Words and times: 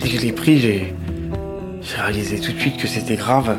Dès 0.00 0.08
que 0.08 0.16
je 0.16 0.20
l'ai 0.20 0.32
pris, 0.32 0.58
j'ai 0.58 0.94
réalisé 1.96 2.40
tout 2.40 2.52
de 2.52 2.58
suite 2.58 2.76
que 2.76 2.86
c'était 2.86 3.16
grave. 3.16 3.56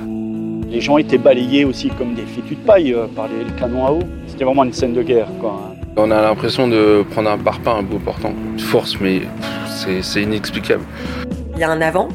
Les 0.69 0.81
gens 0.81 0.97
étaient 0.97 1.17
balayés 1.17 1.65
aussi 1.65 1.89
comme 1.89 2.15
des 2.15 2.23
fétus 2.23 2.57
de 2.57 2.63
paille 2.65 2.93
euh, 2.93 3.05
par 3.05 3.27
les 3.27 3.45
canons 3.59 3.85
à 3.85 3.91
eau. 3.91 3.99
C'était 4.27 4.43
vraiment 4.43 4.63
une 4.63 4.73
scène 4.73 4.93
de 4.93 5.03
guerre. 5.03 5.27
Quoi. 5.39 5.75
On 5.95 6.09
a 6.09 6.21
l'impression 6.21 6.67
de 6.67 7.05
prendre 7.11 7.29
un 7.29 7.37
parpaing 7.37 7.77
un 7.77 7.83
bout 7.83 7.99
portant. 7.99 8.33
Force, 8.57 8.99
mais 8.99 9.21
c'est 10.01 10.23
inexplicable. 10.23 10.83
Il 11.53 11.59
y 11.59 11.63
a 11.63 11.69
un 11.69 11.81
avant 11.81 12.09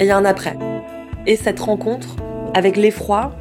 et 0.00 0.04
il 0.04 0.06
y 0.06 0.10
a 0.10 0.16
un 0.16 0.24
après. 0.24 0.56
Et 1.26 1.36
cette 1.36 1.60
rencontre 1.60 2.16
avec 2.54 2.76
l'effroi 2.76 3.32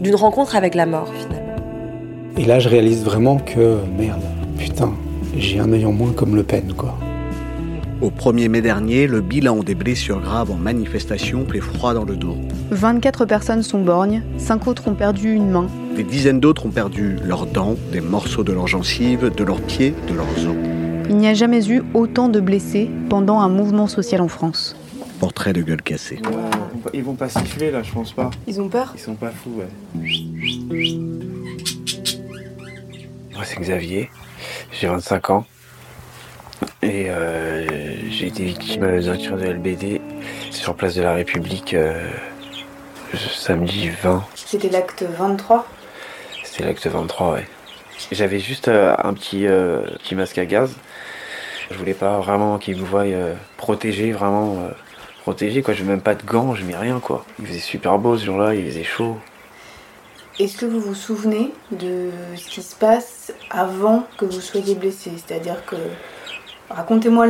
d'une 0.00 0.14
rencontre 0.14 0.56
avec 0.56 0.74
la 0.74 0.86
mort 0.86 1.12
finalement. 1.14 1.37
Et 2.38 2.44
là, 2.44 2.60
je 2.60 2.68
réalise 2.68 3.02
vraiment 3.02 3.38
que 3.38 3.78
merde, 3.98 4.22
putain, 4.58 4.92
j'ai 5.36 5.58
un 5.58 5.72
œil 5.72 5.84
en 5.84 5.90
moins 5.90 6.12
comme 6.12 6.36
Le 6.36 6.44
Pen, 6.44 6.72
quoi. 6.72 6.96
Au 8.00 8.10
1er 8.10 8.48
mai 8.48 8.60
dernier, 8.60 9.08
le 9.08 9.20
bilan 9.20 9.64
des 9.64 9.74
blessures 9.74 10.20
graves 10.20 10.52
en 10.52 10.54
manifestation 10.54 11.44
fait 11.50 11.58
froid 11.58 11.94
dans 11.94 12.04
le 12.04 12.14
dos. 12.14 12.36
24 12.70 13.24
personnes 13.24 13.64
sont 13.64 13.82
borgnes, 13.82 14.22
5 14.36 14.68
autres 14.68 14.86
ont 14.86 14.94
perdu 14.94 15.32
une 15.34 15.50
main. 15.50 15.66
Des 15.96 16.04
dizaines 16.04 16.38
d'autres 16.38 16.66
ont 16.66 16.70
perdu 16.70 17.16
leurs 17.24 17.46
dents, 17.46 17.74
des 17.90 18.00
morceaux 18.00 18.44
de 18.44 18.52
leurs 18.52 18.68
gencives, 18.68 19.34
de 19.34 19.42
leurs 19.42 19.60
pieds, 19.60 19.92
de 20.08 20.14
leurs 20.14 20.48
os. 20.48 20.54
Il 21.08 21.16
n'y 21.16 21.26
a 21.26 21.34
jamais 21.34 21.68
eu 21.68 21.82
autant 21.92 22.28
de 22.28 22.38
blessés 22.38 22.88
pendant 23.08 23.40
un 23.40 23.48
mouvement 23.48 23.88
social 23.88 24.20
en 24.20 24.28
France. 24.28 24.76
Portrait 25.18 25.52
de 25.52 25.62
gueule 25.62 25.82
cassée. 25.82 26.20
Ils 26.94 27.02
vont 27.02 27.14
pas 27.14 27.28
siffler 27.28 27.72
là, 27.72 27.82
je 27.82 27.90
pense 27.90 28.12
pas. 28.12 28.30
Ils 28.46 28.60
ont 28.60 28.68
peur 28.68 28.92
Ils 28.94 29.00
sont 29.00 29.14
pas 29.16 29.32
fous, 29.32 29.50
ouais. 29.58 31.37
Moi, 33.38 33.44
c'est 33.46 33.60
Xavier. 33.60 34.10
J'ai 34.72 34.88
25 34.88 35.30
ans. 35.30 35.46
Et 36.82 37.08
euh, 37.08 37.64
j'ai 38.10 38.26
été 38.26 38.42
victime 38.42 39.00
d'un 39.00 39.16
tir 39.16 39.36
de 39.36 39.46
LBD 39.46 40.00
sur 40.50 40.74
place 40.74 40.96
de 40.96 41.02
la 41.02 41.14
République 41.14 41.72
euh, 41.72 42.10
samedi 43.16 43.90
20. 43.90 44.24
C'était 44.34 44.70
l'acte 44.70 45.04
23 45.04 45.68
C'était 46.42 46.64
l'acte 46.64 46.84
23, 46.88 47.34
ouais. 47.34 47.46
J'avais 48.10 48.40
juste 48.40 48.66
euh, 48.66 48.96
un 49.04 49.14
petit, 49.14 49.46
petit 49.46 50.16
masque 50.16 50.38
à 50.38 50.44
gaz. 50.44 50.74
Je 51.70 51.78
voulais 51.78 51.94
pas 51.94 52.18
vraiment 52.18 52.58
qu'ils 52.58 52.76
me 52.76 52.84
voient 52.84 53.06
protégé, 53.56 54.10
vraiment 54.10 54.68
protégé, 55.22 55.62
quoi. 55.62 55.74
Je 55.74 55.84
même 55.84 56.00
pas 56.00 56.16
de 56.16 56.24
gants, 56.24 56.56
je 56.56 56.64
mets 56.64 56.76
rien, 56.76 56.98
quoi. 56.98 57.24
Il 57.38 57.46
faisait 57.46 57.60
super 57.60 58.00
beau 58.00 58.18
ce 58.18 58.24
jour-là, 58.24 58.56
il 58.56 58.66
faisait 58.66 58.82
chaud. 58.82 59.16
Est-ce 60.38 60.56
que 60.56 60.66
vous 60.66 60.80
vous 60.80 60.94
souvenez 60.94 61.52
de 61.72 62.10
ce 62.36 62.48
qui 62.48 62.62
se 62.62 62.76
passe 62.76 63.32
avant 63.50 64.06
que 64.18 64.24
vous 64.24 64.40
soyez 64.40 64.74
blessé? 64.74 65.10
C'est-à-dire 65.16 65.64
que 65.66 65.76
Racontez-moi 66.70 67.26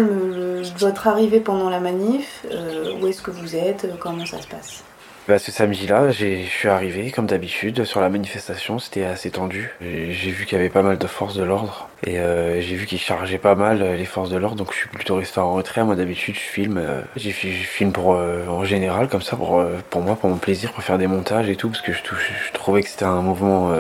votre 0.79 1.07
arrivée 1.07 1.39
pendant 1.39 1.71
la 1.71 1.79
manif, 1.79 2.45
euh, 2.51 2.99
où 3.01 3.07
est-ce 3.07 3.23
que 3.23 3.31
vous 3.31 3.55
êtes, 3.55 3.85
euh, 3.85 3.95
comment 3.99 4.27
ça 4.27 4.43
se 4.43 4.49
passe? 4.49 4.83
Bah, 5.29 5.39
ce 5.39 5.53
samedi-là, 5.53 6.11
je 6.11 6.43
suis 6.47 6.69
arrivé 6.69 7.11
comme 7.11 7.27
d'habitude 7.27 7.85
sur 7.85 8.01
la 8.01 8.09
manifestation, 8.09 8.79
c'était 8.79 9.05
assez 9.05 9.31
tendu. 9.31 9.75
J'ai 9.83 10.31
vu 10.31 10.47
qu'il 10.47 10.57
y 10.57 10.61
avait 10.61 10.71
pas 10.71 10.83
mal 10.83 10.97
de 10.97 11.07
forces 11.07 11.35
de 11.35 11.43
l'ordre 11.45 11.91
et 12.07 12.19
euh, 12.19 12.63
j'ai 12.63 12.77
vu 12.77 12.87
qu'ils 12.87 12.99
chargeaient 12.99 13.37
pas 13.37 13.55
mal 13.55 13.83
les 13.83 14.05
forces 14.07 14.31
de 14.31 14.39
l'ordre, 14.39 14.57
donc 14.57 14.73
je 14.73 14.79
suis 14.79 14.89
plutôt 14.89 15.17
resté 15.17 15.39
en 15.39 15.53
retrait. 15.53 15.85
Moi 15.85 15.97
d'habitude 15.97 16.35
je 16.35 16.41
filme, 16.41 16.83
j'ai 17.17 17.31
je 17.31 17.47
filme 17.67 17.93
pour 17.93 18.09
en 18.09 18.65
général 18.65 19.09
comme 19.09 19.21
ça 19.21 19.37
pour 19.37 19.63
pour 19.91 20.01
moi, 20.01 20.17
pour 20.17 20.31
mon 20.31 20.39
plaisir, 20.39 20.73
pour 20.73 20.83
faire 20.83 20.97
des 20.97 21.07
montages 21.07 21.51
et 21.51 21.57
tout, 21.57 21.69
parce 21.69 21.83
que 21.83 21.93
je, 21.93 21.99
je 21.99 22.53
trouvais 22.55 22.83
que 22.83 22.89
c'était 22.89 23.05
un 23.05 23.21
mouvement 23.21 23.73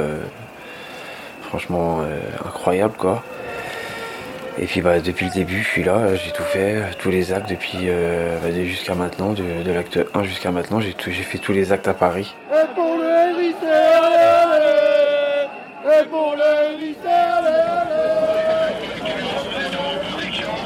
franchement 1.40 2.02
incroyable 2.44 2.94
quoi. 2.98 3.24
Et 4.60 4.66
puis 4.66 4.80
bah, 4.80 4.98
depuis 4.98 5.26
le 5.26 5.32
début, 5.32 5.62
je 5.62 5.68
suis 5.68 5.84
là, 5.84 6.16
j'ai 6.16 6.32
tout 6.32 6.42
fait, 6.42 6.82
tous 6.98 7.10
les 7.10 7.32
actes 7.32 7.48
depuis 7.48 7.78
euh, 7.84 8.38
bah, 8.42 8.48
jusqu'à 8.64 8.96
maintenant, 8.96 9.32
de, 9.32 9.70
l'acte 9.70 10.00
1 10.14 10.24
jusqu'à 10.24 10.50
maintenant, 10.50 10.80
j'ai 10.80 10.94
fait 11.12 11.38
tous 11.38 11.52
les 11.52 11.70
actes 11.70 11.86
à 11.86 11.94
Paris. 11.94 12.34
Et 12.50 12.74
pour 12.74 12.96
le 12.96 13.40
Et 16.00 16.04
pour 16.06 16.34
le 16.36 16.68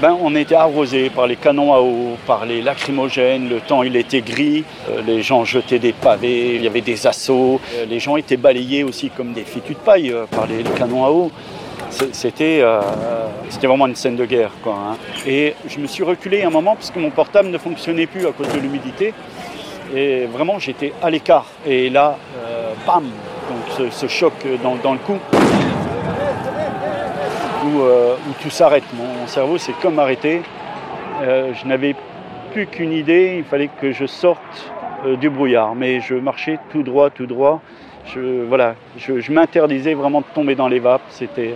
ben, 0.01 0.17
on 0.21 0.35
était 0.35 0.57
arrosé 0.57 1.11
par 1.11 1.29
les 1.29 1.37
canons 1.37 1.73
à 1.73 1.81
eau, 1.81 2.17
par 2.27 2.45
les 2.45 2.61
lacrymogènes, 2.61 3.49
le 3.49 3.61
temps 3.61 3.85
il 3.85 3.95
était 3.95 4.21
gris, 4.21 4.65
euh, 4.89 5.01
les 5.07 5.23
gens 5.23 5.45
jetaient 5.45 5.79
des 5.79 5.93
pavés, 5.93 6.57
il 6.57 6.65
y 6.65 6.67
avait 6.67 6.81
des 6.81 7.07
assauts, 7.07 7.61
euh, 7.75 7.85
les 7.85 8.01
gens 8.01 8.17
étaient 8.17 8.37
balayés 8.37 8.83
aussi 8.83 9.11
comme 9.11 9.33
des 9.33 9.45
fétus 9.45 9.77
de 9.77 9.81
paille 9.81 10.13
par 10.31 10.47
les 10.47 10.65
canons 10.77 11.05
à 11.05 11.11
eau. 11.11 11.31
Euh, 12.01 12.07
c'était 13.49 13.69
vraiment 13.69 13.87
une 13.87 13.95
scène 13.95 14.17
de 14.17 14.25
guerre. 14.25 14.53
Quoi, 14.63 14.75
hein. 14.75 14.97
Et 15.27 15.55
je 15.67 15.79
me 15.79 15.87
suis 15.87 16.03
reculé 16.03 16.43
un 16.43 16.51
moment 16.51 16.75
parce 16.75 16.91
que 16.91 16.99
mon 16.99 17.11
portable 17.11 17.49
ne 17.49 17.59
fonctionnait 17.59 18.07
plus 18.07 18.27
à 18.27 18.33
cause 18.33 18.49
de 18.49 18.59
l'humidité. 18.59 19.13
Et 19.95 20.27
vraiment, 20.27 20.59
j'étais 20.59 20.93
à 21.03 21.11
l'écart. 21.11 21.47
Et 21.67 21.91
là, 21.91 22.17
euh, 22.39 22.73
bam 22.87 23.05
Donc 23.05 23.93
ce, 23.93 24.07
choc 24.07 24.33
dans, 24.63 24.93
le 24.93 24.99
cou, 24.99 25.19
euh, 27.67 28.15
où, 28.15 28.43
tout 28.43 28.51
s'arrête. 28.51 28.85
Mon 28.95 29.27
cerveau 29.27 29.59
s'est 29.59 29.75
comme 29.83 29.99
arrêté. 29.99 30.43
je 31.21 31.67
n'avais 31.67 31.95
plus 32.53 32.67
qu'une 32.67 32.93
idée, 32.93 33.37
il 33.39 33.45
fallait 33.45 33.71
que 33.81 33.93
je 33.93 34.07
sorte 34.07 34.73
du 35.21 35.29
brouillard. 35.29 35.75
Mais 35.75 36.01
je 36.01 36.15
marchais 36.15 36.59
tout 36.71 36.83
droit, 36.83 37.11
tout 37.11 37.27
droit. 37.27 37.61
Je, 38.07 38.45
voilà, 38.45 38.75
je 38.97 39.31
m'interdisais 39.33 39.95
vraiment 39.95 40.21
de 40.21 40.27
tomber 40.35 40.55
dans 40.55 40.69
les 40.69 40.81
vapes. 40.81 41.03
C'était 41.11 41.55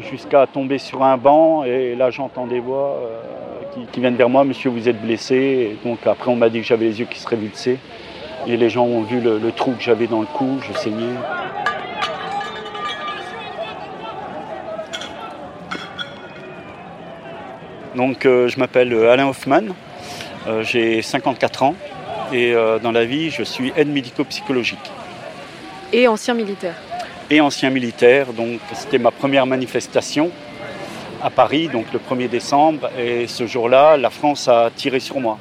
jusqu'à 0.00 0.46
tomber 0.46 0.78
sur 0.78 1.02
un 1.02 1.16
banc 1.16 1.64
et 1.64 1.94
là 1.94 2.10
j'entends 2.10 2.46
des 2.46 2.60
voix 2.60 2.96
euh, 3.00 3.84
qui, 3.92 4.00
viennent 4.00 4.16
vers 4.16 4.28
moi, 4.28 4.44
monsieur 4.44 4.70
vous 4.70 4.88
êtes 4.88 5.00
blessé. 5.00 5.76
Donc 5.84 6.06
après 6.06 6.30
on 6.30 6.36
m'a 6.36 6.48
dit 6.48 6.60
que 6.60 6.66
j'avais 6.66 6.86
les 6.86 7.00
yeux 7.00 7.06
qui 7.06 7.18
se 7.18 7.28
révulsaient 7.28 7.78
et 8.46 8.56
les 8.56 8.70
gens 8.70 8.84
ont 8.84 9.02
vu 9.02 9.20
le, 9.20 9.40
trou 9.52 9.72
que 9.72 9.82
j'avais 9.82 10.06
dans 10.06 10.20
le 10.20 10.26
cou, 10.26 10.58
je 10.60 10.72
saignais. 10.78 11.14
Donc 17.94 18.26
euh, 18.26 18.48
je 18.48 18.58
m'appelle 18.58 18.92
Alain 18.92 19.28
Hoffman, 19.28 19.62
euh, 20.46 20.62
j'ai 20.62 21.02
54 21.02 21.62
ans 21.62 21.74
et 22.32 22.54
dans 22.82 22.90
la 22.90 23.04
vie 23.04 23.30
je 23.30 23.44
suis 23.44 23.72
aide 23.76 23.88
médico-psychologique. 23.88 24.90
Et 25.92 26.08
ancien 26.08 26.34
militaire 26.34 26.74
et 27.30 27.40
ancien 27.40 27.70
militaire. 27.70 28.32
Donc 28.32 28.60
c'était 28.74 28.98
ma 28.98 29.10
première 29.10 29.46
manifestation 29.46 30.30
à 31.22 31.30
Paris, 31.30 31.68
donc 31.68 31.86
le 31.92 31.98
1er 31.98 32.28
décembre. 32.28 32.90
Et 32.98 33.26
ce 33.26 33.46
jour-là, 33.46 33.96
la 33.96 34.10
France 34.10 34.48
a 34.48 34.70
tiré 34.74 35.00
sur 35.00 35.20
moi. 35.20 35.38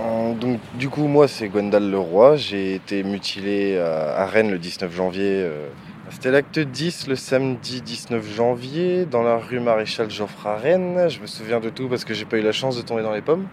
Euh, 0.00 0.32
donc, 0.34 0.58
du 0.74 0.88
coup, 0.88 1.06
moi, 1.06 1.28
c'est 1.28 1.48
Gwendal 1.48 1.90
Leroy. 1.90 2.36
J'ai 2.36 2.74
été 2.74 3.02
mutilé 3.02 3.78
à 3.78 4.26
Rennes 4.26 4.50
le 4.50 4.58
19 4.58 4.94
janvier. 4.94 5.42
Euh, 5.42 5.68
c'était 6.10 6.30
l'acte 6.30 6.58
10 6.58 7.08
le 7.08 7.16
samedi 7.16 7.82
19 7.82 8.34
janvier 8.34 9.04
dans 9.04 9.22
la 9.22 9.36
rue 9.36 9.60
Maréchal 9.60 10.10
Joffre 10.10 10.46
à 10.46 10.56
Rennes. 10.56 11.08
Je 11.08 11.20
me 11.20 11.26
souviens 11.26 11.60
de 11.60 11.68
tout 11.68 11.88
parce 11.88 12.04
que 12.04 12.14
j'ai 12.14 12.24
pas 12.24 12.38
eu 12.38 12.42
la 12.42 12.52
chance 12.52 12.76
de 12.76 12.82
tomber 12.82 13.02
dans 13.02 13.12
les 13.12 13.20
pommes. 13.20 13.46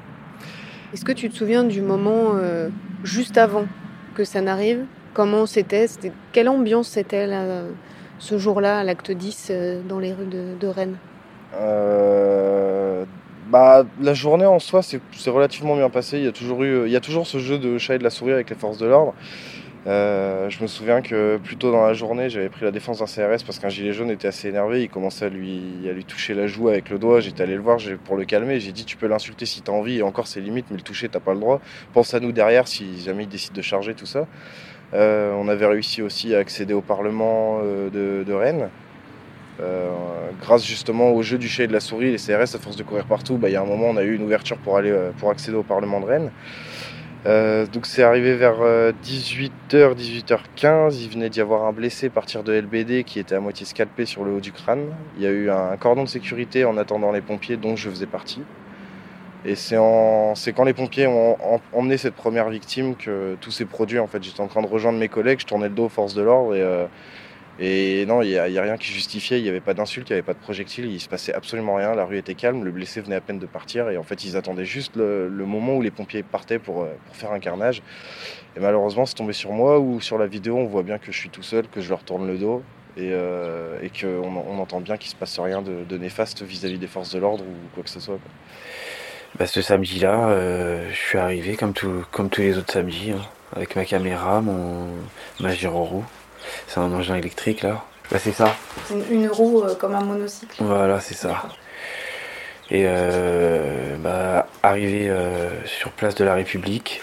Est-ce 0.96 1.04
que 1.04 1.12
tu 1.12 1.30
te 1.30 1.36
souviens 1.36 1.66
du 1.66 1.82
moment 1.82 2.36
euh, 2.36 2.70
juste 3.04 3.38
avant 3.38 3.66
que 4.16 4.24
ça 4.24 4.40
n'arrive? 4.40 4.86
Comment 5.14 5.46
c'était? 5.46 5.88
Quelle 6.32 6.48
ambiance 6.48 6.88
c'était 6.88 7.28
ce 8.18 8.38
jour-là, 8.38 8.80
à 8.80 8.84
l'acte 8.86 9.12
10, 9.12 9.48
euh, 9.50 9.82
dans 9.90 10.00
les 10.00 10.14
rues 10.14 10.30
de, 10.58 10.68
Rennes? 10.68 10.96
Euh, 11.54 13.04
bah, 13.50 13.86
La 14.00 14.14
journée 14.14 14.46
en 14.46 14.60
soi, 14.60 14.82
c'est 14.84 15.30
relativement 15.30 15.76
bien 15.76 15.90
passé. 15.90 16.18
Il 16.20 16.24
y, 16.24 16.30
a 16.30 16.32
toujours 16.32 16.64
eu, 16.64 16.86
il 16.86 16.92
y 16.94 16.96
a 16.96 17.02
toujours 17.02 17.28
ce 17.28 17.40
jeu 17.40 17.60
de 17.60 17.78
chat 17.78 17.96
et 17.96 17.98
de 17.98 18.04
la 18.06 18.10
souris 18.10 18.32
avec 18.32 18.50
les 18.50 18.56
forces 18.56 18.78
de 18.78 18.86
l'ordre. 18.86 19.16
Euh, 19.88 20.50
je 20.50 20.62
me 20.64 20.68
souviens 20.68 21.02
que 21.02 21.38
plus 21.38 21.58
tôt 21.58 21.72
dans 21.72 21.86
la 21.86 21.94
journée, 21.94 22.30
j'avais 22.30 22.50
pris 22.50 22.66
la 22.66 22.72
défense 22.72 23.00
d'un 23.00 23.06
CRS 23.06 23.44
parce 23.46 23.60
qu'un 23.60 23.70
gilet 23.70 23.94
jaune 23.94 24.10
était 24.10 24.28
assez 24.28 24.48
énervé. 24.48 24.82
Il 24.84 24.90
commençait 24.90 25.26
à 25.26 25.30
lui, 25.30 25.88
toucher 26.08 26.34
la 26.34 26.48
joue 26.48 26.70
avec 26.70 26.90
le 26.90 26.98
doigt. 26.98 27.20
J'étais 27.20 27.44
allé 27.44 27.56
le 27.56 27.62
voir 27.62 27.78
pour 28.04 28.18
le 28.18 28.26
calmer. 28.26 28.60
J'ai 28.60 28.72
dit 28.72 28.86
Tu 28.86 28.98
peux 28.98 29.08
l'insulter 29.08 29.46
si 29.46 29.62
tu 29.62 29.70
as 29.70 29.74
envie. 29.74 29.98
Et 29.98 30.02
encore, 30.02 30.28
c'est 30.28 30.42
limite, 30.42 30.66
mais 30.72 30.78
le 30.78 30.84
toucher, 30.84 31.10
t'as 31.10 31.20
pas 31.20 31.34
le 31.34 31.40
droit. 31.40 31.62
Pense 31.94 32.14
à 32.14 32.20
nous 32.20 32.32
derrière 32.32 32.68
si 32.68 33.00
jamais 33.02 33.24
il 33.24 33.30
décide 33.30 33.54
de 33.54 33.62
charger 33.62 33.94
tout 33.94 34.08
ça. 34.08 34.28
Euh, 34.94 35.34
on 35.34 35.48
avait 35.48 35.66
réussi 35.66 36.02
aussi 36.02 36.34
à 36.34 36.40
accéder 36.40 36.74
au 36.74 36.82
Parlement 36.82 37.60
euh, 37.64 38.24
de, 38.24 38.34
Rennes. 38.34 38.70
grâce 40.42 40.66
justement 40.66 41.12
au 41.12 41.22
jeu 41.22 41.38
du 41.38 41.48
chat 41.48 41.64
et 41.64 41.68
de 41.68 41.74
la 41.74 41.80
souris, 41.80 42.12
les 42.12 42.18
CRS, 42.18 42.56
à 42.56 42.60
force 42.60 42.76
de 42.76 42.84
courir 42.84 43.06
partout, 43.06 43.38
bah, 43.38 43.50
il 43.50 43.54
y 43.54 43.56
a 43.56 43.62
un 43.62 43.66
moment, 43.66 43.88
on 43.88 43.98
a 43.98 44.04
eu 44.04 44.16
une 44.16 44.24
ouverture 44.24 44.58
pour, 44.58 44.78
aller, 44.78 44.94
pour 45.20 45.30
accéder 45.30 45.58
au 45.58 45.64
Parlement 45.64 46.00
de 46.00 46.06
Rennes. 46.06 46.32
Euh, 47.26 47.66
donc 47.66 47.88
c'est 47.88 48.04
arrivé 48.04 48.36
vers 48.36 48.60
18h, 48.60 49.74
euh, 49.74 49.94
18h15. 49.96 51.02
Il 51.02 51.10
venait 51.10 51.30
d'y 51.30 51.42
avoir 51.42 51.64
un 51.64 51.72
blessé 51.72 52.10
partir 52.10 52.44
de 52.44 52.54
LBD 52.54 53.04
qui 53.04 53.20
était 53.20 53.36
à 53.36 53.40
moitié 53.40 53.66
scalpé 53.66 54.06
sur 54.06 54.24
le 54.24 54.34
haut 54.34 54.40
du 54.40 54.52
crâne. 54.52 54.86
Il 55.18 55.24
y 55.24 55.28
a 55.28 55.32
eu 55.32 55.50
un 55.50 55.76
cordon 55.78 56.04
de 56.04 56.10
sécurité 56.10 56.66
en 56.66 56.78
attendant 56.78 57.12
les 57.12 57.22
pompiers 57.22 57.58
dont 57.58 57.76
je 57.76 57.90
faisais 57.90 58.06
partie. 58.06 58.44
Et 59.48 59.56
c'est 59.56 59.76
quand 59.76 60.64
les 60.64 60.74
pompiers 60.74 61.06
ont 61.06 61.38
em- 61.40 61.60
emmené 61.72 61.98
cette 61.98 62.16
première 62.16 62.50
victime 62.50 62.96
que 62.96 63.36
tout 63.42 63.52
s'est 63.52 63.66
produit. 63.66 64.00
En 64.00 64.08
fait, 64.08 64.24
j'étais 64.24 64.42
en 64.42 64.48
train 64.48 64.62
de 64.64 64.68
rejoindre 64.68 64.98
mes 64.98 65.08
collègues, 65.08 65.40
je 65.40 65.46
tournais 65.46 65.70
le 65.70 65.76
dos 65.76 65.86
aux 65.86 65.90
forces 65.90 66.16
de 66.16 66.24
l'ordre 66.24 66.56
et, 66.56 66.62
euh, 66.62 66.86
et 67.60 68.06
non, 68.06 68.22
il 68.22 68.30
n'y 68.30 68.38
a, 68.38 68.62
rien 68.62 68.78
qui 68.78 68.92
justifiait. 68.92 69.40
Il 69.40 69.44
n'y 69.44 69.50
avait 69.50 69.62
pas 69.62 69.74
d'insultes, 69.74 70.10
il 70.10 70.14
n'y 70.14 70.20
avait 70.20 70.26
pas 70.26 70.34
de 70.34 70.40
projectiles, 70.40 70.86
il 70.86 71.00
se 71.00 71.08
passait 71.08 71.34
absolument 71.34 71.76
rien. 71.76 71.96
La 71.96 72.06
rue 72.06 72.18
était 72.18 72.36
calme, 72.36 72.64
le 72.64 72.72
blessé 72.72 73.00
venait 73.02 73.16
à 73.16 73.22
peine 73.22 73.40
de 73.40 73.46
partir 73.46 73.90
et 73.90 73.98
en 73.98 74.04
fait, 74.04 74.26
ils 74.26 74.36
attendaient 74.36 74.66
juste 74.66 74.96
le, 74.96 75.30
moment 75.30 75.76
où 75.76 75.82
les 75.82 75.92
pompiers 75.92 76.24
partaient 76.24 76.60
pour, 76.60 76.84
euh, 76.84 76.88
pour 77.06 77.16
faire 77.16 77.32
un 77.32 77.40
carnage. 77.40 77.82
Et 78.58 78.60
malheureusement, 78.60 79.06
c'est 79.06 79.16
tombé 79.16 79.34
sur 79.34 79.52
moi 79.52 79.80
ou 79.80 80.02
sur 80.02 80.18
la 80.18 80.28
vidéo, 80.28 80.58
on 80.58 80.66
voit 80.66 80.84
bien 80.84 80.98
que 80.98 81.12
je 81.12 81.18
suis 81.18 81.30
tout 81.30 81.44
seul, 81.44 81.68
que 81.68 81.82
je 81.82 81.90
leur 81.90 82.04
tourne 82.04 82.28
le 82.28 82.38
dos 82.38 82.62
et, 82.98 83.10
euh, 83.12 83.78
qu'on 84.00 84.44
on 84.48 84.60
entend 84.60 84.82
bien 84.82 84.98
qu'il 84.98 85.10
se 85.10 85.16
passe 85.16 85.40
rien 85.40 85.62
de, 85.62 85.98
néfaste 85.98 86.44
vis-à-vis 86.44 86.78
des 86.78 86.88
forces 86.88 87.14
de 87.14 87.20
l'ordre 87.20 87.44
ou 87.44 87.74
quoi 87.74 87.84
que 87.84 87.90
ce 87.90 88.00
soit. 88.00 88.20
Bah, 89.38 89.48
ce 89.48 89.62
samedi-là, 89.62 90.30
euh, 90.30 90.90
je 90.90 90.96
suis 90.96 91.18
arrivé 91.18 91.56
comme, 91.56 91.74
tous 91.74 92.06
les 92.38 92.58
autres 92.58 92.72
samedis, 92.72 93.12
hein, 93.12 93.22
avec 93.54 93.76
ma 93.76 93.86
caméra, 93.86 94.42
mon, 94.42 94.88
ma 95.42 95.54
gyro-roue. 95.54 96.06
C'est 96.68 96.80
un 96.80 96.92
engin 96.94 97.16
électrique 97.16 97.62
là. 97.62 97.84
Bah, 98.12 98.18
c'est 98.20 98.32
ça. 98.32 98.56
C'est 98.88 98.94
une, 98.94 99.24
une 99.24 99.28
roue 99.30 99.64
euh, 99.64 99.74
comme 99.76 99.96
un 99.96 100.02
monocycle. 100.04 100.56
Voilà, 100.64 101.00
c'est 101.00 101.16
ça. 101.16 101.44
Et 102.72 102.84
euh, 102.86 103.96
bah, 103.98 104.48
arrivé 104.64 105.10
euh, 105.10 105.50
sur 105.66 105.92
place 105.92 106.16
de 106.16 106.24
la 106.24 106.34
République, 106.36 107.02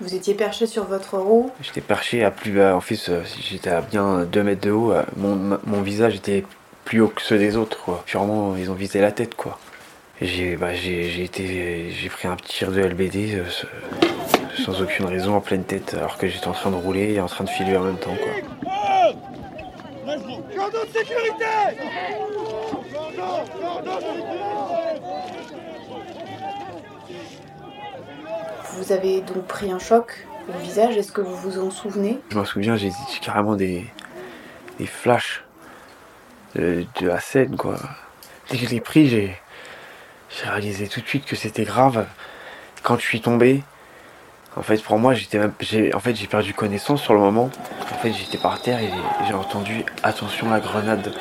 Vous 0.00 0.14
étiez 0.14 0.34
perché 0.34 0.66
sur 0.66 0.84
votre 0.84 1.16
roue. 1.18 1.50
j'étais 1.62 1.80
perché 1.80 2.24
à 2.24 2.30
plus 2.30 2.52
bas. 2.52 2.74
En 2.76 2.80
fait, 2.80 2.98
j'étais 3.40 3.70
à 3.70 3.80
bien 3.82 4.24
2 4.24 4.42
mètres 4.42 4.60
de 4.62 4.70
haut. 4.70 4.92
Mon, 5.16 5.58
mon 5.64 5.82
visage 5.82 6.14
était 6.16 6.44
plus 6.84 7.00
haut 7.00 7.08
que 7.08 7.22
ceux 7.22 7.38
des 7.38 7.56
autres, 7.56 7.78
quoi. 7.78 8.02
Purement, 8.06 8.56
ils 8.56 8.70
ont 8.70 8.74
visé 8.74 9.00
la 9.00 9.12
tête, 9.12 9.34
quoi. 9.34 9.58
J'ai 10.20 10.56
bah, 10.56 10.72
été 10.72 11.90
j'ai 11.90 12.08
pris 12.08 12.28
un 12.28 12.36
petit 12.36 12.58
tir 12.58 12.70
de 12.70 12.80
LBD 12.80 13.34
euh, 13.34 13.44
sans 14.64 14.80
aucune 14.80 15.06
raison 15.06 15.34
en 15.34 15.40
pleine 15.40 15.64
tête 15.64 15.94
alors 15.94 16.16
que 16.16 16.28
j'étais 16.28 16.46
en 16.46 16.52
train 16.52 16.70
de 16.70 16.76
rouler 16.76 17.14
et 17.14 17.20
en 17.20 17.26
train 17.26 17.44
de 17.44 17.50
filer 17.50 17.76
en 17.76 17.82
même 17.82 17.98
temps 17.98 18.14
quoi. 18.14 18.32
Vous 28.74 28.92
avez 28.92 29.20
donc 29.20 29.44
pris 29.46 29.70
un 29.70 29.78
choc 29.78 30.26
au 30.48 30.58
visage. 30.58 30.96
Est-ce 30.96 31.12
que 31.12 31.20
vous 31.20 31.36
vous 31.36 31.58
en 31.58 31.70
souvenez? 31.70 32.18
Je 32.30 32.36
m'en 32.36 32.44
souviens, 32.44 32.76
j'ai 32.76 32.90
j'ai 33.12 33.20
carrément 33.20 33.54
des, 33.54 33.84
des 34.78 34.86
flashs 34.86 35.44
de, 36.54 36.84
de 37.00 37.06
la 37.06 37.20
scène, 37.20 37.56
quoi. 37.56 37.76
Dès 38.50 38.58
que 38.58 38.64
je 38.64 38.70
l'ai 38.70 38.80
pris, 38.80 39.08
j'ai 39.08 39.36
j'ai 40.36 40.48
réalisé 40.48 40.88
tout 40.88 41.00
de 41.00 41.06
suite 41.06 41.24
que 41.24 41.36
c'était 41.36 41.64
grave. 41.64 42.06
Quand 42.82 42.96
je 42.98 43.02
suis 43.02 43.20
tombé, 43.20 43.62
en 44.56 44.62
fait, 44.62 44.82
pour 44.82 44.98
moi, 44.98 45.14
j'étais 45.14 45.40
j'ai, 45.60 45.94
en 45.94 46.00
fait, 46.00 46.14
j'ai 46.14 46.26
perdu 46.26 46.52
connaissance 46.54 47.02
sur 47.02 47.14
le 47.14 47.20
moment. 47.20 47.50
En 47.92 47.98
fait, 47.98 48.12
j'étais 48.12 48.38
par 48.38 48.60
terre 48.60 48.80
et 48.80 48.90
j'ai 49.26 49.34
entendu 49.34 49.84
attention 50.02 50.50
la 50.50 50.60
grenade. 50.60 51.12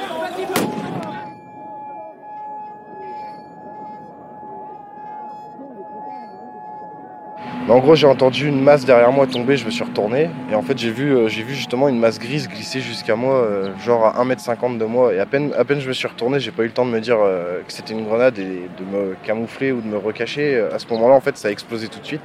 En 7.71 7.79
gros, 7.79 7.95
j'ai 7.95 8.07
entendu 8.07 8.49
une 8.49 8.61
masse 8.61 8.83
derrière 8.83 9.13
moi 9.13 9.27
tomber, 9.27 9.55
je 9.55 9.65
me 9.65 9.71
suis 9.71 9.83
retourné. 9.83 10.29
Et 10.51 10.55
en 10.55 10.61
fait, 10.61 10.77
j'ai 10.77 10.91
vu, 10.91 11.15
euh, 11.15 11.29
justement 11.29 11.87
une 11.87 11.99
masse 11.99 12.19
grise 12.19 12.49
glisser 12.49 12.81
jusqu'à 12.81 13.15
moi, 13.15 13.35
euh, 13.35 13.69
genre 13.77 14.05
à 14.05 14.21
1m50 14.21 14.77
de 14.77 14.83
moi. 14.83 15.13
Et 15.13 15.19
à 15.19 15.25
peine, 15.25 15.53
à 15.57 15.63
peine 15.63 15.79
je 15.79 15.87
me 15.87 15.93
suis 15.93 16.07
retourné, 16.07 16.41
j'ai 16.41 16.51
pas 16.51 16.63
eu 16.63 16.65
le 16.65 16.73
temps 16.73 16.85
de 16.85 16.91
me 16.91 16.99
dire 16.99 17.17
euh, 17.21 17.61
que 17.65 17.71
c'était 17.71 17.93
une 17.93 18.03
grenade 18.03 18.37
et 18.39 18.67
de 18.77 18.83
me 18.83 19.15
camoufler 19.23 19.71
ou 19.71 19.79
de 19.79 19.87
me 19.87 19.97
recacher. 19.97 20.59
À 20.73 20.79
ce 20.79 20.87
moment-là, 20.89 21.15
en 21.15 21.21
fait, 21.21 21.37
ça 21.37 21.47
a 21.47 21.51
explosé 21.51 21.87
tout 21.87 21.99
de 21.99 22.05
suite. 22.05 22.21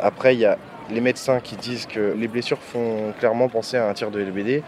Après, 0.00 0.34
il 0.34 0.40
y 0.40 0.44
a 0.44 0.58
les 0.90 1.00
médecins 1.00 1.40
qui 1.40 1.56
disent 1.56 1.86
que 1.86 2.14
les 2.14 2.28
blessures 2.28 2.58
font 2.58 3.14
clairement 3.18 3.48
penser 3.48 3.78
à 3.78 3.88
un 3.88 3.94
tir 3.94 4.10
de 4.10 4.20
LBD. 4.20 4.62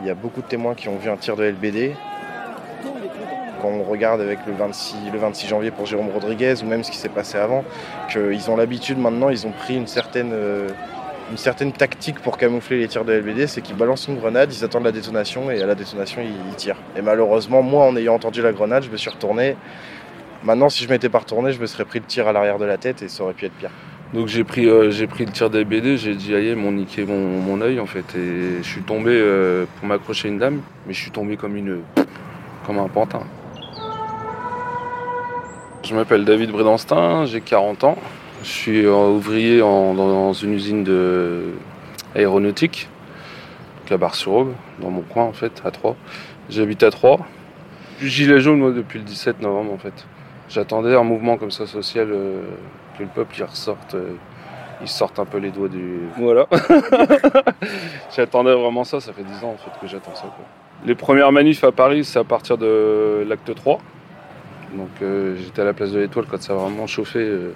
Il 0.00 0.06
y 0.06 0.10
a 0.10 0.14
beaucoup 0.14 0.42
de 0.42 0.46
témoins 0.46 0.74
qui 0.74 0.88
ont 0.88 0.96
vu 0.96 1.08
un 1.08 1.16
tir 1.16 1.36
de 1.36 1.44
LBD. 1.44 1.92
Quand 3.60 3.68
on 3.68 3.82
regarde 3.82 4.20
avec 4.20 4.38
le 4.46 4.52
26, 4.52 5.10
le 5.12 5.18
26 5.18 5.48
janvier 5.48 5.70
pour 5.70 5.86
Jérôme 5.86 6.10
Rodriguez 6.10 6.54
ou 6.62 6.66
même 6.66 6.84
ce 6.84 6.90
qui 6.90 6.96
s'est 6.96 7.08
passé 7.08 7.38
avant, 7.38 7.64
qu'ils 8.10 8.50
ont 8.50 8.56
l'habitude 8.56 8.98
maintenant, 8.98 9.28
ils 9.28 9.46
ont 9.46 9.52
pris 9.52 9.76
une 9.76 9.86
certaine, 9.86 10.32
euh, 10.32 10.68
une 11.30 11.36
certaine 11.36 11.72
tactique 11.72 12.20
pour 12.20 12.38
camoufler 12.38 12.78
les 12.78 12.88
tirs 12.88 13.04
de 13.04 13.12
LBD, 13.12 13.46
c'est 13.46 13.60
qu'ils 13.60 13.76
balancent 13.76 14.08
une 14.08 14.18
grenade, 14.18 14.52
ils 14.52 14.64
attendent 14.64 14.84
la 14.84 14.92
détonation 14.92 15.50
et 15.50 15.62
à 15.62 15.66
la 15.66 15.74
détonation 15.74 16.22
ils, 16.22 16.54
tirent. 16.56 16.76
Et 16.96 17.02
malheureusement, 17.02 17.62
moi 17.62 17.86
en 17.86 17.96
ayant 17.96 18.14
entendu 18.14 18.42
la 18.42 18.52
grenade, 18.52 18.84
je 18.84 18.90
me 18.90 18.96
suis 18.96 19.10
retourné. 19.10 19.56
Maintenant, 20.44 20.68
si 20.68 20.84
je 20.84 20.88
m'étais 20.88 21.08
pas 21.08 21.18
retourné, 21.18 21.52
je 21.52 21.60
me 21.60 21.66
serais 21.66 21.84
pris 21.84 21.98
le 21.98 22.04
tir 22.04 22.28
à 22.28 22.32
l'arrière 22.32 22.58
de 22.58 22.66
la 22.66 22.76
tête 22.76 23.02
et 23.02 23.08
ça 23.08 23.24
aurait 23.24 23.34
pu 23.34 23.46
être 23.46 23.54
pire. 23.54 23.70
Donc 24.14 24.28
j'ai 24.28 24.44
pris, 24.44 24.68
euh, 24.68 24.90
pris 25.08 25.24
le 25.24 25.32
tir 25.32 25.50
des 25.50 25.64
BD, 25.64 25.96
j'ai 25.96 26.14
dit 26.14 26.34
aïe, 26.34 26.54
m'ont 26.54 26.70
niqué 26.70 27.04
mon, 27.04 27.40
mon 27.40 27.60
œil 27.60 27.80
en 27.80 27.86
fait. 27.86 28.04
Et 28.14 28.62
je 28.62 28.68
suis 28.68 28.82
tombé 28.82 29.10
euh, 29.10 29.66
pour 29.76 29.88
m'accrocher 29.88 30.28
une 30.28 30.38
dame, 30.38 30.60
mais 30.86 30.92
je 30.92 31.00
suis 31.00 31.10
tombé 31.10 31.36
comme 31.36 31.56
une. 31.56 31.80
comme 32.66 32.78
un 32.78 32.88
pantin. 32.88 33.22
Je 35.86 35.94
m'appelle 35.94 36.24
David 36.24 36.50
Brédanstin, 36.50 37.26
j'ai 37.26 37.40
40 37.40 37.84
ans. 37.84 37.96
Je 38.42 38.48
suis 38.48 38.84
euh, 38.84 38.92
ouvrier 38.92 39.62
en- 39.62 39.94
dans 39.94 40.32
une 40.32 40.52
usine 40.52 40.82
de 40.84 41.44
aéronautique, 42.14 42.88
à 43.90 43.96
Bar-sur-Aube, 43.96 44.52
dans 44.80 44.90
mon 44.90 45.02
coin 45.02 45.22
en 45.24 45.32
fait, 45.32 45.62
à 45.64 45.70
Troyes. 45.70 45.94
J'habite 46.50 46.82
à 46.82 46.90
Troyes. 46.90 47.20
Gilet 48.02 48.40
jaune 48.40 48.58
moi 48.58 48.72
depuis 48.72 48.98
le 48.98 49.04
17 49.04 49.40
novembre 49.40 49.72
en 49.72 49.78
fait. 49.78 50.06
J'attendais 50.48 50.94
un 50.96 51.04
mouvement 51.04 51.36
comme 51.36 51.50
ça 51.52 51.66
social, 51.66 52.08
euh, 52.10 52.40
que 52.98 53.04
le 53.04 53.08
peuple 53.08 53.36
il 53.38 53.44
ressorte, 53.44 53.94
euh, 53.94 54.10
il 54.82 54.88
sorte 54.88 55.20
un 55.20 55.24
peu 55.24 55.38
les 55.38 55.50
doigts 55.50 55.68
du. 55.68 56.00
Voilà. 56.18 56.46
J'attendais 58.16 58.54
vraiment 58.54 58.82
ça, 58.84 59.00
ça 59.00 59.12
fait 59.12 59.22
10 59.22 59.44
ans 59.44 59.54
en 59.54 59.56
fait 59.56 59.70
que 59.80 59.86
j'attends 59.86 60.14
ça. 60.16 60.22
quoi. 60.22 60.44
Les 60.84 60.94
premières 60.96 61.30
manifs 61.32 61.62
à 61.64 61.70
Paris, 61.72 62.04
c'est 62.04 62.18
à 62.18 62.24
partir 62.24 62.58
de 62.58 63.24
l'acte 63.28 63.54
3. 63.54 63.78
Donc 64.76 64.90
euh, 65.02 65.36
j'étais 65.36 65.62
à 65.62 65.64
la 65.64 65.72
place 65.72 65.92
de 65.92 65.98
l'Étoile 65.98 66.26
quand 66.30 66.40
ça 66.40 66.52
a 66.52 66.56
vraiment 66.56 66.86
chauffé, 66.86 67.20
euh, 67.20 67.52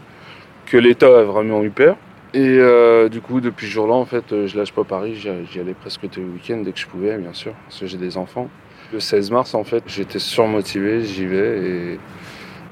que 0.66 0.76
l'État 0.76 1.06
a 1.06 1.22
vraiment 1.22 1.62
eu 1.62 1.70
peur. 1.70 1.96
Et 2.32 2.58
euh, 2.58 3.08
du 3.08 3.20
coup, 3.20 3.40
depuis 3.40 3.66
ce 3.66 3.72
jour-là, 3.72 3.94
en 3.94 4.04
fait, 4.04 4.46
je 4.46 4.56
lâche 4.56 4.72
pas 4.72 4.84
Paris, 4.84 5.16
j'y 5.16 5.60
allais 5.60 5.74
presque 5.74 6.08
tous 6.08 6.20
les 6.20 6.26
week-ends 6.26 6.62
dès 6.64 6.70
que 6.70 6.78
je 6.78 6.86
pouvais, 6.86 7.18
bien 7.18 7.32
sûr, 7.32 7.52
parce 7.66 7.80
que 7.80 7.86
j'ai 7.86 7.98
des 7.98 8.16
enfants. 8.16 8.48
Le 8.92 9.00
16 9.00 9.32
mars, 9.32 9.54
en 9.54 9.64
fait, 9.64 9.82
j'étais 9.88 10.20
surmotivé, 10.20 11.02
j'y 11.02 11.26
vais 11.26 11.58
et 11.58 12.00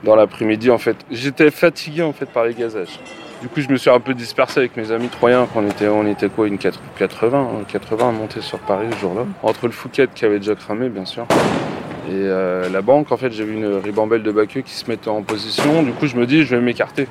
dans 0.05 0.15
l'après-midi, 0.15 0.71
en 0.71 0.79
fait, 0.79 0.97
j'étais 1.11 1.51
fatigué 1.51 2.03
en 2.03 2.13
fait 2.13 2.27
par 2.27 2.45
les 2.45 2.55
gazages. 2.55 3.01
Du 3.41 3.49
coup, 3.49 3.61
je 3.61 3.69
me 3.69 3.77
suis 3.77 3.91
un 3.91 4.01
peu 4.01 4.15
dispersé 4.15 4.59
avec 4.59 4.77
mes 4.77 4.91
amis 4.91 5.09
troyens. 5.09 5.47
On 5.55 5.65
était, 5.65 5.87
on 5.87 6.05
était 6.07 6.29
quoi, 6.29 6.49
une 6.49 6.59
4 6.59 6.81
80, 6.99 7.39
hein, 7.39 7.65
80 7.69 8.09
à 8.09 8.13
monter 8.13 8.41
sur 8.41 8.59
Paris 8.59 8.89
ce 8.93 8.99
jour-là. 8.99 9.27
Entre 9.45 9.67
le 9.67 9.73
Fouquet 9.73 10.09
qui 10.13 10.25
avait 10.25 10.39
déjà 10.39 10.57
cramé, 10.57 10.89
bien 10.89 11.05
sûr, 11.05 11.27
et 12.09 12.13
euh, 12.15 12.71
la 12.71 12.81
banque, 12.81 13.13
en 13.13 13.19
fait, 13.19 13.33
j'ai 13.33 13.45
vu 13.45 13.53
une 13.53 13.67
ribambelle 13.67 14.23
de 14.23 14.33
baqueux 14.33 14.63
qui 14.63 14.73
se 14.73 14.89
mettait 14.89 15.11
en 15.11 15.23
position. 15.23 15.83
Du 15.83 15.93
coup, 15.93 16.07
je 16.07 16.17
me 16.17 16.25
dis, 16.25 16.43
je 16.43 16.57
vais 16.57 16.63
m'écarter. 16.63 17.07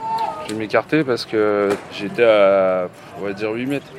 Je 0.47 0.53
vais 0.53 0.59
m'écarter 0.59 1.03
parce 1.03 1.23
que 1.27 1.69
j'étais 1.93 2.23
à, 2.23 2.89
on 3.19 3.25
va 3.25 3.33
dire, 3.33 3.51
8 3.51 3.67
mètres. 3.67 3.91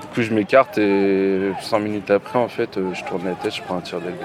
Du 0.00 0.06
coup, 0.08 0.22
je 0.22 0.34
m'écarte 0.34 0.78
et 0.78 1.52
5 1.60 1.78
minutes 1.78 2.10
après, 2.10 2.40
en 2.40 2.48
fait, 2.48 2.76
euh, 2.76 2.92
je 2.92 3.04
tourne 3.04 3.24
la 3.24 3.34
tête, 3.34 3.54
je 3.54 3.62
prends 3.62 3.76
un 3.76 3.82
tir 3.82 4.00
d'aigle. 4.00 4.18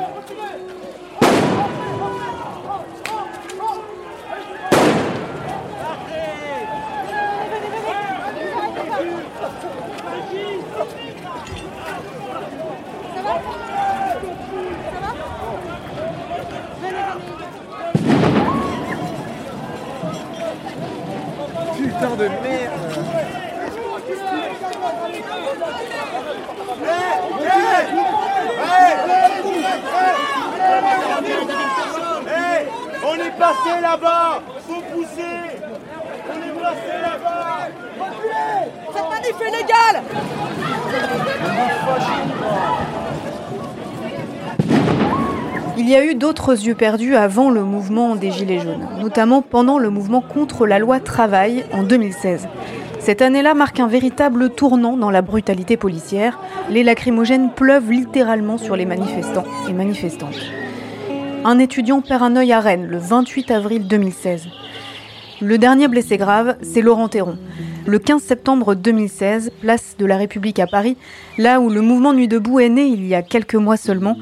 Putain 21.79 22.15
de 22.15 22.27
merde 22.27 22.71
On 33.05 33.15
est 33.15 33.37
passé 33.37 33.81
là-bas 33.81 34.41
Faut 34.67 34.81
pousser 34.93 35.21
On 36.29 36.37
est 36.37 36.61
passé 36.61 36.93
là-bas 37.01 37.67
Cette 38.93 39.09
manif 39.09 39.41
est 39.41 39.51
légale 39.51 40.03
Il 45.89 45.93
y 45.93 45.95
a 45.95 46.05
eu 46.05 46.13
d'autres 46.13 46.51
yeux 46.51 46.75
perdus 46.75 47.15
avant 47.15 47.49
le 47.49 47.63
mouvement 47.63 48.15
des 48.15 48.29
Gilets 48.29 48.59
jaunes, 48.59 48.87
notamment 49.01 49.41
pendant 49.41 49.79
le 49.79 49.89
mouvement 49.89 50.21
contre 50.21 50.67
la 50.67 50.77
loi 50.77 50.99
travail 50.99 51.65
en 51.73 51.81
2016. 51.81 52.47
Cette 52.99 53.23
année-là 53.23 53.55
marque 53.55 53.79
un 53.79 53.87
véritable 53.87 54.51
tournant 54.51 54.97
dans 54.97 55.09
la 55.09 55.23
brutalité 55.23 55.77
policière. 55.77 56.39
Les 56.69 56.83
lacrymogènes 56.83 57.49
pleuvent 57.49 57.89
littéralement 57.89 58.59
sur 58.59 58.75
les 58.75 58.85
manifestants 58.85 59.45
et 59.67 59.73
manifestantes. 59.73 60.39
Un 61.43 61.57
étudiant 61.57 62.01
perd 62.01 62.21
un 62.21 62.35
œil 62.35 62.53
à 62.53 62.59
Rennes 62.59 62.85
le 62.85 62.99
28 62.99 63.49
avril 63.49 63.87
2016. 63.87 64.47
Le 65.41 65.57
dernier 65.57 65.87
blessé 65.87 66.17
grave, 66.17 66.55
c'est 66.61 66.81
Laurent 66.81 67.07
Théron. 67.07 67.39
Le 67.87 67.97
15 67.97 68.21
septembre 68.21 68.75
2016, 68.75 69.53
place 69.61 69.95
de 69.97 70.05
la 70.05 70.17
République 70.17 70.59
à 70.59 70.67
Paris, 70.67 70.97
là 71.39 71.61
où 71.61 71.69
le 71.69 71.81
mouvement 71.81 72.13
Nuit 72.13 72.27
debout 72.27 72.59
est 72.59 72.69
né 72.69 72.83
il 72.83 73.07
y 73.07 73.15
a 73.15 73.23
quelques 73.23 73.55
mois 73.55 73.77
seulement, 73.77 74.17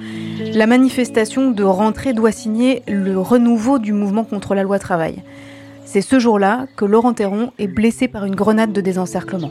la 0.53 0.67
manifestation 0.67 1.49
de 1.49 1.63
rentrée 1.63 2.13
doit 2.13 2.31
signer 2.31 2.83
le 2.87 3.19
renouveau 3.19 3.79
du 3.79 3.91
mouvement 3.91 4.23
contre 4.23 4.53
la 4.53 4.61
loi 4.61 4.77
travail. 4.77 5.23
C'est 5.83 6.01
ce 6.01 6.19
jour-là 6.19 6.67
que 6.75 6.85
Laurent 6.85 7.13
Théron 7.13 7.51
est 7.57 7.67
blessé 7.67 8.07
par 8.07 8.25
une 8.25 8.35
grenade 8.35 8.71
de 8.71 8.81
désencerclement. 8.81 9.49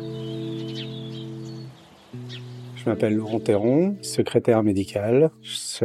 Je 2.77 2.89
m'appelle 2.89 3.17
Laurent 3.17 3.41
Théron, 3.41 3.97
secrétaire 4.01 4.63
médical. 4.63 5.31
Je 5.43 5.85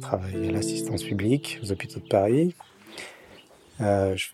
travaille 0.00 0.48
à 0.48 0.50
l'assistance 0.50 1.02
publique 1.02 1.60
aux 1.62 1.70
hôpitaux 1.72 2.00
de 2.00 2.08
Paris. 2.08 2.54
Euh, 3.82 4.16
je, 4.16 4.28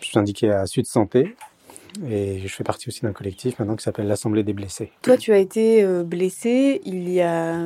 suis 0.00 0.18
indiqué 0.18 0.50
à 0.50 0.64
Sud 0.64 0.86
Santé 0.86 1.36
et 2.08 2.38
je 2.38 2.48
fais 2.48 2.64
partie 2.64 2.88
aussi 2.88 3.02
d'un 3.02 3.12
collectif 3.12 3.58
maintenant 3.58 3.76
qui 3.76 3.84
s'appelle 3.84 4.06
l'Assemblée 4.06 4.42
des 4.42 4.52
blessés. 4.52 4.90
Toi, 5.02 5.16
tu 5.16 5.32
as 5.32 5.38
été 5.38 5.82
euh, 5.82 6.02
blessé 6.02 6.80
il 6.84 7.08
y 7.08 7.20
a 7.20 7.58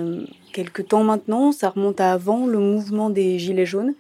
quelques 0.53 0.89
temps 0.89 1.05
maintenant. 1.05 1.53
Ça 1.53 1.71
remonte 1.71 2.01
à 2.01 2.13
avant 2.13 2.47
le 2.47 2.59
mouvement 2.59 3.11
des 3.11 3.39
Gilets 3.39 3.67
jaunes. 3.67 3.95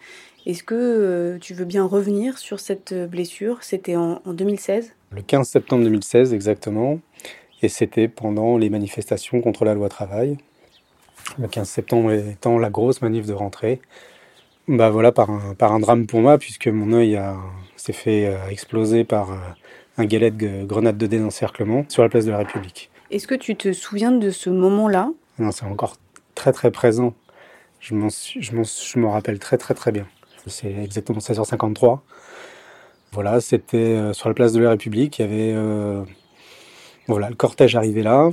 Est-ce 0.47 0.62
que 0.62 0.75
euh, 0.75 1.38
tu 1.38 1.54
veux 1.54 1.64
bien 1.64 1.85
revenir 1.85 2.38
sur 2.38 2.61
cette 2.61 2.95
blessure? 2.95 3.62
C'était 3.62 3.97
en 3.97 4.21
2016 4.26 4.92
Le 5.11 5.23
15 5.23 5.49
septembre 5.49 5.85
2016 5.85 6.33
exactement. 6.35 7.00
Et 7.62 7.68
c'était 7.68 8.09
pendant 8.09 8.59
les 8.59 8.71
manifestations 8.71 9.40
contre 9.40 9.64
la 9.64 9.75
loi 9.75 9.88
travail. 9.88 10.37
Le 11.38 11.49
15 11.49 11.68
septembre 11.68 12.12
étant 12.12 12.59
la 12.59 12.71
grosse 12.71 13.02
manif 13.02 13.26
de 13.26 13.33
rentrée. 13.33 13.80
Bah 14.68 14.90
voilà, 14.90 15.12
par 15.12 15.30
un, 15.30 15.54
par 15.54 15.73
un 15.73 15.78
drame 15.78 16.06
pour 16.06 16.21
moi, 16.21 16.38
puisque 16.38 16.66
mon 16.66 16.92
œil 16.92 17.21
s'est 17.76 17.92
fait 17.92 18.26
euh, 18.26 18.49
exploser 18.49 19.04
par 19.04 19.33
euh, 19.33 19.37
un 19.98 20.04
galet 20.04 20.30
de 20.30 20.64
grenade 20.64 20.98
de 20.98 21.06
désencerclement 21.06 21.84
sur 21.88 22.02
la 22.02 22.08
place 22.08 22.24
de 22.24 22.30
la 22.30 22.38
République. 22.38 22.90
Est-ce 23.10 23.26
que 23.26 23.34
tu 23.34 23.56
te 23.56 23.72
souviens 23.72 24.12
de 24.12 24.30
ce 24.30 24.50
moment-là? 24.50 25.10
Non, 25.38 25.50
c'est 25.52 25.64
encore 25.64 25.96
très 26.34 26.52
très 26.52 26.70
présent. 26.70 27.14
Je 27.80 27.94
m'en 27.94 28.08
je 28.08 28.98
m'en 28.98 29.12
rappelle 29.12 29.38
très 29.38 29.58
très 29.58 29.74
très 29.74 29.92
bien. 29.92 30.06
C'est 30.46 30.72
exactement 30.72 31.18
16h53. 31.18 32.00
Voilà, 33.12 33.40
c'était 33.40 33.76
euh, 33.76 34.12
sur 34.12 34.28
la 34.28 34.34
place 34.34 34.52
de 34.52 34.60
la 34.60 34.70
République. 34.70 35.18
Il 35.18 35.22
y 35.22 35.24
avait 35.24 36.04
voilà, 37.08 37.28
le 37.28 37.36
cortège 37.36 37.76
arrivait 37.76 38.02
là, 38.02 38.30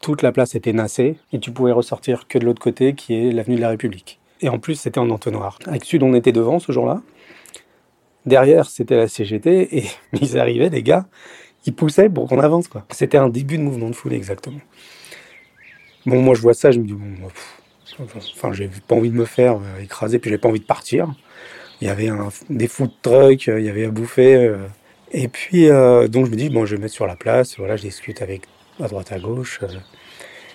toute 0.00 0.22
la 0.22 0.32
place 0.32 0.54
était 0.54 0.72
nassée, 0.72 1.16
et 1.32 1.38
tu 1.38 1.50
pouvais 1.50 1.72
ressortir 1.72 2.26
que 2.26 2.38
de 2.38 2.46
l'autre 2.46 2.62
côté, 2.62 2.94
qui 2.94 3.14
est 3.14 3.30
l'avenue 3.30 3.56
de 3.56 3.60
la 3.60 3.68
République. 3.68 4.18
Et 4.40 4.48
en 4.48 4.58
plus, 4.58 4.76
c'était 4.76 4.98
en 4.98 5.10
entonnoir. 5.10 5.58
Avec 5.66 5.84
Sud, 5.84 6.02
on 6.02 6.14
était 6.14 6.32
devant 6.32 6.60
ce 6.60 6.72
jour-là. 6.72 7.02
Derrière, 8.28 8.68
c'était 8.68 8.96
la 8.96 9.08
CGT, 9.08 9.78
et 9.78 9.84
ils 10.20 10.38
arrivaient, 10.38 10.70
des 10.70 10.82
gars, 10.82 11.06
ils 11.66 11.74
poussaient 11.74 12.08
pour 12.08 12.28
qu'on 12.28 12.38
avance, 12.38 12.68
quoi. 12.68 12.84
C'était 12.90 13.18
un 13.18 13.28
début 13.28 13.58
de 13.58 13.62
mouvement 13.62 13.88
de 13.88 13.94
foule, 13.94 14.12
exactement. 14.12 14.60
Bon, 16.06 16.20
moi, 16.20 16.34
je 16.34 16.42
vois 16.42 16.54
ça, 16.54 16.70
je 16.70 16.78
me 16.78 16.86
dis, 16.86 16.92
bon, 16.92 17.28
enfin, 18.02 18.52
j'ai 18.52 18.70
pas 18.86 18.94
envie 18.94 19.10
de 19.10 19.16
me 19.16 19.24
faire 19.24 19.56
euh, 19.56 19.82
écraser, 19.82 20.18
puis 20.18 20.30
j'ai 20.30 20.38
pas 20.38 20.48
envie 20.48 20.60
de 20.60 20.64
partir. 20.64 21.14
Il 21.80 21.86
y 21.86 21.90
avait 21.90 22.08
un, 22.08 22.28
des 22.50 22.68
food 22.68 22.90
trucks, 23.02 23.46
il 23.46 23.64
y 23.64 23.68
avait 23.70 23.86
à 23.86 23.90
bouffer. 23.90 24.34
Euh, 24.34 24.66
et 25.12 25.28
puis, 25.28 25.70
euh, 25.70 26.08
donc 26.08 26.26
je 26.26 26.30
me 26.30 26.36
dis, 26.36 26.50
bon, 26.50 26.66
je 26.66 26.72
vais 26.72 26.76
me 26.78 26.82
mettre 26.82 26.94
sur 26.94 27.06
la 27.06 27.16
place, 27.16 27.56
voilà, 27.56 27.76
je 27.76 27.82
discute 27.82 28.20
avec 28.20 28.42
à 28.80 28.88
droite 28.88 29.12
à 29.12 29.18
gauche. 29.18 29.60
Euh. 29.62 29.68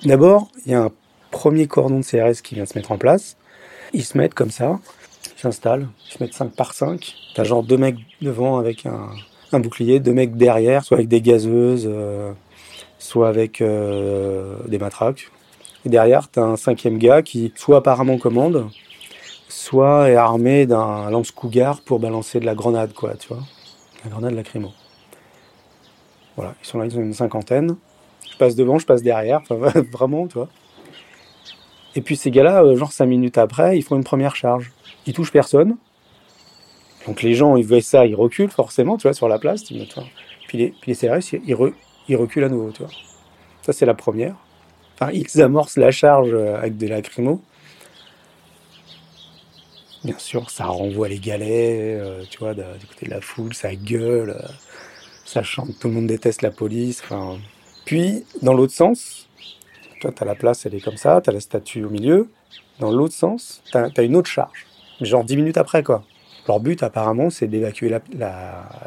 D'abord, 0.06 0.50
il 0.66 0.74
y 0.74 0.76
a 0.76 0.82
un 0.82 0.92
premier 1.32 1.68
cordon 1.68 2.00
de 2.00 2.04
CRS 2.04 2.42
qui 2.42 2.56
vient 2.56 2.66
de 2.66 2.70
se 2.70 2.78
mettre 2.78 2.92
en 2.92 2.98
place. 2.98 3.38
Ils 3.94 4.04
se 4.04 4.18
mettent 4.18 4.34
comme 4.34 4.52
ça, 4.52 4.80
ils 5.44 5.52
s'installent, 5.52 5.88
ils 6.08 6.14
se 6.14 6.24
mettent 6.24 6.34
5 6.34 6.54
par 6.56 6.74
5. 6.74 7.16
T'as 7.36 7.44
genre 7.44 7.64
deux 7.64 7.78
mecs 7.78 7.98
devant 8.22 8.58
avec 8.58 8.86
un, 8.86 9.10
un, 9.52 9.60
bouclier, 9.60 10.00
deux 10.00 10.14
mecs 10.14 10.36
derrière, 10.36 10.84
soit 10.84 10.98
avec 10.98 11.10
des 11.10 11.22
gazeuses, 11.22 11.88
euh, 11.92 12.32
soit 12.98 13.28
avec 13.28 13.62
des 13.62 14.78
matraques. 14.80 15.30
Et 15.86 15.90
derrière, 15.90 16.30
t'as 16.30 16.44
un 16.44 16.56
cinquième 16.56 16.98
gars 16.98 17.22
qui 17.22 17.52
soit 17.56 17.78
apparemment 17.78 18.18
commande, 18.18 18.70
soit 19.50 20.10
est 20.10 20.16
armé 20.16 20.66
d'un 20.66 21.10
lance-cougar 21.10 21.82
pour 21.82 22.00
balancer 22.00 22.40
de 22.40 22.46
la 22.46 22.56
grenade, 22.56 22.94
quoi, 22.94 23.16
tu 23.16 23.28
vois 23.28 23.44
la 24.04 24.10
grenade 24.10 24.34
lacrymo. 24.34 24.72
Voilà, 26.36 26.56
ils 26.62 26.66
sont 26.68 26.80
là, 26.80 26.86
ils 26.86 26.98
ont 26.98 27.02
une 27.02 27.14
cinquantaine. 27.14 27.76
Je 28.32 28.38
passe 28.38 28.56
devant, 28.56 28.80
je 28.80 28.86
passe 28.86 29.04
derrière, 29.04 29.42
enfin 29.42 29.56
vraiment, 29.92 30.28
tu 30.28 30.36
vois. 30.36 30.50
Et 31.96 32.02
puis 32.02 32.16
ces 32.16 32.32
gars-là, 32.32 32.64
euh, 32.64 32.76
genre 32.76 32.92
cinq 32.92 33.06
minutes 33.06 33.38
après, 33.38 33.78
ils 33.78 33.84
font 33.84 33.96
une 33.96 34.04
première 34.04 34.36
charge. 34.36 34.72
Ils 35.06 35.14
touchent 35.14 35.32
personne. 35.32 35.78
Donc 37.08 37.22
les 37.22 37.36
gens, 37.36 37.56
ils 37.56 37.66
voient 37.66 37.82
ça, 37.82 38.06
ils 38.06 38.16
reculent 38.16 38.50
forcément, 38.50 38.98
tu 38.98 39.04
vois, 39.04 39.14
sur 39.14 39.28
la 39.28 39.38
place. 39.40 39.64
Puis, 40.48 40.74
les, 40.88 40.96
CRS, 40.96 41.36
ils, 41.46 42.16
reculent 42.16 42.44
à 42.44 42.50
nouveau, 42.50 42.72
tu 42.72 42.84
vois. 42.84 42.92
Ça, 43.62 43.74
c'est 43.74 43.86
la 43.86 43.94
première. 43.94 44.36
Enfin, 44.96 45.12
ils 45.12 45.42
amorcent 45.42 45.78
la 45.78 45.92
charge 45.92 46.30
euh, 46.32 46.58
avec 46.58 46.78
des 46.78 46.88
lacrymos. 46.88 47.42
Bien 50.04 50.18
sûr, 50.18 50.50
ça 50.50 50.66
renvoie 50.66 51.08
les 51.08 51.20
galets, 51.20 52.00
euh, 52.02 52.24
tu 52.30 52.40
vois, 52.40 52.54
du 52.54 52.86
côté 52.88 53.06
de 53.06 53.12
la 53.12 53.22
foule, 53.22 53.54
ça 53.54 53.74
gueule, 53.74 54.36
ça 55.24 55.44
chante, 55.44 55.80
tout 55.80 55.88
le 55.88 55.94
monde 55.94 56.08
déteste 56.08 56.42
la 56.42 56.52
police. 56.52 57.02
Enfin, 57.04 57.38
puis, 57.86 58.26
dans 58.42 58.54
l'autre 58.54 58.74
sens, 58.74 59.30
tu 60.12 60.24
as 60.24 60.26
la 60.26 60.36
place, 60.36 60.66
elle 60.66 60.76
est 60.76 60.84
comme 60.84 60.98
ça, 60.98 61.22
tu 61.22 61.30
as 61.30 61.34
la 61.34 61.40
statue 61.40 61.84
au 61.84 61.90
milieu. 61.90 62.30
Dans 62.80 62.92
l'autre 62.92 63.14
sens, 63.14 63.62
tu 63.72 63.78
as, 63.78 64.04
une 64.04 64.16
autre 64.16 64.30
charge, 64.30 64.66
genre 65.02 65.24
dix 65.24 65.38
minutes 65.38 65.58
après, 65.58 65.84
quoi. 65.84 66.04
Leur 66.48 66.60
but, 66.60 66.84
apparemment, 66.84 67.30
c'est 67.30 67.48
d'évacuer 67.48 67.90
la, 67.90 68.02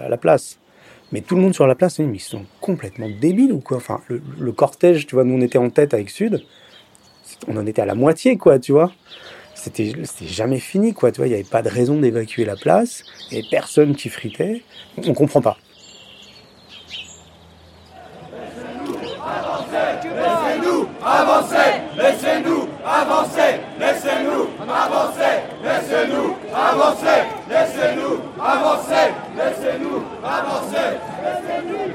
la, 0.08 0.16
place. 0.16 0.58
Mais 1.12 1.22
tout 1.22 1.36
le 1.36 1.42
monde 1.42 1.54
sur 1.54 1.66
la 1.66 1.74
place, 1.74 1.98
ils 1.98 2.20
sont 2.20 2.44
complètement 2.60 3.08
débiles 3.08 3.52
ou 3.52 3.60
quoi? 3.60 3.78
Enfin, 3.78 4.00
le, 4.08 4.20
le 4.38 4.52
cortège, 4.52 5.06
tu 5.06 5.14
vois, 5.14 5.24
nous 5.24 5.34
on 5.34 5.40
était 5.40 5.58
en 5.58 5.70
tête 5.70 5.94
avec 5.94 6.10
Sud, 6.10 6.44
on 7.48 7.56
en 7.56 7.66
était 7.66 7.80
à 7.80 7.86
la 7.86 7.94
moitié, 7.94 8.36
quoi, 8.36 8.58
tu 8.58 8.72
vois 8.72 8.92
c'était 9.66 9.92
jamais 10.26 10.60
fini, 10.60 10.94
quoi. 10.94 11.10
Tu 11.10 11.18
vois, 11.18 11.26
il 11.26 11.30
n'y 11.30 11.34
avait 11.34 11.44
pas 11.44 11.62
de 11.62 11.68
raison 11.68 11.98
d'évacuer 11.98 12.44
la 12.44 12.56
place, 12.56 13.04
et 13.32 13.42
personne 13.50 13.96
qui 13.96 14.08
fritait. 14.08 14.62
On 15.04 15.14
comprend 15.14 15.40
pas. 15.40 15.58
Avancer, 21.08 21.82
laissez-nous 21.96 22.66
avancer, 22.84 23.60
laissez-nous 23.78 24.48
avancer, 24.68 25.38
laissez-nous 25.62 26.34
avancer, 26.52 27.22
laissez-nous 27.48 28.18
avancer, 28.42 29.14
laissez-nous 29.36 30.02
avancer, 30.24 30.98
laissez-nous 31.22 31.94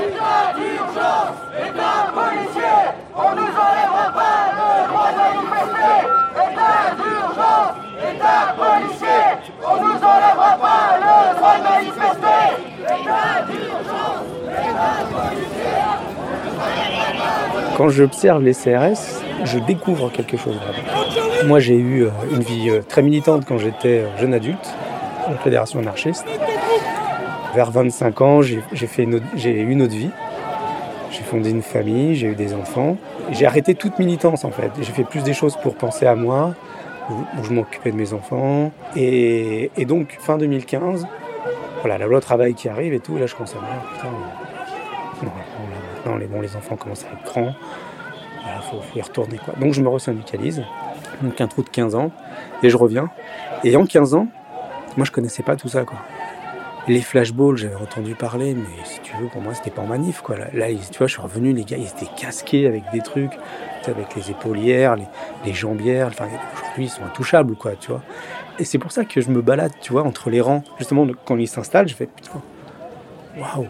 État 0.00 0.54
d'urgence, 0.56 1.36
État 1.52 2.00
policier, 2.14 2.78
on 3.14 3.30
nous 3.34 3.52
enlèvera 3.60 4.06
pas 4.16 4.40
le 4.56 4.88
droit 4.88 5.12
de 5.12 5.16
manifester. 5.20 6.00
État 6.40 6.96
d'urgence, 6.96 7.76
État 8.08 8.42
policier, 8.56 9.22
on 9.62 9.76
nous 9.84 10.00
enlèvera 10.00 10.52
pas 10.56 10.96
le 10.96 11.36
droit 11.36 11.56
de 11.58 11.62
manifester. 11.62 12.44
État 12.88 13.44
d'urgence, 13.44 14.28
État 14.48 14.96
policier. 15.12 15.99
Quand 17.76 17.88
j'observe 17.88 18.42
les 18.42 18.52
CRS, 18.52 19.22
je 19.44 19.58
découvre 19.58 20.10
quelque 20.10 20.36
chose. 20.36 20.56
Moi, 21.46 21.60
j'ai 21.60 21.76
eu 21.76 22.04
euh, 22.04 22.10
une 22.32 22.42
vie 22.42 22.68
euh, 22.68 22.82
très 22.86 23.02
militante 23.02 23.44
quand 23.46 23.58
j'étais 23.58 24.00
euh, 24.00 24.18
jeune 24.18 24.34
adulte, 24.34 24.74
en 25.26 25.34
fédération 25.38 25.78
anarchiste. 25.78 26.26
Vers 27.54 27.70
25 27.70 28.20
ans, 28.20 28.42
j'ai 28.42 28.60
eu 28.74 29.70
une 29.70 29.82
autre 29.82 29.94
vie. 29.94 30.10
J'ai 31.10 31.22
fondé 31.22 31.50
une 31.50 31.62
famille, 31.62 32.14
j'ai 32.14 32.28
eu 32.28 32.34
des 32.34 32.54
enfants. 32.54 32.96
J'ai 33.32 33.46
arrêté 33.46 33.74
toute 33.74 33.98
militance 33.98 34.44
en 34.44 34.50
fait. 34.50 34.70
J'ai 34.80 34.92
fait 34.92 35.04
plus 35.04 35.22
des 35.22 35.32
choses 35.32 35.56
pour 35.56 35.74
penser 35.74 36.06
à 36.06 36.14
moi, 36.14 36.54
où, 37.10 37.44
je 37.44 37.52
m'occupais 37.52 37.90
de 37.90 37.96
mes 37.96 38.12
enfants. 38.12 38.70
Et, 38.94 39.70
donc, 39.86 40.16
fin 40.20 40.38
2015, 40.38 41.06
voilà, 41.80 41.98
la 41.98 42.06
loi 42.06 42.20
travail 42.20 42.54
qui 42.54 42.68
arrive 42.68 42.92
et 42.92 43.00
tout, 43.00 43.16
là 43.16 43.26
je 43.26 43.34
commence 43.34 43.54
à 43.54 43.56
me 43.56 43.62
dire, 43.62 43.82
putain, 43.94 44.08
maintenant 46.04 46.18
les, 46.18 46.28
les 46.40 46.56
enfants 46.56 46.76
commencent 46.76 47.04
à 47.04 47.12
être 47.12 47.24
grands, 47.24 47.54
il 48.44 48.62
faut, 48.62 48.98
y 48.98 49.02
retourner 49.02 49.38
quoi. 49.38 49.54
Donc 49.60 49.74
je 49.74 49.82
me 49.82 49.88
resyndicalise, 49.88 50.62
donc 51.22 51.40
un 51.40 51.46
trou 51.46 51.62
de 51.62 51.68
15 51.68 51.94
ans, 51.94 52.10
et 52.62 52.70
je 52.70 52.76
reviens. 52.76 53.10
Et 53.64 53.76
en 53.76 53.86
15 53.86 54.14
ans, 54.14 54.28
moi 54.96 55.04
je 55.04 55.10
connaissais 55.10 55.42
pas 55.42 55.56
tout 55.56 55.68
ça 55.68 55.84
quoi. 55.84 55.98
Les 56.88 57.02
flashballs, 57.02 57.56
j'avais 57.56 57.76
entendu 57.76 58.14
parler, 58.14 58.54
mais 58.54 58.84
si 58.84 59.00
tu 59.00 59.14
veux, 59.16 59.28
pour 59.28 59.42
moi, 59.42 59.52
c'était 59.54 59.70
pas 59.70 59.82
en 59.82 59.86
manif, 59.86 60.22
quoi. 60.22 60.36
Là, 60.36 60.66
tu 60.68 60.98
vois, 60.98 61.06
je 61.06 61.12
suis 61.12 61.20
revenu, 61.20 61.52
les 61.52 61.64
gars, 61.64 61.76
ils 61.76 61.86
étaient 61.86 62.10
casqués 62.16 62.66
avec 62.66 62.82
des 62.90 63.00
trucs, 63.00 63.32
avec 63.86 64.16
les 64.16 64.30
épaulières, 64.30 64.96
les, 65.44 65.52
jambières. 65.52 66.08
Enfin, 66.08 66.26
aujourd'hui, 66.54 66.86
ils 66.86 66.88
sont 66.88 67.04
intouchables, 67.04 67.54
quoi, 67.54 67.72
tu 67.78 67.90
vois. 67.90 68.00
Et 68.58 68.64
c'est 68.64 68.78
pour 68.78 68.92
ça 68.92 69.04
que 69.04 69.20
je 69.20 69.30
me 69.30 69.42
balade, 69.42 69.72
tu 69.80 69.92
vois, 69.92 70.04
entre 70.04 70.30
les 70.30 70.40
rangs. 70.40 70.64
Justement, 70.78 71.06
quand 71.26 71.36
ils 71.36 71.46
s'installent, 71.46 71.86
je 71.86 71.94
fais, 71.94 72.06
putain, 72.06 72.40
waouh. 73.36 73.66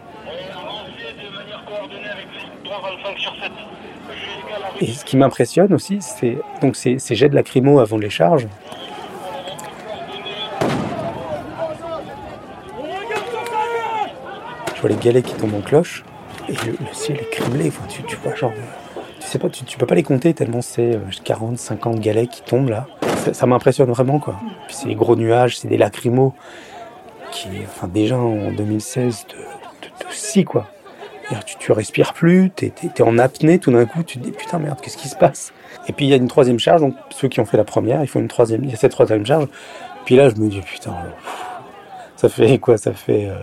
Et 4.79 4.87
ce 4.87 5.05
qui 5.05 5.15
m'impressionne 5.15 5.73
aussi, 5.73 5.97
c'est 6.01 6.37
donc 6.61 6.75
ces, 6.75 6.97
ces 6.97 7.15
jets 7.15 7.29
de 7.29 7.35
lacrymo 7.35 7.79
avant 7.79 7.97
les 7.97 8.09
charges. 8.09 8.47
vois 14.81 14.89
les 14.89 14.95
galets 14.95 15.23
qui 15.23 15.35
tombent 15.35 15.55
en 15.55 15.61
cloche, 15.61 16.03
et 16.49 16.53
le, 16.53 16.75
ciel 16.91 17.17
est 17.17 17.29
criblé. 17.29 17.71
Tu, 17.87 18.03
tu 18.03 18.15
vois, 18.17 18.35
genre, 18.35 18.51
euh, 18.51 19.01
tu 19.19 19.27
sais 19.27 19.39
pas, 19.39 19.49
tu, 19.49 19.77
peux 19.77 19.85
pas 19.85 19.95
les 19.95 20.03
compter 20.03 20.33
tellement 20.33 20.61
c'est 20.61 20.95
euh, 20.95 20.99
40, 21.23 21.57
50 21.57 21.99
galets 21.99 22.27
qui 22.27 22.41
tombent 22.41 22.69
là. 22.69 22.87
Ça, 23.33 23.45
m'impressionne 23.45 23.89
vraiment, 23.89 24.19
quoi. 24.19 24.39
C'est 24.69 24.87
des 24.87 24.95
gros 24.95 25.15
nuages, 25.15 25.59
c'est 25.59 25.67
des 25.67 25.77
lacrymos 25.77 26.33
qui, 27.31 27.49
enfin, 27.65 27.87
déjà 27.87 28.17
en 28.17 28.51
2016, 28.51 29.27
de, 29.29 29.35
de, 30.41 30.43
quoi. 30.43 30.67
Tu, 31.45 31.55
tu 31.57 31.71
respires 31.71 32.13
plus, 32.13 32.49
t'es 32.49 32.73
es, 32.83 33.01
en 33.01 33.17
apnée, 33.17 33.59
tout 33.59 33.71
d'un 33.71 33.85
coup, 33.85 34.03
tu 34.03 34.19
te 34.19 34.23
dis 34.23 34.31
putain 34.31 34.59
merde, 34.59 34.79
qu'est-ce 34.81 34.97
qui 34.97 35.07
se 35.07 35.15
passe? 35.15 35.53
Et 35.87 35.93
puis 35.93 36.05
il 36.05 36.09
y 36.09 36.13
a 36.13 36.17
une 36.17 36.27
troisième 36.27 36.59
charge, 36.59 36.81
donc 36.81 36.95
ceux 37.09 37.29
qui 37.29 37.39
ont 37.39 37.45
fait 37.45 37.57
la 37.57 37.63
première, 37.63 38.01
ils 38.01 38.07
font 38.07 38.19
une 38.19 38.27
troisième, 38.27 38.63
il 38.63 38.69
y 38.69 38.73
a 38.73 38.75
cette 38.75 38.91
troisième 38.91 39.25
charge. 39.25 39.47
Puis 40.05 40.15
là, 40.15 40.29
je 40.29 40.35
me 40.35 40.49
dis 40.49 40.61
putain, 40.61 40.93
ça 42.17 42.27
fait 42.27 42.57
quoi? 42.57 42.77
Ça 42.77 42.93
fait 42.93 43.29
euh, 43.29 43.35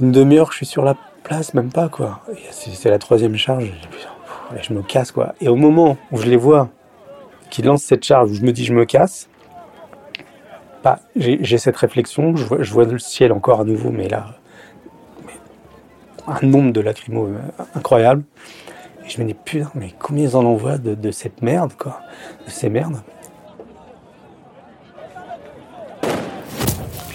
une 0.00 0.12
demi-heure 0.12 0.48
que 0.48 0.52
je 0.52 0.58
suis 0.58 0.66
sur 0.66 0.84
la 0.84 0.94
place, 1.22 1.54
même 1.54 1.70
pas 1.70 1.88
quoi. 1.88 2.20
C'est 2.50 2.90
la 2.90 2.98
troisième 2.98 3.36
charge, 3.36 3.72
je, 4.60 4.72
me 4.74 4.82
casse 4.82 5.10
quoi. 5.10 5.34
Et 5.40 5.48
au 5.48 5.56
moment 5.56 5.96
où 6.10 6.18
je 6.18 6.26
les 6.26 6.36
vois 6.36 6.68
qui 7.50 7.62
lancent 7.62 7.84
cette 7.84 8.04
charge, 8.04 8.30
où 8.30 8.34
je 8.34 8.42
me 8.42 8.52
dis 8.52 8.64
je 8.64 8.74
me 8.74 8.84
casse, 8.84 9.28
bah, 10.82 10.98
j'ai 11.16 11.58
cette 11.58 11.76
réflexion, 11.76 12.34
je 12.36 12.72
vois, 12.72 12.84
le 12.84 12.98
ciel 12.98 13.32
encore 13.32 13.60
à 13.60 13.64
nouveau, 13.64 13.90
mais 13.90 14.08
là, 14.08 14.34
un 16.26 16.46
nombre 16.46 16.72
de 16.72 16.80
lacrymos 16.80 17.28
euh, 17.28 17.64
incroyable. 17.74 18.22
Et 19.04 19.10
je 19.10 19.20
me 19.20 19.26
dis, 19.26 19.34
putain, 19.34 19.70
mais 19.74 19.92
combien 19.98 20.24
ils 20.24 20.36
en 20.36 20.44
envoient 20.44 20.78
de, 20.78 20.94
de 20.94 21.10
cette 21.10 21.42
merde, 21.42 21.72
quoi, 21.76 22.00
de 22.46 22.50
ces 22.50 22.68
merdes. 22.68 23.00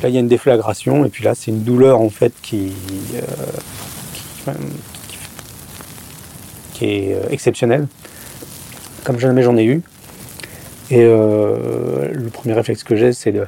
Là, 0.04 0.10
il 0.10 0.14
y 0.14 0.18
a 0.18 0.20
une 0.20 0.28
déflagration, 0.28 1.06
et 1.06 1.10
puis 1.10 1.24
là, 1.24 1.34
c'est 1.34 1.50
une 1.50 1.64
douleur, 1.64 2.02
en 2.02 2.10
fait, 2.10 2.34
qui, 2.42 2.74
euh, 4.48 4.52
qui, 6.74 6.86
est 6.86 7.14
euh, 7.16 7.30
exceptionnelle, 7.32 7.88
comme 9.04 9.20
jamais 9.20 9.42
j'en 9.42 9.58
ai 9.58 9.66
eu. 9.66 9.82
Et 10.90 11.04
le 11.04 12.30
premier 12.32 12.54
réflexe 12.54 12.82
que 12.84 12.96
j'ai, 12.96 13.12
c'est 13.12 13.34
de, 13.34 13.46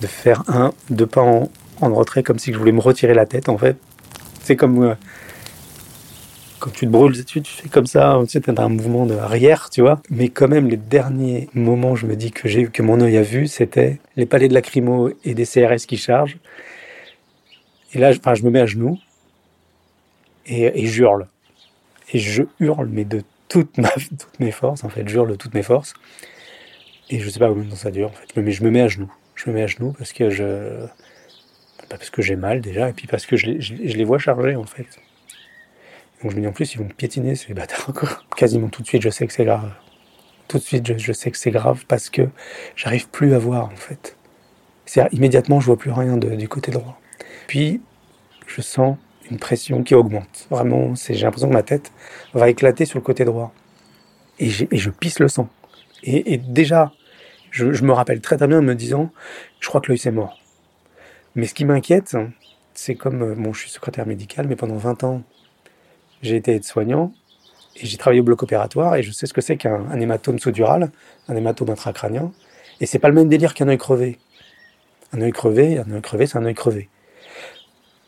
de 0.00 0.06
faire 0.06 0.42
un, 0.48 0.72
deux 0.88 1.06
pas 1.06 1.20
en, 1.20 1.50
en 1.82 1.94
retrait, 1.94 2.22
comme 2.22 2.38
si 2.38 2.50
je 2.52 2.58
voulais 2.58 2.72
me 2.72 2.80
retirer 2.80 3.12
la 3.12 3.26
tête, 3.26 3.50
en 3.50 3.58
fait. 3.58 3.76
C'est 4.48 4.56
comme 4.56 4.82
euh, 4.82 4.94
quand 6.58 6.70
tu 6.70 6.86
te 6.86 6.90
brûles, 6.90 7.22
tu, 7.26 7.42
tu 7.42 7.52
fais 7.52 7.68
comme 7.68 7.84
ça, 7.84 8.18
tu 8.22 8.30
sais, 8.30 8.40
t'as 8.40 8.62
un 8.62 8.70
mouvement 8.70 9.04
de 9.04 9.14
arrière, 9.14 9.68
tu 9.68 9.82
vois. 9.82 10.00
Mais 10.08 10.30
quand 10.30 10.48
même, 10.48 10.68
les 10.68 10.78
derniers 10.78 11.50
moments, 11.52 11.94
je 11.94 12.06
me 12.06 12.16
dis 12.16 12.30
que 12.30 12.48
j'ai 12.48 12.64
que 12.64 12.80
mon 12.80 12.98
œil 13.02 13.18
a 13.18 13.22
vu, 13.22 13.46
c'était 13.46 14.00
les 14.16 14.24
palais 14.24 14.48
de 14.48 14.54
lacrymo 14.54 15.10
et 15.22 15.34
des 15.34 15.44
CRS 15.44 15.84
qui 15.86 15.98
chargent. 15.98 16.38
Et 17.92 17.98
là, 17.98 18.10
je, 18.10 18.20
enfin, 18.20 18.32
je 18.32 18.42
me 18.42 18.48
mets 18.48 18.60
à 18.60 18.64
genoux 18.64 18.98
et, 20.46 20.62
et. 20.62 20.84
Et 22.14 22.18
je 22.18 22.44
hurle, 22.58 22.88
mais 22.90 23.04
de 23.04 23.20
toute 23.50 23.76
ma, 23.76 23.90
toutes 23.90 24.40
mes 24.40 24.50
forces, 24.50 24.82
en 24.82 24.88
fait, 24.88 25.06
j'hurle 25.06 25.28
de 25.28 25.36
toutes 25.36 25.52
mes 25.52 25.62
forces. 25.62 25.92
Et 27.10 27.18
je 27.18 27.28
sais 27.28 27.38
pas 27.38 27.48
combien 27.48 27.64
de 27.64 27.68
temps 27.68 27.76
ça 27.76 27.90
dure, 27.90 28.08
en 28.08 28.12
fait. 28.12 28.40
Mais 28.40 28.50
je 28.52 28.64
me 28.64 28.70
mets 28.70 28.80
à 28.80 28.88
genoux. 28.88 29.12
Je 29.34 29.50
me 29.50 29.56
mets 29.56 29.64
à 29.64 29.66
genoux 29.66 29.92
parce 29.98 30.14
que 30.14 30.30
je. 30.30 30.86
Parce 31.96 32.10
que 32.10 32.22
j'ai 32.22 32.36
mal 32.36 32.60
déjà, 32.60 32.88
et 32.88 32.92
puis 32.92 33.06
parce 33.06 33.26
que 33.26 33.36
je 33.36 33.46
les, 33.46 34.04
vois 34.04 34.18
charger, 34.18 34.56
en 34.56 34.64
fait. 34.64 34.86
Donc 36.22 36.32
je 36.32 36.36
me 36.36 36.42
dis 36.42 36.46
en 36.46 36.52
plus, 36.52 36.74
ils 36.74 36.78
vont 36.78 36.84
me 36.84 36.92
piétiner, 36.92 37.34
ces 37.34 37.54
bâtards, 37.54 37.92
quoi. 37.94 38.08
Quasiment 38.36 38.68
tout 38.68 38.82
de 38.82 38.86
suite, 38.86 39.02
je 39.02 39.10
sais 39.10 39.26
que 39.26 39.32
c'est 39.32 39.44
grave. 39.44 39.72
Tout 40.48 40.58
de 40.58 40.62
suite, 40.62 40.98
je, 40.98 41.12
sais 41.12 41.30
que 41.30 41.36
c'est 41.36 41.50
grave 41.50 41.84
parce 41.86 42.08
que 42.08 42.22
j'arrive 42.74 43.08
plus 43.08 43.34
à 43.34 43.38
voir, 43.38 43.66
en 43.66 43.76
fait. 43.76 44.16
C'est 44.86 45.06
immédiatement, 45.12 45.60
je 45.60 45.66
vois 45.66 45.76
plus 45.76 45.90
rien 45.90 46.16
de- 46.16 46.34
du 46.34 46.48
côté 46.48 46.70
droit. 46.72 46.98
Puis, 47.46 47.82
je 48.46 48.62
sens 48.62 48.96
une 49.30 49.38
pression 49.38 49.82
qui 49.82 49.94
augmente. 49.94 50.46
Vraiment, 50.50 50.94
j'ai 50.94 51.14
l'impression 51.16 51.48
que 51.48 51.54
ma 51.54 51.62
tête 51.62 51.92
va 52.32 52.48
éclater 52.48 52.86
sur 52.86 52.98
le 52.98 53.04
côté 53.04 53.24
droit. 53.24 53.52
Et, 54.38 54.48
je 54.48 54.90
pisse 54.90 55.18
le 55.18 55.28
sang. 55.28 55.48
Et, 56.02 56.38
déjà, 56.38 56.92
je, 57.50 57.72
je 57.72 57.84
me 57.84 57.92
rappelle 57.92 58.20
très 58.20 58.36
très 58.36 58.46
bien 58.46 58.60
en 58.60 58.62
me 58.62 58.74
disant, 58.74 59.10
je 59.60 59.68
crois 59.68 59.80
que 59.80 59.88
l'œil 59.88 59.98
c'est 59.98 60.10
mort. 60.10 60.37
Mais 61.38 61.46
ce 61.46 61.54
qui 61.54 61.64
m'inquiète, 61.64 62.16
c'est 62.74 62.96
comme, 62.96 63.22
euh, 63.22 63.34
bon, 63.36 63.52
je 63.52 63.60
suis 63.60 63.70
secrétaire 63.70 64.08
médical, 64.08 64.48
mais 64.48 64.56
pendant 64.56 64.74
20 64.74 65.04
ans, 65.04 65.22
j'ai 66.20 66.34
été 66.34 66.56
aide-soignant 66.56 67.12
et 67.76 67.86
j'ai 67.86 67.96
travaillé 67.96 68.20
au 68.20 68.24
bloc 68.24 68.42
opératoire 68.42 68.96
et 68.96 69.04
je 69.04 69.12
sais 69.12 69.26
ce 69.26 69.32
que 69.32 69.40
c'est 69.40 69.56
qu'un 69.56 69.88
un 69.88 70.00
hématome 70.00 70.40
sous-dural, 70.40 70.90
un 71.28 71.36
hématome 71.36 71.70
intracrânien. 71.70 72.32
Et 72.80 72.86
c'est 72.86 72.98
pas 72.98 73.06
le 73.06 73.14
même 73.14 73.28
délire 73.28 73.54
qu'un 73.54 73.68
œil 73.68 73.78
crevé. 73.78 74.18
Un 75.12 75.20
œil 75.20 75.30
crevé, 75.30 75.78
un 75.78 75.88
œil 75.92 76.02
crevé, 76.02 76.26
c'est 76.26 76.38
un 76.38 76.44
œil 76.44 76.54
crevé. 76.54 76.88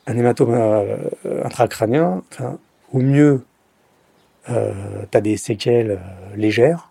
Un 0.08 0.16
hématome 0.18 0.52
euh, 0.52 0.96
intracrânien, 1.44 2.24
au 2.92 2.98
mieux, 2.98 3.44
euh, 4.48 4.72
tu 5.08 5.16
as 5.16 5.20
des 5.20 5.36
séquelles 5.36 6.00
légères. 6.34 6.90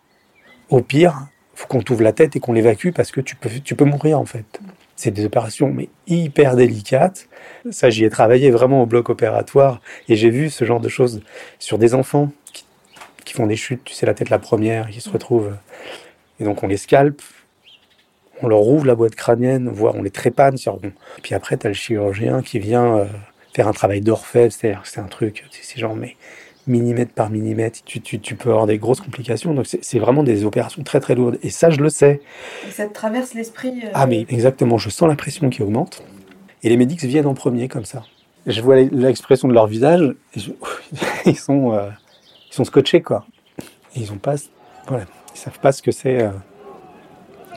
Au 0.69 0.81
pire, 0.81 1.27
faut 1.53 1.67
qu'on 1.67 1.81
t'ouvre 1.81 2.03
la 2.03 2.13
tête 2.13 2.37
et 2.37 2.39
qu'on 2.39 2.53
l'évacue 2.53 2.91
parce 2.91 3.11
que 3.11 3.19
tu 3.19 3.35
peux, 3.35 3.49
tu 3.61 3.75
peux 3.75 3.83
mourir 3.83 4.21
en 4.21 4.25
fait. 4.25 4.61
C'est 4.99 5.11
des 5.11 5.23
opérations 5.23 5.71
mais 5.71 5.87
hyper 6.07 6.57
délicates. 6.57 7.29
Ça, 7.71 7.89
j'y 7.89 8.03
ai 8.03 8.09
travaillé 8.09 8.51
vraiment 8.51 8.83
au 8.83 8.85
bloc 8.85 9.09
opératoire 9.09 9.79
et 10.09 10.17
j'ai 10.17 10.29
vu 10.29 10.49
ce 10.49 10.65
genre 10.65 10.81
de 10.81 10.89
choses 10.89 11.21
sur 11.57 11.77
des 11.77 11.93
enfants 11.93 12.33
qui, 13.23 13.33
font 13.33 13.47
des 13.47 13.55
chutes, 13.55 13.85
tu 13.85 13.93
sais, 13.93 14.05
la 14.05 14.13
tête 14.13 14.29
la 14.29 14.39
première, 14.39 14.89
qui 14.89 14.99
se 14.99 15.09
retrouvent. 15.09 15.55
Et 16.41 16.43
donc 16.43 16.63
on 16.63 16.67
les 16.67 16.75
scalpe, 16.75 17.21
on 18.41 18.49
leur 18.49 18.67
ouvre 18.67 18.85
la 18.85 18.95
boîte 18.95 19.15
crânienne, 19.15 19.69
voire 19.69 19.95
on 19.95 20.03
les 20.03 20.11
trépanne 20.11 20.57
sur. 20.57 20.77
Puis 21.23 21.33
après, 21.33 21.55
tu 21.55 21.67
as 21.67 21.69
le 21.69 21.75
chirurgien 21.75 22.41
qui 22.41 22.59
vient 22.59 22.97
euh, 22.97 23.05
faire 23.53 23.69
un 23.69 23.73
travail 23.73 24.01
d'orfèvre, 24.01 24.51
c'est-à-dire 24.51 24.81
c'est 24.83 24.99
un 24.99 25.07
truc, 25.07 25.45
c'est 25.49 25.79
genre, 25.79 25.95
mais 25.95 26.17
millimètre 26.69 27.13
par 27.13 27.29
millimètre, 27.29 27.79
tu, 27.83 27.99
tu, 28.01 28.19
tu 28.19 28.35
peux 28.35 28.49
avoir 28.49 28.65
des 28.67 28.77
grosses 28.77 29.01
complications. 29.01 29.53
Donc 29.53 29.65
c'est 29.67 29.99
vraiment 29.99 30.23
des 30.23 30.45
opérations 30.45 30.83
très 30.83 30.99
très 30.99 31.15
lourdes. 31.15 31.37
Et 31.43 31.49
ça, 31.49 31.69
je 31.69 31.79
le 31.81 31.89
sais. 31.89 32.21
Et 32.67 32.71
ça 32.71 32.87
te 32.87 32.93
traverse 32.93 33.33
l'esprit 33.33 33.81
euh, 33.83 33.89
Ah 33.93 34.07
mais 34.07 34.25
exactement, 34.29 34.77
je 34.77 34.89
sens 34.89 35.09
la 35.09 35.15
pression 35.15 35.49
qui 35.49 35.61
augmente. 35.61 36.03
Et 36.63 36.69
les 36.69 36.77
médics 36.77 37.01
viennent 37.03 37.25
en 37.27 37.33
premier 37.33 37.67
comme 37.67 37.85
ça. 37.85 38.03
Je 38.45 38.61
vois 38.61 38.77
l'expression 38.77 39.47
de 39.47 39.53
leur 39.53 39.67
visage, 39.67 40.01
et 40.35 40.39
je- 40.39 40.51
ils, 41.25 41.35
sont, 41.37 41.73
euh, 41.73 41.89
ils 42.49 42.53
sont 42.53 42.63
scotchés 42.63 43.01
quoi. 43.01 43.25
Et 43.95 44.01
ils 44.01 44.11
ont 44.11 44.17
pas, 44.17 44.35
voilà, 44.87 45.05
ils 45.35 45.37
savent 45.37 45.59
pas 45.59 45.71
ce 45.71 45.81
que 45.81 45.91
c'est 45.91 46.21
euh, 46.23 46.29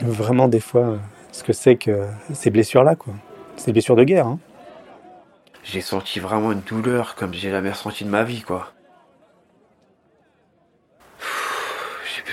vraiment 0.01 0.47
des 0.47 0.59
fois, 0.59 0.81
euh, 0.81 0.97
ce 1.31 1.43
que 1.43 1.53
c'est 1.53 1.75
que 1.77 2.05
ces 2.33 2.49
blessures 2.49 2.83
là 2.83 2.95
quoi. 2.95 3.13
C'est 3.55 3.67
des 3.67 3.73
blessures 3.73 3.95
de 3.95 4.03
guerre. 4.03 4.27
Hein. 4.27 4.39
J'ai 5.63 5.79
senti 5.81 6.19
vraiment 6.19 6.51
une 6.51 6.59
douleur 6.61 7.15
comme 7.15 7.33
j'ai 7.33 7.49
jamais 7.49 7.69
ressenti 7.71 8.03
de 8.03 8.09
ma 8.09 8.23
vie, 8.25 8.41
quoi. 8.41 8.72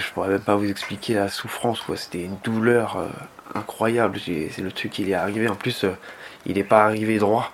Je 0.01 0.13
pourrais 0.13 0.29
même 0.29 0.41
pas 0.41 0.57
vous 0.57 0.69
expliquer 0.69 1.15
la 1.15 1.29
souffrance. 1.29 1.83
C'était 1.97 2.25
une 2.25 2.37
douleur 2.43 2.97
euh, 2.97 3.09
incroyable. 3.55 4.19
C'est 4.19 4.63
le 4.63 4.73
truc, 4.73 4.99
il 4.99 5.11
est 5.11 5.15
arrivé. 5.15 5.49
En 5.49 5.55
plus, 5.55 5.85
euh, 5.85 5.93
il 6.47 6.59
est 6.59 6.65
pas 6.65 6.85
arrivé 6.85 7.19
droit. 7.19 7.53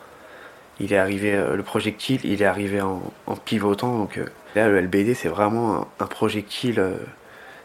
Il 0.78 0.92
est 0.92 0.98
arrivé, 0.98 1.34
euh, 1.34 1.56
le 1.56 1.62
projectile, 1.62 2.20
il 2.24 2.42
est 2.42 2.46
arrivé 2.46 2.80
en, 2.80 3.02
pivotant. 3.44 3.98
Donc 3.98 4.20
là, 4.54 4.68
le 4.68 4.80
LBD, 4.80 5.14
c'est 5.14 5.28
vraiment 5.28 5.88
un, 6.00 6.06
projectile. 6.06 6.82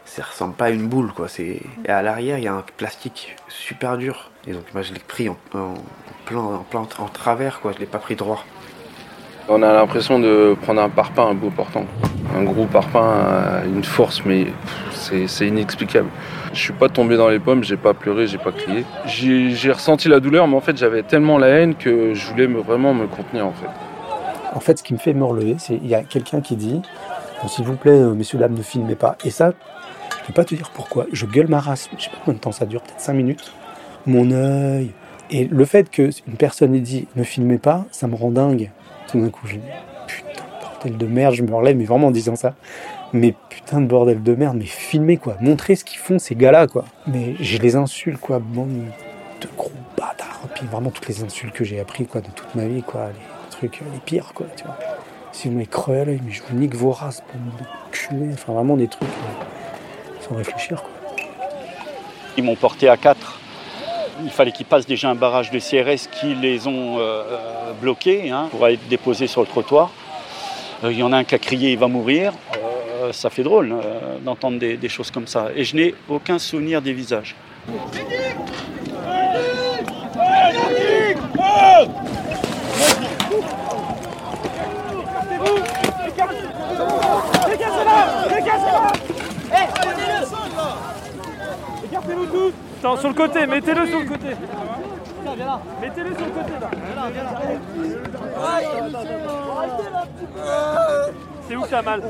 ça 0.04 0.22
ressemble 0.24 0.54
pas 0.54 0.66
à 0.66 0.70
une 0.70 0.88
boule, 0.88 1.12
quoi. 1.12 1.28
C'est 1.28 1.60
et 1.84 1.88
à 1.88 2.02
l'arrière, 2.02 2.38
il 2.38 2.44
y 2.44 2.48
a 2.48 2.54
un 2.54 2.64
plastique 2.76 3.36
super 3.48 3.98
dur. 3.98 4.30
Et 4.46 4.52
donc, 4.52 4.64
moi, 4.74 4.82
je 4.82 4.92
l'ai 4.92 5.00
pris 5.00 5.28
en 5.28 5.36
plein, 6.26 6.40
en 6.98 7.08
travers, 7.08 7.60
quoi. 7.60 7.72
Je 7.72 7.78
l'ai 7.78 7.86
pas 7.86 7.98
pris 7.98 8.16
droit. 8.16 8.44
On 9.48 9.62
a 9.62 9.72
l'impression 9.72 10.20
de 10.20 10.56
prendre 10.62 10.80
un 10.80 10.88
parpaing 10.88 11.30
un 11.30 11.34
beau 11.34 11.50
portant. 11.50 11.84
Un 12.36 12.44
gros 12.44 12.66
parpaing, 12.66 13.12
euh, 13.12 13.64
une 13.66 13.84
force, 13.84 14.24
mais 14.24 14.46
c'est 14.92 15.46
inexplicable. 15.46 16.08
Je 16.52 16.60
suis 16.60 16.72
pas 16.72 16.88
tombé 16.88 17.16
dans 17.16 17.28
les 17.28 17.40
pommes, 17.40 17.64
j'ai 17.64 17.76
pas 17.76 17.92
pleuré, 17.92 18.26
j'ai 18.26 18.38
pas 18.38 18.52
crié. 18.52 18.84
J'ai 19.06 19.72
ressenti 19.72 20.08
la 20.08 20.20
douleur, 20.20 20.46
mais 20.46 20.56
en 20.56 20.60
fait 20.60 20.76
j'avais 20.76 21.02
tellement 21.02 21.38
la 21.38 21.48
haine 21.48 21.74
que 21.74 22.14
je 22.14 22.26
voulais 22.28 22.46
me, 22.46 22.60
vraiment 22.60 22.94
me 22.94 23.06
contenir 23.06 23.46
en 23.46 23.52
fait. 23.52 23.68
En 24.54 24.60
fait, 24.60 24.78
ce 24.78 24.82
qui 24.82 24.92
me 24.92 24.98
fait 24.98 25.14
me 25.14 25.24
relever, 25.24 25.56
c'est 25.58 25.74
il 25.74 25.86
y 25.86 25.94
a 25.94 26.02
quelqu'un 26.02 26.40
qui 26.40 26.56
dit 26.56 26.80
S'il 27.48 27.64
vous 27.64 27.76
plaît, 27.76 27.90
euh, 27.98 28.14
messieurs, 28.14 28.38
dames, 28.38 28.54
ne 28.54 28.62
filmez 28.62 28.94
pas. 28.94 29.16
Et 29.24 29.30
ça, 29.30 29.52
je 30.20 30.26
peux 30.26 30.34
pas 30.34 30.44
te 30.44 30.54
dire 30.54 30.70
pourquoi. 30.74 31.06
Je 31.10 31.26
gueule 31.26 31.48
ma 31.48 31.58
race. 31.58 31.88
Je 31.96 32.04
sais 32.04 32.10
pas 32.10 32.18
combien 32.24 32.34
de 32.34 32.40
temps 32.40 32.52
ça 32.52 32.66
dure, 32.66 32.82
peut-être 32.82 33.00
5 33.00 33.14
minutes. 33.14 33.52
Mon 34.06 34.30
œil. 34.30 34.92
Et 35.30 35.46
le 35.46 35.64
fait 35.64 35.90
que 35.90 36.10
une 36.28 36.36
personne 36.36 36.74
ait 36.74 36.80
dit 36.80 37.08
ne 37.16 37.22
filmez 37.22 37.58
pas, 37.58 37.86
ça 37.90 38.06
me 38.06 38.14
rend 38.14 38.30
dingue. 38.30 38.70
Tout 39.12 39.20
d'un 39.20 39.28
coup, 39.28 39.46
je 39.46 39.56
me 39.56 39.60
dis 39.60 39.66
putain, 40.06 40.42
bordel 40.62 40.96
de 40.96 41.06
merde, 41.06 41.34
je 41.34 41.42
me 41.42 41.54
relève, 41.54 41.76
mais 41.76 41.84
vraiment 41.84 42.06
en 42.06 42.10
disant 42.10 42.34
ça. 42.34 42.54
Mais 43.12 43.34
putain 43.50 43.82
de 43.82 43.86
bordel 43.86 44.22
de 44.22 44.34
merde, 44.34 44.56
mais 44.58 44.64
filmez 44.64 45.18
quoi. 45.18 45.36
Montrez 45.40 45.76
ce 45.76 45.84
qu'ils 45.84 45.98
font, 45.98 46.18
ces 46.18 46.34
gars-là, 46.34 46.66
quoi. 46.66 46.86
Mais 47.06 47.34
je 47.40 47.58
les 47.58 47.76
insulte, 47.76 48.18
quoi. 48.18 48.38
Bande 48.38 48.70
de 49.42 49.48
gros 49.54 49.70
bâtards. 49.98 50.40
Puis 50.54 50.66
vraiment 50.66 50.88
toutes 50.88 51.08
les 51.08 51.22
insultes 51.22 51.52
que 51.52 51.62
j'ai 51.62 51.78
appris, 51.78 52.06
quoi, 52.06 52.22
de 52.22 52.30
toute 52.30 52.54
ma 52.54 52.64
vie, 52.66 52.82
quoi. 52.82 53.08
Les 53.08 53.50
trucs 53.50 53.82
euh, 53.82 53.84
les 53.92 54.00
pires, 54.00 54.32
quoi, 54.34 54.46
tu 54.56 54.64
vois. 54.64 54.78
Si 55.30 55.48
vous 55.48 55.54
m'avez 55.54 55.66
crevé 55.66 56.00
à 56.00 56.04
l'œil, 56.06 56.20
mais 56.24 56.32
je 56.32 56.42
vous 56.42 56.56
nique 56.56 56.74
vos 56.74 56.90
races, 56.90 57.22
bande 57.34 57.52
de. 57.58 58.32
Enfin, 58.32 58.54
vraiment 58.54 58.78
des 58.78 58.88
trucs 58.88 59.08
euh, 59.08 60.22
sans 60.26 60.36
réfléchir, 60.36 60.82
quoi. 60.82 60.90
Ils 62.38 62.44
m'ont 62.44 62.56
porté 62.56 62.88
à 62.88 62.96
4 62.96 63.41
Il 64.24 64.30
fallait 64.30 64.52
qu'ils 64.52 64.66
passent 64.66 64.86
déjà 64.86 65.10
un 65.10 65.14
barrage 65.14 65.50
de 65.50 65.58
CRS 65.58 66.08
qui 66.10 66.34
les 66.34 66.66
ont 66.66 66.98
euh, 66.98 67.72
bloqués 67.80 68.30
hein, 68.30 68.48
pour 68.50 68.66
être 68.68 68.86
déposés 68.88 69.26
sur 69.26 69.40
le 69.40 69.46
trottoir. 69.46 69.90
Euh, 70.84 70.92
il 70.92 70.98
y 70.98 71.02
en 71.02 71.12
a 71.12 71.18
un 71.18 71.24
qui 71.24 71.34
a 71.34 71.38
crié 71.38 71.72
il 71.72 71.78
va 71.78 71.88
mourir. 71.88 72.32
Euh, 72.56 73.12
ça 73.12 73.30
fait 73.30 73.42
drôle 73.42 73.72
euh, 73.72 74.18
d'entendre 74.24 74.58
des, 74.58 74.88
choses 74.88 75.10
comme 75.10 75.26
ça. 75.26 75.48
Et 75.54 75.64
je 75.64 75.76
n'ai 75.76 75.94
aucun 76.08 76.38
souvenir 76.38 76.82
des 76.82 76.92
visages. 76.92 77.36
Écartez-vous 91.84 92.52
Attends, 92.82 92.96
sur 92.96 93.10
le 93.10 93.14
côté, 93.14 93.46
mettez-le 93.46 93.86
sur 93.86 94.00
le 94.00 94.06
côté. 94.06 94.26
Mettez-le 95.80 96.16
sur 96.16 96.24
le 96.26 96.32
côté 96.32 96.52
là. 96.60 96.70
C'est 101.46 101.54
où 101.54 101.62
que 101.62 101.68
t'as 101.68 101.82
mal 101.82 102.02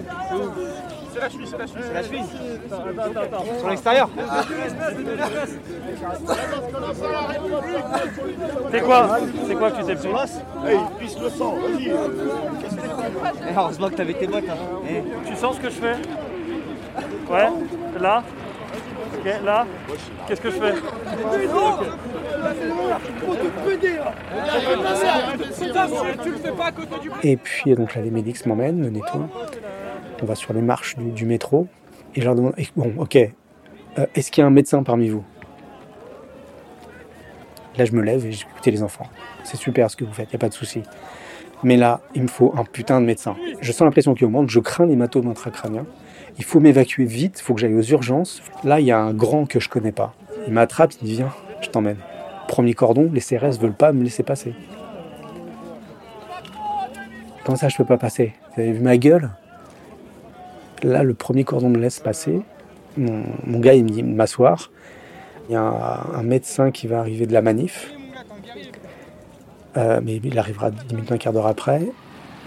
C'est 1.12 1.20
la 1.20 1.28
cheville, 1.28 1.46
c'est 1.46 1.58
la 1.58 1.66
cheville. 2.02 2.24
C'est 2.26 2.94
la 2.96 3.02
Attends, 3.04 3.20
attends. 3.20 3.44
Sur 3.58 3.68
l'extérieur 3.68 4.08
C'est 8.70 8.80
quoi? 8.80 9.18
C'est 9.46 9.54
quoi 9.54 9.70
que 9.72 9.76
tu 9.76 9.84
t'es 9.84 9.94
pris 9.94 10.08
Hey, 10.08 10.78
il 10.78 10.96
pisse 10.98 11.18
le 11.20 11.28
sang, 11.28 11.52
vas-y. 11.52 11.88
Eh, 11.90 13.54
Heureusement 13.54 13.90
que 13.90 13.94
t'avais 13.94 14.14
tes 14.14 14.26
bottes. 14.26 14.44
Tu 15.26 15.36
sens 15.36 15.56
ce 15.56 15.60
que 15.60 15.68
je 15.68 15.74
fais? 15.74 15.96
Ouais 17.30 17.50
Là? 18.00 18.22
Ok, 19.14 19.44
là 19.44 19.66
Qu'est-ce 20.26 20.40
que 20.40 20.50
je 20.50 20.56
fais 20.56 20.74
Et 27.22 27.36
puis 27.36 27.74
donc 27.74 27.94
là, 27.94 28.02
les 28.02 28.10
médics 28.10 28.44
m'emmènent, 28.46 28.78
me 28.78 28.88
nettoient. 28.88 29.28
On 30.22 30.26
va 30.26 30.34
sur 30.34 30.52
les 30.52 30.62
marches 30.62 30.96
du, 30.96 31.26
métro. 31.26 31.66
Et 32.14 32.20
je 32.20 32.26
leur 32.26 32.34
demande, 32.34 32.54
bon, 32.76 32.92
ok, 32.98 33.16
euh, 33.16 34.06
est-ce 34.14 34.30
qu'il 34.30 34.42
y 34.42 34.44
a 34.44 34.46
un 34.46 34.50
médecin 34.50 34.82
parmi 34.82 35.08
vous? 35.08 35.24
Là, 37.78 37.86
je 37.86 37.92
me 37.92 38.02
lève 38.02 38.26
et 38.26 38.32
j'écoute 38.32 38.66
les 38.66 38.82
enfants. 38.82 39.06
C'est 39.44 39.56
super 39.56 39.90
ce 39.90 39.96
que 39.96 40.04
vous 40.04 40.12
faites, 40.12 40.28
il 40.28 40.32
n'y 40.32 40.36
a 40.36 40.38
pas 40.38 40.48
de 40.48 40.54
souci. 40.54 40.82
Mais 41.62 41.76
là, 41.76 42.00
il 42.14 42.22
me 42.22 42.28
faut 42.28 42.52
un 42.56 42.64
putain 42.64 43.00
de 43.00 43.06
médecin. 43.06 43.36
Je 43.60 43.72
sens 43.72 43.82
la 43.82 43.90
pression 43.90 44.14
qui 44.14 44.24
augmente, 44.24 44.50
je 44.50 44.60
crains 44.60 44.86
l'hématome 44.86 45.28
intracrânien. 45.28 45.86
Il 46.42 46.44
faut 46.44 46.58
m'évacuer 46.58 47.04
vite, 47.04 47.38
il 47.38 47.42
faut 47.44 47.54
que 47.54 47.60
j'aille 47.60 47.76
aux 47.76 47.82
urgences. 47.82 48.42
Là, 48.64 48.80
il 48.80 48.86
y 48.86 48.90
a 48.90 48.98
un 48.98 49.14
grand 49.14 49.46
que 49.46 49.60
je 49.60 49.68
connais 49.68 49.92
pas. 49.92 50.12
Il 50.48 50.52
m'attrape, 50.52 50.92
il 51.00 51.06
dit 51.06 51.14
Viens, 51.14 51.32
je 51.60 51.68
t'emmène. 51.68 51.98
Premier 52.48 52.74
cordon, 52.74 53.08
les 53.14 53.20
CRS 53.20 53.60
veulent 53.60 53.76
pas 53.76 53.92
me 53.92 54.02
laisser 54.02 54.24
passer. 54.24 54.52
Comment 57.44 57.54
ça, 57.54 57.68
je 57.68 57.76
peux 57.76 57.84
pas 57.84 57.96
passer? 57.96 58.32
Vous 58.56 58.62
avez 58.62 58.72
vu 58.72 58.80
ma 58.80 58.96
gueule? 58.96 59.30
Là, 60.82 61.04
le 61.04 61.14
premier 61.14 61.44
cordon 61.44 61.68
me 61.68 61.78
laisse 61.78 62.00
passer. 62.00 62.40
Mon, 62.96 63.60
gars, 63.60 63.74
il 63.74 63.84
me 63.84 63.90
dit 63.90 64.02
de 64.02 64.08
m'asseoir. 64.08 64.72
Il 65.48 65.52
y 65.52 65.56
a 65.56 65.62
un, 65.62 66.24
médecin 66.24 66.72
qui 66.72 66.88
va 66.88 66.98
arriver 66.98 67.26
de 67.26 67.32
la 67.32 67.40
manif. 67.40 67.92
Euh, 69.76 70.00
mais 70.02 70.16
il 70.16 70.38
arrivera 70.40 70.72
10 70.72 70.92
minutes, 70.92 71.12
un 71.12 71.18
quart 71.18 71.32
d'heure 71.32 71.46
après. 71.46 71.82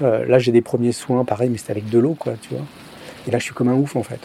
Euh, 0.01 0.25
là, 0.25 0.38
j'ai 0.38 0.51
des 0.51 0.62
premiers 0.62 0.91
soins, 0.91 1.23
pareil, 1.23 1.49
mais 1.49 1.58
c'était 1.58 1.71
avec 1.71 1.89
de 1.89 1.97
l'eau, 1.97 2.13
quoi, 2.19 2.34
tu 2.34 2.55
vois. 2.55 2.65
Et 3.27 3.31
là, 3.31 3.39
je 3.39 3.43
suis 3.43 3.53
comme 3.53 3.67
un 3.67 3.73
ouf, 3.73 3.95
en 3.95 4.03
fait. 4.03 4.19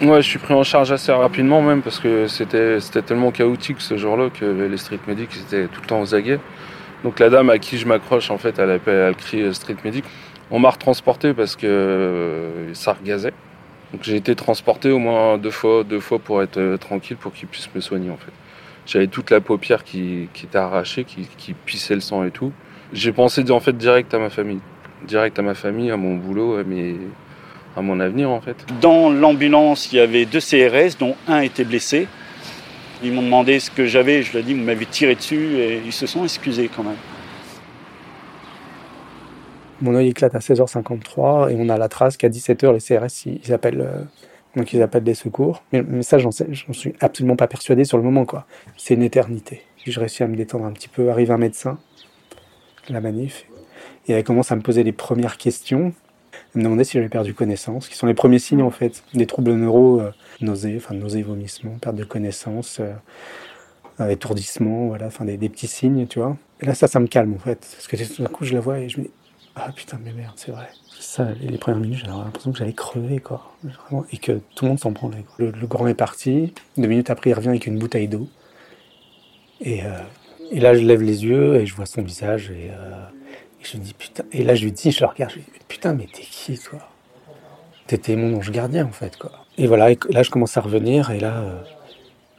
Ouais, 0.00 0.20
je 0.20 0.28
suis 0.28 0.38
pris 0.40 0.52
en 0.52 0.64
charge 0.64 0.90
assez 0.90 1.12
rapidement 1.12 1.62
même 1.62 1.80
parce 1.80 2.00
que 2.00 2.26
c'était 2.26 2.80
tellement 3.06 3.30
chaotique 3.30 3.80
ce 3.80 3.96
jour-là 3.96 4.30
que 4.30 4.44
les 4.44 4.76
street 4.76 4.98
medics 5.06 5.30
étaient 5.36 5.68
tout 5.68 5.80
le 5.80 5.86
temps 5.86 6.00
aux 6.00 6.12
aguets. 6.12 6.40
Donc 7.04 7.20
la 7.20 7.30
dame 7.30 7.50
à 7.50 7.58
qui 7.58 7.78
je 7.78 7.86
m'accroche 7.86 8.30
en 8.32 8.38
fait, 8.38 8.58
elle 8.58 8.70
appelle, 8.72 8.96
elle 8.96 9.14
crie 9.14 9.42
euh, 9.42 9.52
street 9.52 9.76
medic. 9.84 10.04
On 10.50 10.58
m'a 10.58 10.70
retransporté 10.70 11.34
parce 11.34 11.54
que 11.54 11.66
euh, 11.68 12.74
ça 12.74 12.94
regazait. 12.94 13.32
Donc 13.92 14.02
j'ai 14.02 14.16
été 14.16 14.34
transporté 14.34 14.90
au 14.90 14.98
moins 14.98 15.38
deux 15.38 15.50
fois, 15.50 15.84
deux 15.84 16.00
fois 16.00 16.18
pour 16.18 16.42
être 16.42 16.58
euh, 16.58 16.76
tranquille 16.76 17.16
pour 17.16 17.32
qu'ils 17.32 17.46
puissent 17.48 17.72
me 17.72 17.80
soigner 17.80 18.10
en 18.10 18.16
fait. 18.16 18.32
J'avais 18.86 19.06
toute 19.06 19.30
la 19.30 19.40
paupière 19.40 19.84
qui, 19.84 20.28
qui 20.32 20.46
était 20.46 20.58
arrachée, 20.58 21.04
qui, 21.04 21.28
qui 21.36 21.54
pissait 21.54 21.94
le 21.94 22.00
sang 22.00 22.24
et 22.24 22.32
tout. 22.32 22.52
J'ai 22.92 23.12
pensé 23.12 23.48
en 23.52 23.60
fait 23.60 23.76
direct 23.76 24.12
à 24.14 24.18
ma 24.18 24.30
famille, 24.30 24.60
direct 25.06 25.38
à 25.38 25.42
ma 25.42 25.54
famille, 25.54 25.92
à 25.92 25.96
mon 25.96 26.16
boulot, 26.16 26.56
à 26.56 26.64
mes 26.64 26.96
à 27.76 27.82
mon 27.82 28.00
avenir 28.00 28.30
en 28.30 28.40
fait. 28.40 28.56
Dans 28.80 29.10
l'ambulance, 29.10 29.92
il 29.92 29.96
y 29.96 30.00
avait 30.00 30.24
deux 30.24 30.40
CRS, 30.40 30.96
dont 30.98 31.16
un 31.26 31.40
était 31.40 31.64
blessé. 31.64 32.06
Ils 33.04 33.12
m'ont 33.12 33.22
demandé 33.22 33.58
ce 33.58 33.70
que 33.70 33.86
j'avais, 33.86 34.22
je 34.22 34.32
leur 34.32 34.42
ai 34.42 34.46
dit, 34.46 34.54
vous 34.54 34.62
m'avez 34.62 34.86
tiré 34.86 35.14
dessus, 35.16 35.56
et 35.56 35.80
ils 35.84 35.92
se 35.92 36.06
sont 36.06 36.22
excusés 36.22 36.70
quand 36.74 36.84
même. 36.84 36.96
Mon 39.80 39.94
œil 39.96 40.08
éclate 40.10 40.34
à 40.36 40.38
16h53 40.38 41.50
et 41.50 41.56
on 41.58 41.68
a 41.68 41.76
la 41.76 41.88
trace 41.88 42.16
qu'à 42.16 42.28
17h, 42.28 42.72
les 42.72 42.78
CRS, 42.78 43.26
ils, 43.26 43.52
appellent, 43.52 43.80
euh, 43.80 44.04
donc 44.54 44.72
ils 44.72 44.80
appellent 44.80 45.02
des 45.02 45.14
secours. 45.14 45.64
Mais, 45.72 45.82
mais 45.82 46.02
ça, 46.04 46.18
j'en 46.18 46.30
sais- 46.30 46.46
j'en 46.52 46.72
suis 46.72 46.94
absolument 47.00 47.34
pas 47.34 47.48
persuadé 47.48 47.84
sur 47.84 47.96
le 47.98 48.04
moment, 48.04 48.24
quoi. 48.24 48.46
C'est 48.76 48.94
une 48.94 49.02
éternité. 49.02 49.62
Puis 49.82 49.90
je 49.90 49.98
réussis 49.98 50.22
à 50.22 50.28
me 50.28 50.36
détendre 50.36 50.66
un 50.66 50.72
petit 50.72 50.88
peu. 50.88 51.10
Arrive 51.10 51.32
un 51.32 51.38
médecin, 51.38 51.78
la 52.88 53.00
manif, 53.00 53.44
et 54.06 54.12
elle 54.12 54.22
commence 54.22 54.52
à 54.52 54.56
me 54.56 54.60
poser 54.62 54.84
les 54.84 54.92
premières 54.92 55.36
questions. 55.36 55.92
Elle 56.54 56.60
me 56.60 56.64
demandait 56.64 56.84
si 56.84 56.92
j'avais 56.94 57.08
perdu 57.08 57.32
connaissance, 57.34 57.88
qui 57.88 57.96
sont 57.96 58.06
les 58.06 58.14
premiers 58.14 58.38
signes, 58.38 58.62
en 58.62 58.70
fait, 58.70 59.02
des 59.14 59.26
troubles 59.26 59.54
neuro, 59.54 60.00
euh, 60.00 60.10
nausées, 60.40 60.74
enfin 60.76 60.94
nausées, 60.94 61.22
vomissements, 61.22 61.78
perte 61.80 61.96
de 61.96 62.04
connaissance, 62.04 62.80
euh, 62.80 64.08
étourdissement, 64.08 64.86
voilà, 64.88 65.06
enfin 65.06 65.24
des, 65.24 65.36
des 65.36 65.48
petits 65.48 65.66
signes, 65.66 66.06
tu 66.06 66.18
vois. 66.18 66.36
Et 66.60 66.66
là, 66.66 66.74
ça, 66.74 66.88
ça 66.88 67.00
me 67.00 67.06
calme, 67.06 67.34
en 67.34 67.38
fait. 67.38 67.58
Parce 67.58 67.86
que 67.86 67.96
tout 68.14 68.22
d'un 68.22 68.28
coup, 68.28 68.44
je 68.44 68.52
la 68.54 68.60
vois 68.60 68.78
et 68.80 68.88
je 68.88 68.98
me 68.98 69.04
dis, 69.04 69.10
ah 69.56 69.70
putain, 69.72 69.98
mais 70.04 70.12
merde, 70.12 70.34
c'est 70.36 70.52
vrai. 70.52 70.68
Ça, 71.00 71.28
les 71.40 71.58
premières 71.58 71.80
minutes, 71.80 71.98
j'avais 72.04 72.12
l'impression 72.16 72.52
que 72.52 72.58
j'allais 72.58 72.72
crever, 72.74 73.18
quoi. 73.18 73.52
Vraiment, 73.64 74.04
et 74.12 74.18
que 74.18 74.40
tout 74.54 74.64
le 74.64 74.68
monde 74.70 74.78
s'en 74.80 74.92
branlait. 74.92 75.24
quoi. 75.24 75.34
Le, 75.38 75.50
le 75.50 75.66
grand 75.66 75.86
est 75.88 75.94
parti. 75.94 76.52
Deux 76.76 76.86
minutes 76.88 77.10
après, 77.10 77.30
il 77.30 77.34
revient 77.34 77.48
avec 77.48 77.66
une 77.66 77.78
bouteille 77.78 78.08
d'eau. 78.08 78.28
Et, 79.60 79.84
euh, 79.84 79.98
et 80.50 80.60
là, 80.60 80.74
je 80.74 80.80
lève 80.80 81.02
les 81.02 81.24
yeux 81.24 81.56
et 81.56 81.66
je 81.66 81.74
vois 81.74 81.86
son 81.86 82.02
visage. 82.02 82.50
Et, 82.50 82.70
euh, 82.70 83.04
et 83.62 83.64
je 83.64 83.76
dis, 83.76 83.94
putain. 83.94 84.24
Et 84.32 84.42
là, 84.42 84.54
je 84.54 84.64
lui 84.64 84.72
dis, 84.72 84.90
je 84.90 85.00
le 85.00 85.06
regarde, 85.06 85.30
je 85.30 85.36
lui 85.36 85.44
dis, 85.44 85.60
putain, 85.68 85.94
mais 85.94 86.06
t'es 86.12 86.22
qui, 86.22 86.58
toi? 86.58 86.80
T'étais 87.86 88.16
mon 88.16 88.36
ange 88.36 88.50
gardien, 88.50 88.86
en 88.86 88.92
fait, 88.92 89.16
quoi. 89.16 89.32
Et 89.58 89.66
voilà, 89.66 89.90
et 89.90 89.98
là, 90.10 90.22
je 90.22 90.30
commence 90.30 90.56
à 90.56 90.60
revenir. 90.60 91.10
Et 91.10 91.20
là, 91.20 91.38
euh, 91.38 91.60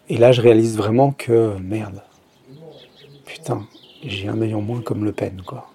et 0.09 0.17
là 0.17 0.31
je 0.31 0.41
réalise 0.41 0.77
vraiment 0.77 1.11
que, 1.11 1.55
merde. 1.59 2.01
Putain, 3.25 3.65
j'ai 4.03 4.27
un 4.27 4.41
œil 4.41 4.53
en 4.53 4.61
moins 4.61 4.81
comme 4.81 5.05
Le 5.05 5.11
Pen, 5.11 5.41
quoi. 5.45 5.69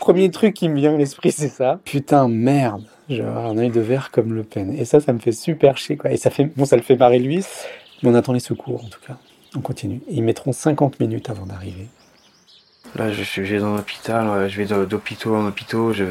Premier 0.00 0.30
truc 0.30 0.54
qui 0.54 0.68
me 0.68 0.76
vient 0.76 0.94
à 0.94 0.98
l'esprit, 0.98 1.32
c'est 1.32 1.48
ça. 1.48 1.80
Putain, 1.84 2.28
merde, 2.28 2.84
j'ai 3.08 3.22
un 3.22 3.56
œil 3.56 3.70
de 3.70 3.80
verre 3.80 4.10
comme 4.10 4.34
Le 4.34 4.44
Pen. 4.44 4.74
Et 4.74 4.84
ça, 4.84 5.00
ça 5.00 5.12
me 5.12 5.18
fait 5.18 5.32
super 5.32 5.78
chier, 5.78 5.96
quoi. 5.96 6.12
Et 6.12 6.16
ça 6.16 6.30
fait, 6.30 6.44
bon, 6.44 6.66
ça 6.66 6.76
le 6.76 6.82
fait 6.82 6.96
marrer 6.96 7.18
lui, 7.18 7.44
mais 8.02 8.10
on 8.10 8.14
attend 8.14 8.32
les 8.32 8.40
secours, 8.40 8.84
en 8.84 8.88
tout 8.88 9.00
cas. 9.06 9.16
On 9.56 9.60
continue. 9.60 10.02
Ils 10.08 10.22
mettront 10.22 10.52
50 10.52 11.00
minutes 11.00 11.30
avant 11.30 11.46
d'arriver. 11.46 11.86
Là, 12.96 13.10
je 13.10 13.24
je 13.24 13.42
vais 13.42 13.58
dans 13.58 13.74
l'hôpital, 13.74 14.48
je 14.48 14.62
vais 14.62 14.86
d'hôpitaux 14.86 15.34
en 15.34 15.46
hôpitaux, 15.46 15.92
je, 15.92 16.04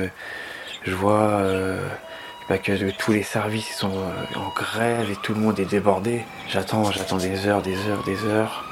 je 0.84 0.94
vois 0.94 1.22
euh, 1.22 1.80
bah, 2.50 2.58
que 2.58 2.92
tous 2.98 3.14
les 3.14 3.24
services 3.24 3.74
sont 3.78 3.96
euh, 3.96 4.40
en 4.40 4.50
grève 4.50 5.10
et 5.10 5.16
tout 5.16 5.34
le 5.34 5.40
monde 5.40 5.58
est 5.62 5.66
débordé. 5.66 6.26
J'attends, 6.50 6.92
j'attends 6.92 7.18
des 7.18 7.48
heures, 7.48 7.62
des 7.62 7.78
heures, 7.88 8.04
des 8.04 8.26
heures. 8.26 8.66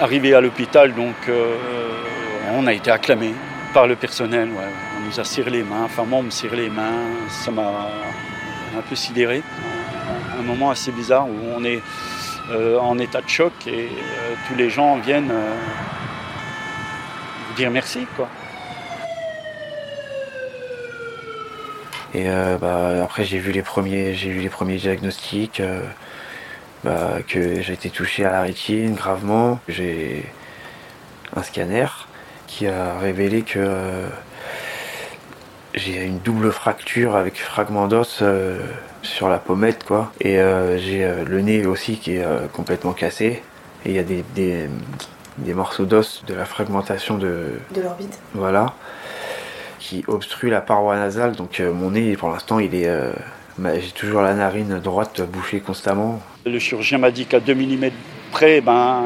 Arrivé 0.00 0.34
à 0.34 0.40
l'hôpital, 0.40 0.94
donc, 0.94 1.14
euh, 1.28 1.56
on 2.52 2.68
a 2.68 2.72
été 2.72 2.92
acclamé 2.92 3.34
par 3.72 3.88
le 3.88 3.96
personnel. 3.96 4.50
Nous 5.04 5.20
a 5.20 5.24
serré 5.24 5.50
les 5.50 5.62
mains, 5.62 5.84
enfin 5.84 6.04
moi 6.04 6.20
on 6.20 6.24
me 6.24 6.30
serrait 6.30 6.56
les 6.56 6.70
mains, 6.70 7.06
ça 7.28 7.50
m'a 7.50 7.88
un 8.76 8.82
peu 8.88 8.94
sidéré. 8.94 9.42
Un, 10.38 10.42
moment 10.42 10.70
assez 10.70 10.92
bizarre 10.92 11.26
où 11.26 11.36
on 11.56 11.64
est 11.64 11.80
euh, 12.50 12.78
en 12.78 12.98
état 12.98 13.22
de 13.22 13.28
choc 13.28 13.52
et 13.66 13.86
euh, 13.86 14.34
tous 14.46 14.54
les 14.56 14.68
gens 14.68 14.98
viennent 14.98 15.30
euh, 15.30 15.54
dire 17.56 17.70
merci. 17.70 18.06
Quoi. 18.16 18.28
Et 22.14 22.26
bah, 22.60 23.02
après 23.02 23.24
j'ai 23.24 23.38
vu 23.38 23.50
les 23.50 23.62
premiers, 23.62 24.14
j'ai 24.14 24.30
vu 24.30 24.40
les 24.40 24.48
premiers 24.48 24.76
diagnostics, 24.76 25.60
bah, 26.84 27.18
que 27.26 27.60
j'ai 27.60 27.72
été 27.72 27.90
touché 27.90 28.24
à 28.24 28.30
la 28.30 28.42
rétine 28.42 28.94
gravement. 28.94 29.58
J'ai 29.68 30.24
un 31.34 31.42
scanner 31.42 31.86
qui 32.46 32.68
a 32.68 32.98
révélé 32.98 33.42
que 33.42 34.06
j'ai 35.74 36.04
une 36.04 36.18
double 36.18 36.52
fracture 36.52 37.16
avec 37.16 37.36
fragment 37.38 37.86
d'os 37.88 38.20
euh, 38.22 38.58
sur 39.02 39.28
la 39.28 39.38
pommette 39.38 39.84
quoi. 39.84 40.12
Et 40.20 40.38
euh, 40.38 40.78
j'ai 40.78 41.04
euh, 41.04 41.24
le 41.24 41.40
nez 41.40 41.66
aussi 41.66 41.96
qui 41.98 42.16
est 42.16 42.24
euh, 42.24 42.46
complètement 42.52 42.92
cassé. 42.92 43.42
Et 43.84 43.90
il 43.90 43.92
y 43.94 43.98
a 43.98 44.02
des, 44.04 44.24
des, 44.34 44.68
des 45.38 45.54
morceaux 45.54 45.84
d'os 45.84 46.22
de 46.26 46.34
la 46.34 46.44
fragmentation 46.44 47.18
de, 47.18 47.58
De 47.74 47.82
l'orbite. 47.82 48.18
voilà. 48.34 48.72
qui 49.78 50.04
obstrue 50.06 50.48
la 50.48 50.60
paroi 50.60 50.96
nasale. 50.96 51.32
Donc 51.36 51.60
mon 51.60 51.90
nez, 51.90 52.16
pour 52.16 52.30
l'instant, 52.30 52.58
il 52.60 52.74
est, 52.74 52.88
j'ai 53.62 53.90
toujours 53.92 54.22
la 54.22 54.32
narine 54.32 54.78
droite 54.78 55.20
bouchée 55.20 55.60
constamment. 55.60 56.22
Le 56.46 56.58
chirurgien 56.58 56.96
m'a 56.96 57.10
dit 57.10 57.26
qu'à 57.26 57.40
2 57.40 57.54
mm 57.54 57.90
près, 58.32 58.62
ben, 58.62 59.02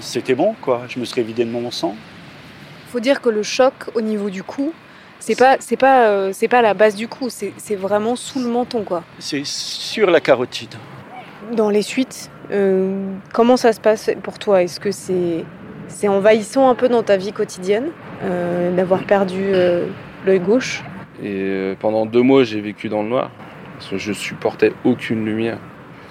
c'était 0.00 0.34
bon, 0.34 0.54
quoi. 0.62 0.82
Je 0.88 0.98
me 0.98 1.04
serais 1.04 1.22
vidé 1.22 1.44
de 1.44 1.50
mon 1.50 1.70
sang. 1.70 1.94
Faut 2.90 3.00
dire 3.00 3.20
que 3.20 3.28
le 3.28 3.42
choc 3.42 3.74
au 3.94 4.00
niveau 4.00 4.30
du 4.30 4.42
cou, 4.42 4.72
c'est 5.20 5.38
pas, 5.38 5.56
c'est 5.60 5.76
pas, 5.76 6.08
euh, 6.08 6.30
c'est 6.32 6.48
pas 6.48 6.62
la 6.62 6.74
base 6.74 6.96
du 6.96 7.08
cou, 7.08 7.28
c'est, 7.28 7.76
vraiment 7.76 8.16
sous 8.16 8.40
le 8.40 8.48
menton, 8.48 8.82
quoi. 8.82 9.04
C'est 9.18 9.44
sur 9.44 10.10
la 10.10 10.20
carotide. 10.20 10.74
Dans 11.52 11.70
les 11.70 11.82
suites, 11.82 12.30
euh, 12.50 13.14
comment 13.32 13.56
ça 13.56 13.72
se 13.72 13.80
passe 13.80 14.10
pour 14.22 14.38
toi? 14.38 14.62
Est-ce 14.62 14.80
que 14.80 14.90
c'est, 14.90 15.44
c'est 15.88 16.08
envahissant 16.08 16.68
un 16.68 16.74
peu 16.74 16.88
dans 16.88 17.02
ta 17.02 17.16
vie 17.16 17.32
quotidienne 17.32 17.90
euh, 18.24 18.74
d'avoir 18.74 19.04
perdu 19.04 19.52
l'œil 20.26 20.40
gauche? 20.40 20.82
Et 21.22 21.74
pendant 21.80 22.06
deux 22.06 22.22
mois, 22.22 22.44
j'ai 22.44 22.60
vécu 22.60 22.88
dans 22.88 23.02
le 23.02 23.08
noir. 23.08 23.30
Parce 23.78 23.90
que 23.90 23.98
je 23.98 24.12
supportais 24.12 24.72
aucune 24.84 25.24
lumière 25.24 25.58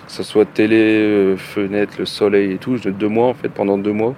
que 0.09 0.15
ce 0.15 0.23
soit 0.23 0.45
télé, 0.45 0.75
euh, 0.77 1.37
fenêtre, 1.37 1.93
le 1.99 2.05
soleil 2.05 2.53
et 2.53 2.57
tout. 2.57 2.77
Deux 2.77 3.07
mois, 3.07 3.27
en 3.27 3.35
fait, 3.35 3.49
pendant 3.49 3.77
deux 3.77 3.93
mois, 3.93 4.15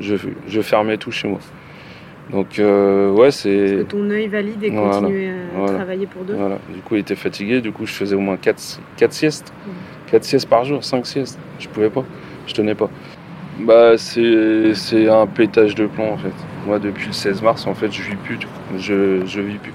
je, 0.00 0.16
je 0.48 0.60
fermais 0.60 0.96
tout 0.96 1.12
chez 1.12 1.28
moi. 1.28 1.38
Donc, 2.30 2.58
euh, 2.58 3.10
ouais, 3.10 3.30
c'est. 3.30 3.86
ton 3.88 4.10
œil 4.10 4.28
valide 4.28 4.62
et 4.62 4.70
continuer 4.70 5.30
à 5.30 5.72
travailler 5.72 6.06
pour 6.06 6.24
deux 6.24 6.34
Voilà. 6.34 6.58
Du 6.72 6.80
coup, 6.80 6.96
il 6.96 7.00
était 7.00 7.14
fatigué. 7.14 7.60
Du 7.60 7.72
coup, 7.72 7.86
je 7.86 7.92
faisais 7.92 8.14
au 8.14 8.20
moins 8.20 8.36
4, 8.36 8.80
quatre 8.96 9.12
siestes. 9.12 9.52
4 10.10 10.24
siestes 10.24 10.48
par 10.48 10.64
jour, 10.64 10.82
5 10.84 11.06
siestes. 11.06 11.38
Je 11.58 11.68
pouvais 11.68 11.90
pas. 11.90 12.04
Je 12.46 12.54
tenais 12.54 12.74
pas. 12.74 12.90
Bah, 13.60 13.96
c'est 13.98 15.08
un 15.08 15.26
pétage 15.26 15.74
de 15.74 15.86
plomb, 15.86 16.12
en 16.12 16.18
fait. 16.18 16.32
Moi, 16.66 16.78
depuis 16.78 17.06
le 17.06 17.12
16 17.12 17.42
mars, 17.42 17.66
en 17.66 17.74
fait, 17.74 17.90
je 17.90 18.02
vis 18.02 18.16
plus. 18.16 18.38
Je, 18.76 19.24
je 19.26 19.40
vis 19.40 19.58
plus. 19.58 19.72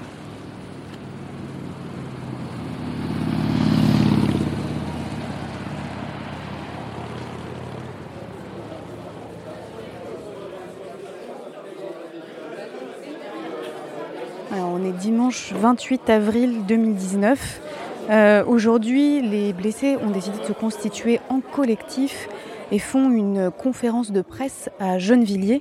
Dimanche 15.04 15.52
28 15.52 16.08
avril 16.08 16.64
2019. 16.66 17.60
Euh, 18.08 18.42
aujourd'hui, 18.46 19.20
les 19.20 19.52
blessés 19.52 19.98
ont 20.02 20.08
décidé 20.08 20.38
de 20.38 20.44
se 20.44 20.54
constituer 20.54 21.20
en 21.28 21.40
collectif 21.40 22.26
et 22.72 22.78
font 22.78 23.10
une 23.10 23.50
conférence 23.50 24.12
de 24.12 24.22
presse 24.22 24.70
à 24.80 24.98
Gennevilliers. 24.98 25.60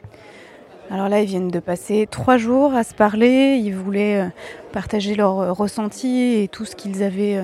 Alors 0.90 1.10
là, 1.10 1.20
ils 1.20 1.26
viennent 1.26 1.50
de 1.50 1.60
passer 1.60 2.08
trois 2.10 2.38
jours 2.38 2.74
à 2.74 2.86
se 2.86 2.94
parler. 2.94 3.60
Ils 3.62 3.76
voulaient 3.76 4.22
euh, 4.22 4.28
partager 4.72 5.14
leurs 5.14 5.58
ressentis 5.58 6.42
et 6.42 6.48
tout 6.48 6.64
ce 6.64 6.78
qu'ils 6.78 7.04
avaient, 7.04 7.44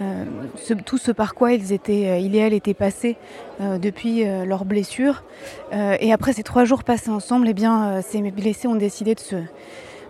euh, 0.00 0.24
tout 0.86 0.96
ce 0.96 1.12
par 1.12 1.34
quoi 1.34 1.52
ils 1.52 1.74
étaient, 1.74 2.22
il 2.22 2.34
et 2.36 2.38
elle 2.38 2.54
étaient 2.54 2.72
passés 2.72 3.18
depuis 3.60 4.24
leurs 4.24 4.64
blessures. 4.64 5.22
et 5.72 6.12
après 6.12 6.32
ces 6.32 6.42
trois 6.42 6.64
jours 6.64 6.82
passés 6.84 7.10
ensemble, 7.10 7.46
eh 7.48 7.54
bien, 7.54 8.00
ces 8.02 8.20
blessés 8.32 8.66
ont 8.66 8.74
décidé 8.74 9.14
de 9.14 9.20
se 9.20 9.36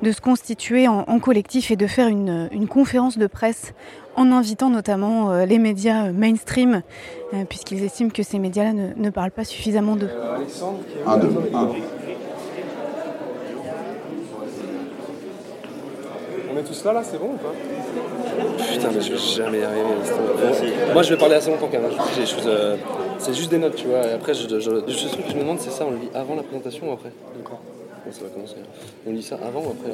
de 0.02 0.12
se 0.12 0.20
constituer 0.20 0.88
en, 0.88 1.18
collectif 1.18 1.70
et 1.70 1.76
de 1.76 1.86
faire 1.86 2.08
une, 2.08 2.68
conférence 2.68 3.18
de 3.18 3.26
presse 3.26 3.72
en 4.16 4.30
invitant 4.30 4.70
notamment 4.70 5.32
euh, 5.32 5.44
les 5.44 5.58
médias 5.58 6.12
mainstream, 6.12 6.82
euh, 7.32 7.44
puisqu'ils 7.48 7.82
estiment 7.82 8.10
que 8.10 8.22
ces 8.22 8.38
médias-là 8.38 8.72
ne, 8.72 9.10
parlent 9.10 9.32
pas 9.32 9.44
suffisamment 9.44 9.96
d'eux. 9.96 10.10
Un, 11.06 11.18
deux, 11.18 11.28
On 16.54 16.56
est 16.56 16.62
tous 16.62 16.84
là, 16.84 16.92
là, 16.92 17.02
c'est 17.02 17.18
bon 17.18 17.30
ou 17.32 17.36
pas? 17.36 17.52
Putain, 18.72 18.90
mais 18.94 19.00
je 19.00 19.12
vais 19.12 19.18
jamais 19.18 19.58
y 19.58 19.64
arriver. 19.64 19.82
Moi, 20.92 21.02
je 21.02 21.10
vais 21.10 21.18
parler 21.18 21.34
assez 21.34 21.50
longtemps 21.50 21.68
quand 21.70 21.80
même. 21.80 21.90
Euh, 22.46 22.76
c'est 23.18 23.34
juste 23.34 23.50
des 23.50 23.58
notes, 23.58 23.74
tu 23.74 23.88
vois. 23.88 24.06
Et 24.06 24.12
après, 24.12 24.34
je, 24.34 24.48
je, 24.48 24.60
je, 24.60 24.70
je 24.86 25.34
me 25.34 25.40
demande, 25.40 25.58
c'est 25.58 25.70
ça, 25.70 25.84
on 25.84 25.90
le 25.90 25.96
lit 25.96 26.10
avant 26.14 26.36
la 26.36 26.44
présentation 26.44 26.90
ou 26.90 26.92
après? 26.92 27.10
D'accord 27.36 27.60
ça 28.10 28.24
va 28.24 28.30
commencer 28.30 28.56
On 29.06 29.12
lit 29.12 29.22
ça 29.22 29.38
avant 29.44 29.60
ou 29.60 29.70
après 29.70 29.90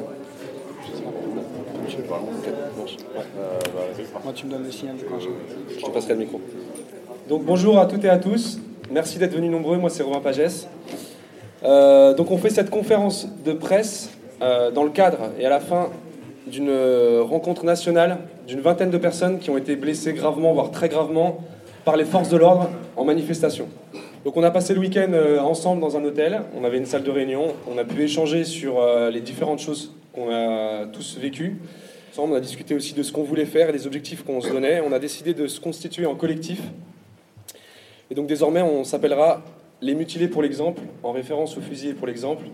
Je 0.85 1.91
sais 1.91 2.01
pas. 2.03 2.19
Je 2.85 2.91
sais 2.91 4.09
pas. 4.11 4.21
Moi, 4.23 4.33
tu 4.33 4.45
me 4.45 4.51
donnes 4.51 4.63
le 4.63 4.71
signal 4.71 4.95
quand 5.07 5.19
je... 5.19 5.29
Je 5.77 5.85
te 5.85 5.89
passerai 5.89 6.13
le 6.13 6.19
micro. 6.19 6.41
Donc, 7.29 7.43
bonjour 7.45 7.79
à 7.79 7.85
toutes 7.85 8.03
et 8.03 8.09
à 8.09 8.17
tous. 8.17 8.59
Merci 8.91 9.17
d'être 9.17 9.33
venus 9.33 9.51
nombreux. 9.51 9.77
Moi, 9.77 9.89
c'est 9.89 10.03
Romain 10.03 10.19
Pagès. 10.19 10.67
Euh, 11.63 12.13
donc, 12.13 12.31
on 12.31 12.37
fait 12.37 12.49
cette 12.49 12.69
conférence 12.69 13.27
de 13.45 13.53
presse 13.53 14.09
euh, 14.41 14.71
dans 14.71 14.83
le 14.83 14.89
cadre 14.89 15.29
et 15.39 15.45
à 15.45 15.49
la 15.49 15.59
fin 15.59 15.89
d'une 16.47 16.69
euh, 16.69 17.21
rencontre 17.23 17.63
nationale 17.63 18.17
d'une 18.47 18.61
vingtaine 18.61 18.89
de 18.89 18.97
personnes 18.97 19.39
qui 19.39 19.49
ont 19.49 19.57
été 19.57 19.75
blessées 19.75 20.13
gravement, 20.13 20.53
voire 20.53 20.71
très 20.71 20.89
gravement, 20.89 21.37
par 21.85 21.95
les 21.95 22.05
forces 22.05 22.29
de 22.29 22.37
l'ordre 22.37 22.69
en 22.97 23.05
manifestation. 23.05 23.67
Donc 24.23 24.37
on 24.37 24.43
a 24.43 24.51
passé 24.51 24.75
le 24.75 24.79
week-end 24.79 25.11
euh, 25.13 25.39
ensemble 25.39 25.81
dans 25.81 25.97
un 25.97 26.03
hôtel, 26.03 26.43
on 26.55 26.63
avait 26.63 26.77
une 26.77 26.85
salle 26.85 27.01
de 27.01 27.09
réunion, 27.09 27.55
on 27.67 27.77
a 27.79 27.83
pu 27.83 28.03
échanger 28.03 28.43
sur 28.43 28.79
euh, 28.79 29.09
les 29.09 29.19
différentes 29.19 29.57
choses 29.57 29.95
qu'on 30.13 30.29
a 30.29 30.85
tous 30.85 31.17
vécues. 31.17 31.57
On 32.17 32.31
a 32.33 32.39
discuté 32.39 32.75
aussi 32.75 32.93
de 32.93 33.01
ce 33.01 33.11
qu'on 33.11 33.23
voulait 33.23 33.45
faire 33.45 33.69
et 33.69 33.71
des 33.71 33.87
objectifs 33.87 34.23
qu'on 34.23 34.41
se 34.41 34.49
donnait. 34.49 34.79
On 34.81 34.91
a 34.91 34.99
décidé 34.99 35.33
de 35.33 35.47
se 35.47 35.59
constituer 35.59 36.05
en 36.05 36.13
collectif. 36.13 36.61
Et 38.11 38.15
donc 38.15 38.27
désormais, 38.27 38.61
on 38.61 38.83
s'appellera 38.83 39.41
les 39.81 39.95
mutilés 39.95 40.27
pour 40.27 40.43
l'exemple, 40.43 40.81
en 41.01 41.13
référence 41.13 41.57
aux 41.57 41.61
fusillés 41.61 41.93
pour 41.93 42.05
l'exemple, 42.05 42.45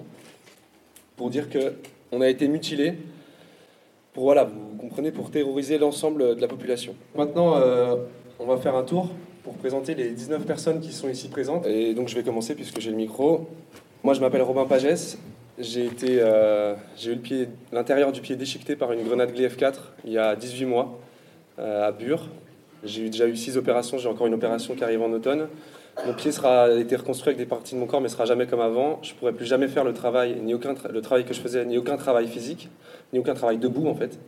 pour 1.18 1.30
dire 1.30 1.50
que 1.50 1.74
on 2.12 2.22
a 2.22 2.30
été 2.30 2.48
mutilés 2.48 2.94
pour 4.14 4.24
voilà, 4.24 4.46
vous 4.46 4.78
comprenez, 4.80 5.12
pour 5.12 5.32
terroriser 5.32 5.78
l'ensemble 5.78 6.36
de 6.36 6.42
la 6.42 6.48
population. 6.48 6.96
Maintenant, 7.16 7.58
euh, 7.58 7.96
on 8.40 8.46
va 8.46 8.58
faire 8.58 8.76
un 8.76 8.84
tour 8.84 9.10
pour 9.48 9.56
présenter 9.56 9.96
les 9.96 10.10
19 10.10 10.46
personnes 10.46 10.82
qui 10.82 10.92
sont 10.92 11.08
ici 11.08 11.30
présentes. 11.30 11.66
Et 11.66 11.94
donc 11.94 12.10
je 12.10 12.16
vais 12.16 12.24
commencer 12.24 12.54
puisque 12.54 12.82
j'ai 12.82 12.90
le 12.92 12.98
micro. 12.98 13.48
Moi 14.04 14.14
je 14.14 14.20
m'appelle 14.20 14.42
Robin 14.42 14.66
Pagès. 14.66 15.18
J'ai 15.58 15.86
été, 15.86 16.18
euh, 16.20 16.76
j'ai 16.98 17.12
eu 17.12 17.16
le 17.16 17.22
pied, 17.22 17.48
l'intérieur 17.72 18.12
du 18.12 18.20
pied 18.20 18.36
déchiqueté 18.36 18.76
par 18.76 18.92
une 18.92 19.04
grenade 19.04 19.32
Gli 19.34 19.48
F4 19.48 19.76
il 20.04 20.12
y 20.12 20.18
a 20.18 20.36
18 20.36 20.66
mois 20.66 21.00
euh, 21.60 21.88
à 21.88 21.94
Bure. 21.94 22.28
J'ai 22.84 23.10
déjà 23.10 23.26
eu 23.26 23.38
6 23.38 23.56
opérations, 23.56 23.98
j'ai 23.98 24.10
encore 24.10 24.28
une 24.28 24.34
opération 24.34 24.76
qui 24.76 24.84
arrive 24.84 25.02
en 25.02 25.14
automne. 25.14 25.48
Mon 26.06 26.14
pied 26.14 26.34
sera 26.34 26.70
été 26.72 26.98
reconstruit 26.98 27.30
avec 27.30 27.38
des 27.38 27.46
parties 27.46 27.74
de 27.74 27.80
mon 27.80 27.88
corps, 27.88 28.02
mais 28.02 28.10
sera 28.10 28.26
jamais 28.26 28.48
comme 28.48 28.60
avant. 28.60 29.00
Je 29.02 29.14
pourrai 29.14 29.32
plus 29.32 29.46
jamais 29.46 29.70
faire 29.70 29.86
le 29.86 29.94
travail, 29.94 30.42
ni 30.44 30.54
aucun 30.54 30.76
le 30.92 31.02
travail 31.02 31.24
que 31.24 31.34
je 31.34 31.40
faisais, 31.40 31.64
ni 31.64 31.78
aucun 31.78 31.96
travail 31.96 32.28
physique, 32.28 32.70
ni 33.14 33.20
aucun 33.20 33.34
travail 33.34 33.58
debout 33.58 33.88
en 33.88 33.96
fait. 33.96 34.20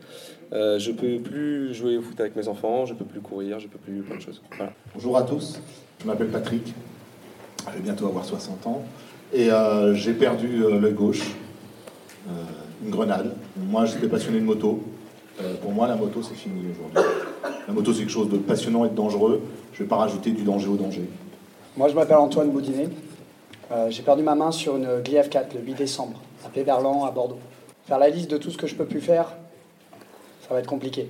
Euh, 0.52 0.78
je 0.78 0.90
peux 0.90 1.18
plus 1.18 1.74
jouer 1.74 1.96
au 1.98 2.02
foot 2.02 2.18
avec 2.20 2.34
mes 2.36 2.48
enfants, 2.48 2.86
je 2.86 2.94
peux 2.94 3.04
plus 3.04 3.20
courir, 3.20 3.60
je 3.60 3.68
peux 3.68 3.78
plus 3.78 4.02
plein 4.02 4.16
de 4.16 4.22
choses. 4.22 4.42
Bonjour 4.94 5.16
à 5.16 5.22
tous, 5.22 5.60
je 6.00 6.06
m'appelle 6.06 6.28
Patrick, 6.28 6.74
je 7.68 7.74
vais 7.76 7.82
bientôt 7.82 8.06
avoir 8.06 8.24
60 8.24 8.66
ans 8.66 8.82
et 9.32 9.50
euh, 9.50 9.94
j'ai 9.94 10.12
perdu 10.12 10.64
euh, 10.64 10.80
l'œil 10.80 10.94
gauche, 10.94 11.22
une 12.82 12.90
grenade. 12.90 13.34
Moi 13.56 13.84
j'étais 13.84 14.08
passionné 14.08 14.40
de 14.40 14.44
moto, 14.44 14.82
pour 15.60 15.72
moi 15.72 15.86
la 15.86 15.96
moto 15.96 16.22
c'est 16.22 16.34
fini 16.34 16.62
aujourd'hui. 16.72 17.10
La 17.68 17.74
moto 17.74 17.92
c'est 17.92 18.00
quelque 18.00 18.10
chose 18.10 18.30
de 18.30 18.38
passionnant 18.38 18.84
et 18.86 18.88
de 18.88 18.94
dangereux, 18.94 19.42
je 19.72 19.78
ne 19.78 19.84
vais 19.84 19.88
pas 19.88 19.96
rajouter 19.96 20.30
du 20.30 20.42
danger 20.42 20.68
au 20.68 20.76
danger. 20.76 21.02
Moi 21.76 21.88
je 21.88 21.94
m'appelle 21.94 22.16
Antoine 22.16 22.50
Boudinet, 22.50 22.88
j'ai 23.90 24.02
perdu 24.02 24.22
ma 24.22 24.34
main 24.34 24.50
sur 24.50 24.76
une 24.76 25.00
GLIF 25.04 25.28
4 25.28 25.54
le 25.54 25.60
8 25.60 25.74
décembre 25.74 26.20
à 26.44 26.48
Péverlan 26.48 27.04
à 27.04 27.10
Bordeaux. 27.10 27.38
Faire 27.90 27.98
la 27.98 28.08
liste 28.08 28.30
de 28.30 28.36
tout 28.36 28.52
ce 28.52 28.56
que 28.56 28.68
je 28.68 28.76
peux 28.76 28.84
plus 28.84 29.00
faire, 29.00 29.32
ça 30.46 30.54
va 30.54 30.60
être 30.60 30.68
compliqué. 30.68 31.08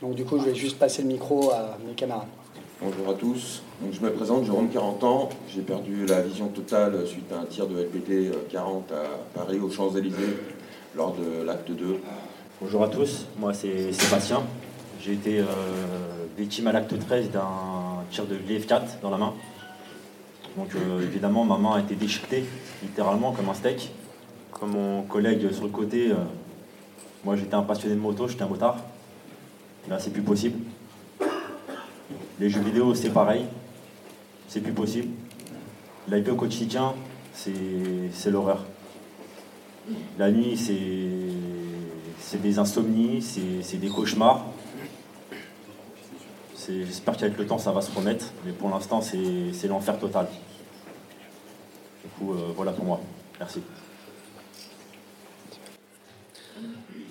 Donc 0.00 0.14
du 0.14 0.24
coup, 0.24 0.38
je 0.38 0.44
vais 0.44 0.54
juste 0.54 0.78
passer 0.78 1.02
le 1.02 1.08
micro 1.08 1.50
à 1.50 1.76
mes 1.84 1.94
camarades. 1.94 2.28
Bonjour 2.80 3.08
à 3.08 3.14
tous. 3.14 3.60
Donc, 3.80 3.92
je 3.92 4.00
me 4.00 4.12
présente, 4.12 4.44
Jérôme, 4.44 4.68
40 4.68 5.02
ans. 5.02 5.30
J'ai 5.52 5.62
perdu 5.62 6.06
la 6.06 6.20
vision 6.20 6.46
totale 6.46 7.04
suite 7.08 7.32
à 7.32 7.40
un 7.40 7.44
tir 7.46 7.66
de 7.66 7.76
LPT 7.76 8.30
40 8.52 8.92
à 8.92 9.36
Paris, 9.36 9.58
aux 9.58 9.68
Champs-Élysées, 9.68 10.36
lors 10.94 11.12
de 11.12 11.42
l'acte 11.44 11.72
2. 11.72 11.98
Bonjour 12.60 12.84
à 12.84 12.88
tous, 12.88 13.26
moi 13.36 13.52
c'est 13.52 13.92
Sébastien. 13.92 14.44
J'ai 15.00 15.14
été 15.14 15.40
euh, 15.40 15.44
victime 16.38 16.68
à 16.68 16.72
l'acte 16.72 16.96
13 16.96 17.32
d'un 17.32 17.48
tir 18.12 18.26
de 18.26 18.36
l'IF4 18.36 19.00
dans 19.02 19.10
la 19.10 19.18
main. 19.18 19.34
Donc 20.56 20.68
euh, 20.76 21.02
évidemment, 21.02 21.44
ma 21.44 21.58
main 21.58 21.78
a 21.78 21.80
été 21.80 21.96
déchiquetée, 21.96 22.44
littéralement, 22.80 23.32
comme 23.32 23.48
un 23.48 23.54
steak. 23.54 23.90
Comme 24.62 24.74
mon 24.74 25.02
collègue 25.02 25.50
sur 25.50 25.64
le 25.64 25.70
côté, 25.70 26.12
euh, 26.12 26.14
moi, 27.24 27.34
j'étais 27.34 27.56
un 27.56 27.64
passionné 27.64 27.96
de 27.96 28.00
moto, 28.00 28.28
j'étais 28.28 28.44
un 28.44 28.46
motard. 28.46 28.76
Là, 29.88 29.98
c'est 29.98 30.12
plus 30.12 30.22
possible. 30.22 30.56
Les 32.38 32.48
jeux 32.48 32.60
vidéo, 32.60 32.94
c'est 32.94 33.10
pareil. 33.10 33.44
C'est 34.46 34.60
plus 34.60 34.72
possible. 34.72 35.08
L'IP 36.06 36.28
au 36.28 36.36
quotidien, 36.36 36.94
c'est 37.34 38.30
l'horreur. 38.30 38.64
La 40.16 40.30
nuit, 40.30 40.56
c'est 40.56 42.40
des 42.40 42.58
insomnies, 42.60 43.20
c'est 43.20 43.78
des 43.78 43.88
cauchemars. 43.88 44.46
J'espère 46.68 47.16
qu'avec 47.16 47.36
le 47.36 47.48
temps, 47.48 47.58
ça 47.58 47.72
va 47.72 47.80
se 47.80 47.90
remettre. 47.90 48.26
Mais 48.46 48.52
pour 48.52 48.70
l'instant, 48.70 49.00
c'est 49.00 49.66
l'enfer 49.66 49.98
total. 49.98 50.28
Du 52.04 52.10
coup, 52.10 52.32
euh, 52.32 52.52
voilà 52.54 52.70
pour 52.70 52.84
moi. 52.84 53.00
Merci. 53.40 53.60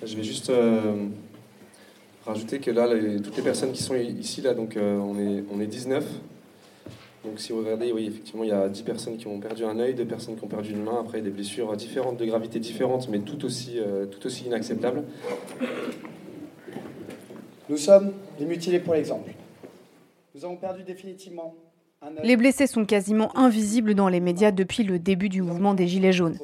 Je 0.04 0.16
vais 0.16 0.22
juste 0.24 0.50
euh, 0.50 1.06
rajouter 2.26 2.58
que 2.58 2.70
là, 2.70 2.92
les- 2.92 3.20
toutes 3.20 3.36
les 3.36 3.42
personnes 3.42 3.72
qui 3.72 3.82
sont 3.82 3.94
ici, 3.94 4.40
là, 4.40 4.54
donc 4.54 4.76
euh, 4.76 4.98
on, 4.98 5.18
est, 5.18 5.44
on 5.52 5.60
est 5.60 5.66
19. 5.66 6.04
Donc 7.24 7.38
si 7.38 7.52
vous 7.52 7.58
regardez, 7.60 7.92
oui, 7.92 8.06
effectivement, 8.08 8.42
il 8.42 8.48
y 8.50 8.52
a 8.52 8.68
10 8.68 8.82
personnes 8.82 9.16
qui 9.16 9.28
ont 9.28 9.38
perdu 9.38 9.64
un 9.64 9.78
œil, 9.78 9.94
2 9.94 10.04
personnes 10.04 10.36
qui 10.36 10.44
ont 10.44 10.48
perdu 10.48 10.72
une 10.72 10.82
main, 10.82 10.98
après 11.00 11.20
des 11.20 11.30
blessures 11.30 11.74
différentes, 11.76 12.16
de 12.16 12.24
gravité 12.24 12.58
différente, 12.58 13.08
mais 13.08 13.20
tout 13.20 13.44
aussi, 13.44 13.74
euh, 13.78 14.06
tout 14.06 14.26
aussi 14.26 14.46
inacceptables. 14.46 15.04
Nous 17.68 17.76
sommes 17.76 18.12
les 18.40 18.46
mutilés 18.46 18.80
pour 18.80 18.94
l'exemple. 18.94 19.30
Nous 20.34 20.44
avons 20.44 20.56
perdu 20.56 20.82
définitivement 20.82 21.54
un 22.02 22.08
œil. 22.08 22.14
Les 22.26 22.36
blessés 22.36 22.66
sont 22.66 22.84
quasiment 22.84 23.36
invisibles 23.38 23.94
dans 23.94 24.08
les 24.08 24.18
médias 24.20 24.50
depuis 24.50 24.82
le 24.82 24.98
début 24.98 25.28
du 25.28 25.42
mouvement 25.42 25.74
des 25.74 25.86
Gilets 25.86 26.12
jaunes. 26.12 26.38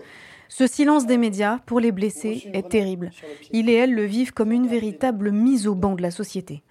Ce 0.48 0.66
silence 0.66 1.06
des 1.06 1.18
médias 1.18 1.58
pour 1.66 1.78
les 1.78 1.92
blessés 1.92 2.48
est 2.52 2.70
terrible. 2.70 3.10
Il 3.52 3.68
et 3.68 3.74
elle 3.74 3.94
le 3.94 4.04
vivent 4.04 4.32
comme 4.32 4.52
une 4.52 4.66
véritable 4.66 5.30
mise 5.30 5.66
au 5.66 5.74
banc 5.74 5.94
de 5.94 6.02
la 6.02 6.10
société. 6.10 6.62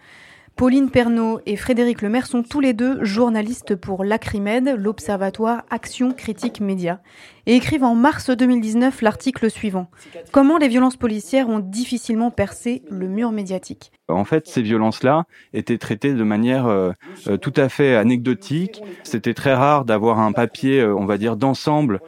Pauline 0.58 0.90
Pernaud 0.90 1.40
et 1.46 1.56
Frédéric 1.56 2.02
Lemaire 2.02 2.26
sont 2.26 2.42
tous 2.42 2.60
les 2.60 2.74
deux 2.74 3.04
journalistes 3.06 3.76
pour 3.76 4.04
l'Acrimed, 4.04 4.74
l'Observatoire 4.76 5.62
Action 5.70 6.14
Critique 6.14 6.62
Média, 6.62 7.00
et 7.46 7.56
écrivent 7.56 7.84
en 7.84 7.94
mars 7.94 8.32
2019 8.32 9.04
l'article 9.04 9.52
suivant 9.52 9.92
Comment 10.32 10.58
les 10.58 10.68
violences 10.68 10.98
policières 10.98 11.48
ont 11.48 11.60
difficilement 11.60 12.32
percé 12.32 12.82
le 12.90 13.08
mur 13.08 13.32
médiatique? 13.32 13.92
En 14.10 14.24
fait, 14.24 14.48
ces 14.48 14.62
violences-là 14.62 15.26
étaient 15.54 15.78
traitées 15.78 16.14
de 16.14 16.24
manière 16.24 16.66
euh, 16.66 16.92
euh, 17.28 17.36
tout 17.36 17.52
à 17.58 17.68
fait 17.68 17.96
anecdotique. 17.96 18.82
C'était 19.04 19.34
très 19.34 19.54
rare 19.54 19.84
d'avoir 19.84 20.20
un 20.20 20.32
papier, 20.32 20.80
euh, 20.80 20.96
on 20.96 21.06
va 21.06 21.18
dire, 21.18 21.36
d'ensemble 21.36 22.00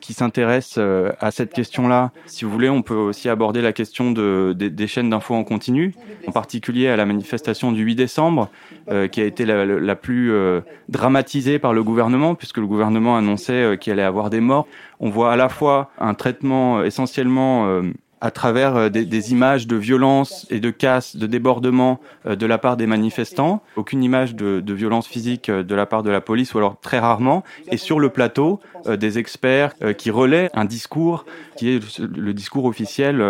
qui 0.00 0.12
s'intéresse 0.12 0.78
à 0.78 1.30
cette 1.30 1.52
question-là. 1.52 2.12
Si 2.26 2.44
vous 2.44 2.50
voulez, 2.50 2.68
on 2.68 2.82
peut 2.82 2.94
aussi 2.94 3.28
aborder 3.28 3.62
la 3.62 3.72
question 3.72 4.10
de, 4.10 4.54
des, 4.56 4.70
des 4.70 4.86
chaînes 4.86 5.10
d'infos 5.10 5.34
en 5.34 5.44
continu, 5.44 5.94
en 6.26 6.32
particulier 6.32 6.88
à 6.88 6.96
la 6.96 7.06
manifestation 7.06 7.72
du 7.72 7.79
8 7.80 7.94
décembre, 7.94 8.50
euh, 8.90 9.08
qui 9.08 9.20
a 9.20 9.24
été 9.24 9.44
la, 9.44 9.96
plus 9.96 10.32
euh, 10.32 10.60
dramatisée 10.88 11.58
par 11.58 11.72
le 11.72 11.82
gouvernement, 11.82 12.34
puisque 12.34 12.58
le 12.58 12.66
gouvernement 12.66 13.16
annonçait 13.16 13.52
euh, 13.52 13.76
qu'il 13.76 13.92
allait 13.92 14.02
avoir 14.02 14.30
des 14.30 14.40
morts. 14.40 14.66
On 15.00 15.10
voit 15.10 15.32
à 15.32 15.36
la 15.36 15.48
fois 15.48 15.90
un 15.98 16.14
traitement 16.14 16.82
essentiellement 16.82 17.82
à 18.20 18.30
travers 18.30 18.76
euh, 18.76 18.88
des, 18.88 19.32
images 19.32 19.66
de 19.66 19.76
violence 19.76 20.46
et 20.50 20.60
de 20.60 20.70
casse, 20.70 21.16
de 21.16 21.26
débordement 21.26 22.00
euh, 22.26 22.36
de 22.36 22.46
la 22.46 22.58
part 22.58 22.76
des 22.76 22.86
manifestants, 22.86 23.62
aucune 23.76 24.02
image 24.02 24.34
de, 24.34 24.72
violence 24.72 25.06
physique 25.06 25.48
euh, 25.48 25.62
de 25.62 25.74
la 25.74 25.86
part 25.86 26.02
de 26.02 26.10
la 26.10 26.20
police, 26.20 26.54
ou 26.54 26.58
alors 26.58 26.78
très 26.80 26.98
rarement, 26.98 27.44
et 27.70 27.76
sur 27.76 27.98
le 27.98 28.08
plateau, 28.08 28.60
des 28.86 29.18
experts 29.18 29.74
qui 29.98 30.10
relaient 30.10 30.48
un 30.54 30.64
discours 30.64 31.26
qui 31.56 31.68
est 31.68 31.98
le, 31.98 32.32
discours 32.32 32.64
officiel, 32.64 33.22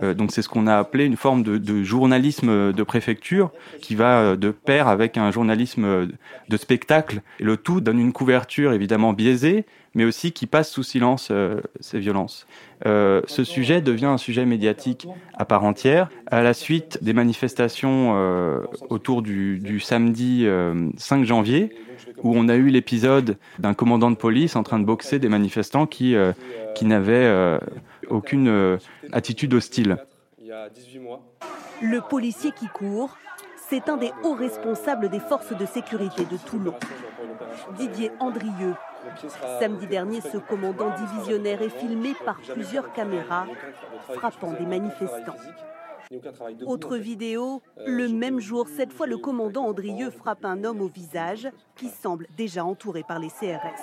donc 0.00 0.32
c'est 0.32 0.40
ce 0.40 0.48
qu'on 0.48 0.66
a 0.66 0.76
appelé 0.76 1.04
une 1.04 1.16
forme 1.16 1.42
de, 1.42 1.58
de 1.58 1.82
journalisme 1.82 2.72
de 2.72 2.82
préfecture, 2.82 3.50
qui 3.82 3.94
va 3.94 4.36
de 4.36 4.50
pair 4.50 4.88
avec 4.88 5.18
un 5.18 5.30
journalisme 5.30 6.08
de 6.48 6.56
spectacle, 6.56 7.20
et 7.40 7.44
le 7.44 7.58
tout 7.58 7.82
donne 7.82 7.98
une 7.98 8.12
couverture 8.12 8.72
évidemment 8.72 9.12
biaisée, 9.12 9.66
mais 9.96 10.04
aussi 10.04 10.30
qui 10.30 10.46
passe 10.46 10.70
sous 10.70 10.84
silence 10.84 11.28
euh, 11.32 11.60
ces 11.80 11.98
violences. 11.98 12.46
Euh, 12.86 13.22
ce 13.26 13.42
sujet 13.42 13.80
devient 13.80 14.06
un 14.06 14.18
sujet 14.18 14.46
médiatique 14.46 15.08
à 15.34 15.44
part 15.44 15.64
entière 15.64 16.08
à 16.26 16.42
la 16.42 16.54
suite 16.54 17.02
des 17.02 17.14
manifestations 17.14 18.12
euh, 18.14 18.60
autour 18.90 19.22
du, 19.22 19.58
du 19.58 19.80
samedi 19.80 20.42
euh, 20.46 20.90
5 20.98 21.24
janvier 21.24 21.72
où 22.22 22.34
on 22.34 22.48
a 22.48 22.56
eu 22.56 22.68
l'épisode 22.68 23.36
d'un 23.58 23.74
commandant 23.74 24.10
de 24.10 24.16
police 24.16 24.56
en 24.56 24.62
train 24.62 24.78
de 24.78 24.84
boxer 24.84 25.18
des 25.18 25.28
manifestants 25.28 25.86
qui, 25.86 26.14
euh, 26.14 26.32
qui 26.74 26.84
n'avaient 26.84 27.14
euh, 27.14 27.58
aucune 28.08 28.48
euh, 28.48 28.78
attitude 29.12 29.54
hostile. 29.54 29.98
Il 30.40 30.46
y 30.46 30.52
a 30.52 30.68
18 30.68 30.98
mois. 31.00 31.22
Le 31.82 32.00
policier 32.00 32.52
qui 32.52 32.66
court, 32.66 33.16
c'est 33.68 33.88
un 33.88 33.96
des 33.96 34.12
hauts 34.22 34.34
responsables 34.34 35.08
des 35.08 35.20
forces 35.20 35.56
de 35.56 35.66
sécurité 35.66 36.24
de 36.24 36.36
Toulon, 36.36 36.74
Didier 37.78 38.10
Andrieux. 38.20 38.74
Samedi 39.60 39.86
dernier, 39.86 40.20
ce 40.20 40.38
commandant 40.38 40.90
divisionnaire 40.96 41.62
est 41.62 41.70
filmé 41.70 42.14
par 42.24 42.36
plusieurs 42.36 42.92
caméras 42.92 43.46
frappant 44.14 44.52
des 44.52 44.66
manifestants. 44.66 45.36
Autre 46.66 46.96
vidéo, 46.96 47.62
le 47.84 48.08
même 48.08 48.40
jour, 48.40 48.68
cette 48.68 48.92
fois 48.92 49.06
le 49.06 49.16
commandant 49.16 49.64
Andrieux 49.66 50.10
frappe 50.10 50.44
un 50.44 50.62
homme 50.62 50.80
au 50.80 50.88
visage 50.88 51.48
qui 51.74 51.88
semble 51.88 52.26
déjà 52.36 52.64
entouré 52.64 53.02
par 53.02 53.18
les 53.18 53.28
CRS. 53.28 53.82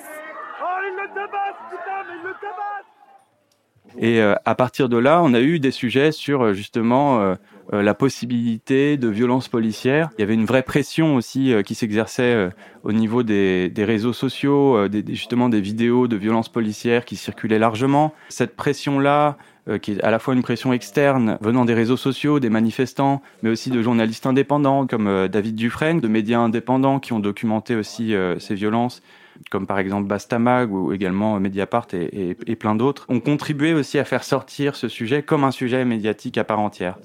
Oh, 0.61 0.65
il 0.85 0.95
le 1.01 1.07
tabasse, 1.13 1.57
putain, 1.69 2.03
mais 2.07 2.13
il 2.15 2.27
le 2.27 2.33
tabasse 2.39 3.97
Et 3.97 4.21
euh, 4.21 4.35
à 4.45 4.55
partir 4.55 4.87
de 4.87 4.97
là, 4.97 5.21
on 5.21 5.33
a 5.33 5.41
eu 5.41 5.59
des 5.59 5.71
sujets 5.71 6.13
sur 6.13 6.43
euh, 6.43 6.53
justement 6.53 7.19
euh, 7.19 7.33
euh, 7.33 7.35
la 7.81 7.93
possibilité 7.93 8.97
de 8.97 9.07
violences 9.07 9.47
policières. 9.47 10.09
Il 10.17 10.21
y 10.21 10.23
avait 10.23 10.33
une 10.33 10.45
vraie 10.45 10.63
pression 10.63 11.15
aussi 11.15 11.53
euh, 11.53 11.61
qui 11.61 11.75
s'exerçait 11.75 12.23
euh, 12.23 12.49
au 12.83 12.91
niveau 12.91 13.23
des, 13.23 13.71
réseaux 13.77 14.13
sociaux, 14.13 14.77
euh, 14.77 14.89
justement 15.09 15.49
des 15.49 15.61
vidéos 15.61 16.07
de 16.07 16.15
violences 16.15 16.49
policières 16.49 17.05
qui 17.05 17.15
circulaient 17.15 17.59
largement. 17.59 18.13
Cette 18.29 18.55
pression-là, 18.55 19.37
euh, 19.69 19.77
qui 19.77 19.93
est 19.93 20.03
à 20.03 20.11
la 20.11 20.19
fois 20.19 20.33
une 20.33 20.41
pression 20.41 20.73
externe 20.73 21.37
venant 21.39 21.63
des 21.63 21.73
réseaux 21.73 21.95
sociaux, 21.95 22.41
des 22.41 22.49
manifestants, 22.49 23.21
mais 23.43 23.49
aussi 23.49 23.69
de 23.69 23.81
journalistes 23.81 24.25
indépendants 24.25 24.85
comme 24.87 25.07
euh, 25.07 25.29
David 25.29 25.55
Dufresne, 25.55 26.01
de 26.01 26.09
médias 26.09 26.39
indépendants 26.39 26.99
qui 26.99 27.13
ont 27.13 27.21
documenté 27.21 27.73
aussi 27.73 28.13
euh, 28.13 28.37
ces 28.39 28.55
violences 28.55 29.01
comme 29.49 29.65
par 29.65 29.79
exemple 29.79 30.07
Bastamag 30.07 30.71
ou 30.71 30.91
également 30.93 31.39
Mediapart 31.39 31.87
et 31.93 32.55
plein 32.55 32.75
d'autres, 32.75 33.05
ont 33.09 33.19
contribué 33.19 33.73
aussi 33.73 33.97
à 33.97 34.05
faire 34.05 34.23
sortir 34.23 34.75
ce 34.75 34.87
sujet 34.87 35.23
comme 35.23 35.43
un 35.43 35.51
sujet 35.51 35.83
médiatique 35.85 36.37
à 36.37 36.43
part 36.43 36.59
entière. 36.59 36.97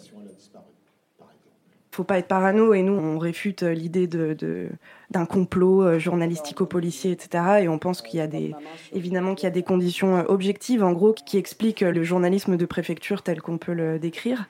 Faut 1.98 2.04
pas 2.04 2.18
être 2.18 2.28
parano 2.28 2.74
et 2.74 2.84
nous 2.84 2.92
on 2.92 3.18
réfute 3.18 3.64
euh, 3.64 3.72
l'idée 3.72 4.06
de, 4.06 4.68
d'un 5.10 5.26
complot 5.26 5.82
euh, 5.82 5.98
journalistico-policier 5.98 7.10
etc 7.10 7.62
et 7.62 7.68
on 7.68 7.80
pense 7.80 8.02
qu'il 8.02 8.20
y 8.20 8.22
a 8.22 8.28
des 8.28 8.54
évidemment 8.92 9.34
qu'il 9.34 9.48
y 9.48 9.48
a 9.48 9.50
des 9.50 9.64
conditions 9.64 10.18
euh, 10.18 10.22
objectives 10.28 10.84
en 10.84 10.92
gros 10.92 11.12
qui 11.12 11.38
expliquent 11.38 11.80
le 11.80 12.04
journalisme 12.04 12.56
de 12.56 12.66
préfecture 12.66 13.22
tel 13.22 13.42
qu'on 13.42 13.58
peut 13.58 13.72
le 13.72 13.98
décrire. 13.98 14.46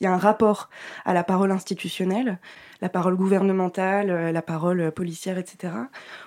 Il 0.00 0.04
y 0.04 0.06
a 0.06 0.14
un 0.14 0.18
rapport 0.18 0.70
à 1.04 1.12
la 1.12 1.24
parole 1.24 1.52
institutionnelle 1.52 2.38
la 2.80 2.88
parole 2.88 3.16
gouvernementale 3.16 4.32
la 4.32 4.42
parole 4.42 4.92
policière 4.92 5.36
etc 5.36 5.74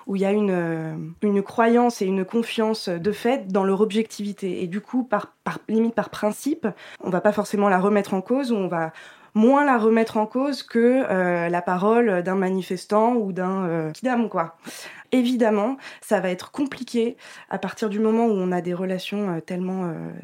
où 0.06 0.14
il 0.14 0.22
y 0.22 0.24
a 0.24 0.30
une, 0.30 1.12
une 1.22 1.42
croyance 1.42 2.02
et 2.02 2.06
une 2.06 2.24
confiance 2.24 2.88
de 2.88 3.12
fait 3.12 3.48
dans 3.48 3.64
leur 3.64 3.80
objectivité. 3.80 4.62
Et 4.62 4.68
du 4.68 4.80
coup 4.80 5.02
par, 5.02 5.34
par 5.42 5.58
limite 5.68 5.96
par 5.96 6.10
principe 6.10 6.68
on 7.00 7.10
va 7.10 7.20
pas 7.20 7.32
forcément 7.32 7.68
la 7.68 7.80
remettre 7.80 8.14
en 8.14 8.20
cause 8.20 8.52
ou 8.52 8.54
on 8.54 8.68
va 8.68 8.92
moins 9.36 9.64
la 9.66 9.76
remettre 9.76 10.16
en 10.16 10.26
cause 10.26 10.62
que 10.62 11.04
euh, 11.08 11.48
la 11.48 11.62
parole 11.62 12.22
d'un 12.22 12.34
manifestant 12.34 13.14
ou 13.14 13.32
d'un 13.32 13.66
euh, 13.66 13.92
kidam, 13.92 14.28
quoi. 14.30 14.56
Évidemment, 15.12 15.76
ça 16.00 16.20
va 16.20 16.30
être 16.30 16.50
compliqué 16.50 17.16
à 17.50 17.58
partir 17.58 17.90
du 17.90 18.00
moment 18.00 18.26
où 18.26 18.32
on 18.32 18.50
a 18.50 18.62
des 18.62 18.74
relations 18.74 19.36
euh, 19.36 19.40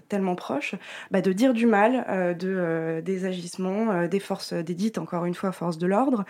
tellement, 0.09 0.35
proches, 0.35 0.75
bah, 1.11 1.21
de 1.21 1.33
dire 1.33 1.53
du 1.53 1.67
mal 1.67 2.37
de, 2.39 3.01
des 3.05 3.25
agissements 3.27 4.07
des 4.07 4.21
forces, 4.21 4.55
des 4.55 4.75
dites, 4.75 4.99
encore 4.99 5.27
une 5.27 5.35
fois, 5.35 5.53
forces 5.53 5.79
de 5.79 5.87
l'ordre, 5.87 6.25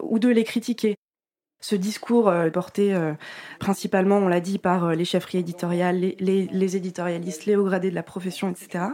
ou 0.00 0.18
de 0.18 0.28
les 0.28 0.44
critiquer. 0.44 0.96
Ce 1.62 1.76
discours 1.76 2.28
euh, 2.28 2.50
porté 2.50 2.92
euh, 2.92 3.12
principalement, 3.60 4.16
on 4.16 4.26
l'a 4.26 4.40
dit, 4.40 4.58
par 4.58 4.84
euh, 4.84 4.94
les 4.94 5.04
chefferies 5.04 5.38
éditoriales, 5.38 5.96
les, 6.18 6.76
éditorialistes, 6.76 7.46
les 7.46 7.54
hauts 7.54 7.64
gradés 7.64 7.88
de 7.90 7.94
la 7.94 8.02
profession, 8.02 8.50
etc. 8.50 8.84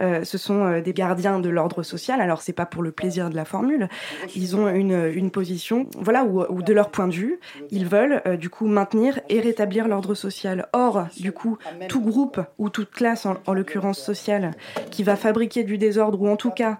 Ce 0.00 0.38
sont 0.38 0.80
des 0.80 0.92
gardiens 0.92 1.40
de 1.40 1.48
l'ordre 1.48 1.82
social. 1.82 2.20
Alors 2.20 2.42
c'est 2.42 2.52
pas 2.52 2.66
pour 2.66 2.82
le 2.82 2.92
plaisir 2.92 3.30
de 3.30 3.36
la 3.36 3.44
formule. 3.44 3.88
Ils 4.36 4.54
ont 4.54 4.68
une, 4.68 5.30
position, 5.30 5.86
voilà, 5.98 6.24
où, 6.24 6.62
de 6.62 6.72
leur 6.72 6.90
point 6.90 7.08
de 7.08 7.14
vue, 7.14 7.40
ils 7.70 7.86
veulent 7.86 8.22
du 8.38 8.50
coup 8.50 8.66
maintenir 8.66 9.20
et 9.28 9.40
rétablir 9.40 9.88
l'ordre 9.88 10.14
social. 10.14 10.68
Or, 10.72 11.06
du 11.18 11.32
coup, 11.32 11.56
tout 11.88 12.02
groupe 12.02 12.40
ou 12.58 12.68
toute 12.68 12.90
classe, 12.90 13.24
en, 13.24 13.36
en 13.46 13.54
l'occurrence 13.54 14.00
sociale, 14.00 14.50
qui 14.90 15.04
va 15.04 15.16
fabriquer 15.16 15.64
du 15.64 15.78
désordre 15.78 16.20
ou 16.20 16.28
en 16.28 16.36
tout 16.36 16.50
cas 16.50 16.78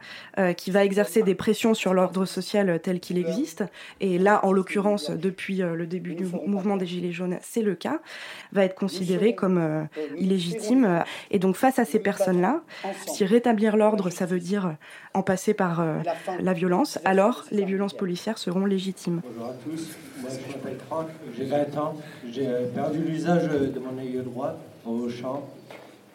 qui 0.57 0.71
va 0.71 0.85
exercer 0.85 1.23
des 1.23 1.35
pressions 1.35 1.75
sur 1.75 1.95
l'ordre 1.95 2.27
social 2.27 2.81
tel 2.83 3.01
qu'il 3.01 3.17
existe, 3.17 3.65
et 4.01 4.19
là, 4.19 4.45
en 4.45 4.53
l'occurrence, 4.53 5.11
depuis 5.17 5.63
euh, 5.63 5.75
le 5.75 5.87
début 5.87 6.15
du 6.15 6.25
mouvement 6.25 6.77
des 6.77 6.87
Gilets 6.87 7.13
jaunes, 7.13 7.39
c'est 7.43 7.63
le 7.63 7.75
cas, 7.75 8.01
va 8.53 8.65
être 8.65 8.75
considéré 8.75 9.35
comme 9.35 9.59
euh, 9.59 9.85
illégitime. 10.17 11.05
Et 11.31 11.39
donc, 11.39 11.57
face 11.57 11.79
à 11.79 11.85
ces 11.85 11.99
personnes-là, 11.99 12.63
si 13.07 13.25
rétablir 13.25 13.77
l'ordre, 13.77 14.11
ça 14.11 14.27
veut 14.27 14.41
dire 14.41 14.77
en 15.15 15.23
passer 15.23 15.55
par 15.55 15.81
euh, 15.81 16.01
la 16.41 16.53
violence, 16.53 16.99
alors 17.05 17.45
les 17.53 17.65
violences 17.65 17.95
policières 17.95 18.37
seront 18.37 18.67
légitimes. 18.67 19.23
Bonjour 19.25 19.47
à 19.47 19.55
tous, 19.65 19.91
moi 20.21 20.31
je 20.31 20.53
m'appelle 20.53 20.79
Franck, 20.87 21.07
j'ai 21.37 21.45
20 21.45 21.79
ans, 21.79 21.95
j'ai 22.31 22.47
euh, 22.49 22.67
perdu 22.75 22.99
l'usage 22.99 23.49
de 23.49 23.79
mon 23.79 23.97
œil 23.99 24.21
droit 24.25 24.57
au 24.85 25.09
champ. 25.09 25.49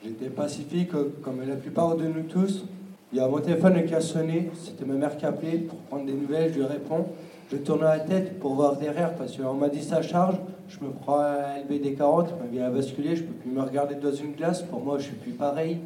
J'étais 0.03 0.29
pacifique 0.29 0.93
euh, 0.95 1.13
comme 1.23 1.47
la 1.47 1.55
plupart 1.55 1.95
de 1.95 2.07
nous 2.07 2.23
tous. 2.23 2.65
Il 3.13 3.17
y 3.17 3.21
a 3.21 3.27
mon 3.27 3.39
téléphone 3.39 3.85
qui 3.85 3.95
a 3.95 4.01
sonné, 4.01 4.51
c'était 4.53 4.85
ma 4.85 4.95
mère 4.95 5.15
qui 5.17 5.25
appelait 5.25 5.59
pour 5.59 5.79
prendre 5.79 6.05
des 6.05 6.13
nouvelles, 6.13 6.51
je 6.53 6.59
lui 6.59 6.65
réponds. 6.65 7.07
Je 7.51 7.57
tourne 7.57 7.81
la 7.81 7.99
tête 7.99 8.39
pour 8.39 8.53
voir 8.53 8.75
derrière 8.75 9.15
parce 9.15 9.35
qu'on 9.35 9.55
m'a 9.55 9.69
dit 9.69 9.81
ça 9.81 10.03
charge. 10.03 10.35
Je 10.67 10.85
me 10.85 10.91
prends 10.91 11.19
un 11.19 11.57
LBD 11.63 11.95
40, 11.95 12.39
ma 12.39 12.45
vie 12.45 12.59
a 12.59 12.69
basculé, 12.69 13.15
je 13.15 13.23
peux 13.23 13.33
plus 13.33 13.49
me 13.49 13.61
regarder 13.61 13.95
dans 13.95 14.13
une 14.13 14.33
glace. 14.33 14.61
Pour 14.61 14.83
moi, 14.83 14.99
je 14.99 15.05
suis 15.05 15.15
plus 15.15 15.31
pareil. 15.31 15.79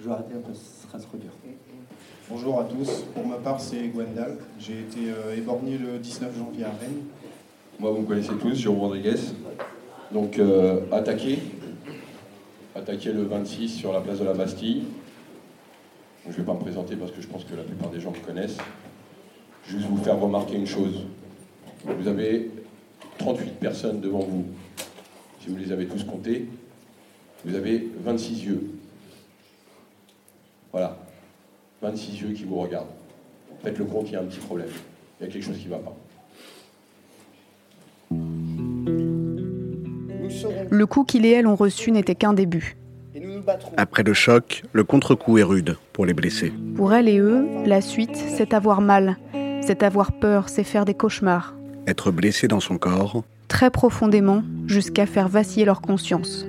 Je 0.00 0.06
vais 0.06 0.12
arrêter 0.12 0.34
un 0.36 0.40
peu, 0.40 0.54
ce 0.54 0.86
très 0.86 1.00
trop 1.00 1.18
dur. 1.18 1.30
Bonjour 2.30 2.60
à 2.60 2.64
tous, 2.64 3.04
pour 3.12 3.26
ma 3.26 3.36
part 3.36 3.60
c'est 3.60 3.88
Gwendal. 3.88 4.36
J'ai 4.60 4.80
été 4.80 5.10
euh, 5.10 5.36
éborgné 5.36 5.78
le 5.78 5.98
19 5.98 6.38
janvier 6.38 6.64
à 6.64 6.68
Rennes. 6.68 7.02
Moi, 7.80 7.90
vous 7.90 8.02
me 8.02 8.06
connaissez 8.06 8.34
tous, 8.40 8.54
Jérôme 8.54 8.80
Rodriguez. 8.80 9.18
Donc, 10.12 10.38
euh, 10.38 10.80
attaqué. 10.92 11.40
Attaqué 12.76 13.12
le 13.12 13.24
26 13.24 13.68
sur 13.68 13.92
la 13.92 14.00
place 14.00 14.20
de 14.20 14.24
la 14.24 14.34
Bastille. 14.34 14.84
Je 16.24 16.30
ne 16.30 16.36
vais 16.36 16.44
pas 16.44 16.54
me 16.54 16.60
présenter 16.60 16.94
parce 16.94 17.10
que 17.10 17.20
je 17.20 17.26
pense 17.26 17.44
que 17.44 17.56
la 17.56 17.64
plupart 17.64 17.90
des 17.90 17.98
gens 17.98 18.12
me 18.12 18.24
connaissent. 18.24 18.58
Juste 19.66 19.86
vous 19.86 19.96
faire 19.98 20.18
remarquer 20.18 20.56
une 20.56 20.66
chose. 20.66 21.06
Vous 21.84 22.08
avez 22.08 22.50
38 23.18 23.58
personnes 23.58 24.00
devant 24.00 24.20
vous. 24.20 24.44
Si 25.40 25.48
vous 25.48 25.56
les 25.56 25.72
avez 25.72 25.86
tous 25.86 26.04
comptés, 26.04 26.46
vous 27.44 27.54
avez 27.54 27.88
26 28.04 28.44
yeux. 28.44 28.70
Voilà. 30.72 30.96
26 31.80 32.20
yeux 32.20 32.32
qui 32.32 32.44
vous 32.44 32.56
regardent. 32.56 32.86
Faites 33.62 33.78
le 33.78 33.84
compte, 33.84 34.08
il 34.08 34.12
y 34.12 34.16
a 34.16 34.20
un 34.20 34.24
petit 34.24 34.40
problème. 34.40 34.68
Il 35.20 35.26
y 35.26 35.28
a 35.28 35.32
quelque 35.32 35.44
chose 35.44 35.58
qui 35.58 35.66
ne 35.66 35.70
va 35.70 35.78
pas. 35.78 35.96
Le 40.70 40.86
coup 40.86 41.04
qu'il 41.04 41.26
et 41.26 41.30
elle 41.30 41.46
ont 41.46 41.56
reçu 41.56 41.92
n'était 41.92 42.14
qu'un 42.14 42.32
début. 42.32 42.76
Après 43.76 44.02
le 44.02 44.14
choc, 44.14 44.62
le 44.72 44.84
contre-coup 44.84 45.38
est 45.38 45.42
rude 45.42 45.76
pour 45.92 46.06
les 46.06 46.14
blessés. 46.14 46.52
Pour 46.76 46.94
elle 46.94 47.08
et 47.08 47.18
eux, 47.18 47.46
la 47.66 47.80
suite, 47.80 48.16
c'est 48.16 48.54
avoir 48.54 48.80
mal, 48.80 49.18
c'est 49.66 49.82
avoir 49.82 50.12
peur, 50.12 50.48
c'est 50.48 50.64
faire 50.64 50.84
des 50.84 50.94
cauchemars. 50.94 51.54
Être 51.86 52.10
blessé 52.10 52.48
dans 52.48 52.60
son 52.60 52.78
corps, 52.78 53.22
Très 53.48 53.70
profondément, 53.70 54.42
jusqu'à 54.66 55.04
faire 55.04 55.28
vaciller 55.28 55.66
leur 55.66 55.82
conscience. 55.82 56.46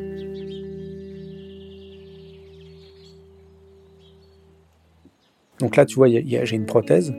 Donc 5.60 5.76
là, 5.76 5.86
tu 5.86 5.96
vois, 5.96 6.08
j'ai 6.10 6.56
une 6.56 6.66
prothèse 6.66 7.14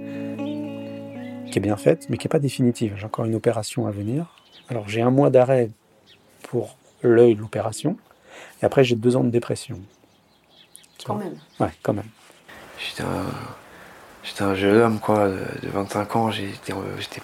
qui 1.50 1.58
est 1.58 1.62
bien 1.62 1.76
faite, 1.76 2.06
mais 2.08 2.16
qui 2.16 2.26
n'est 2.26 2.30
pas 2.30 2.38
définitive. 2.38 2.94
J'ai 2.96 3.04
encore 3.04 3.26
une 3.26 3.34
opération 3.34 3.86
à 3.86 3.90
venir. 3.90 4.26
Alors 4.68 4.88
j'ai 4.88 5.02
un 5.02 5.10
mois 5.10 5.30
d'arrêt 5.30 5.70
pour 6.42 6.76
l'œil, 7.02 7.34
l'opération, 7.34 7.96
et 8.62 8.64
après 8.64 8.84
j'ai 8.84 8.96
deux 8.96 9.16
ans 9.16 9.24
de 9.24 9.30
dépression. 9.30 9.78
Tu 10.98 11.06
Quand 11.06 11.16
vois. 11.16 11.24
même. 11.24 11.36
Ouais, 11.60 11.72
quand 11.82 11.92
même. 11.92 12.08
J'étais 12.78 13.02
un, 13.02 13.26
j'étais 14.24 14.42
un 14.42 14.54
jeune 14.54 14.80
homme, 14.80 14.98
quoi, 15.00 15.28
de, 15.28 15.34
de 15.62 15.68
25 15.72 16.16
ans. 16.16 16.30
J'étais, 16.30 16.72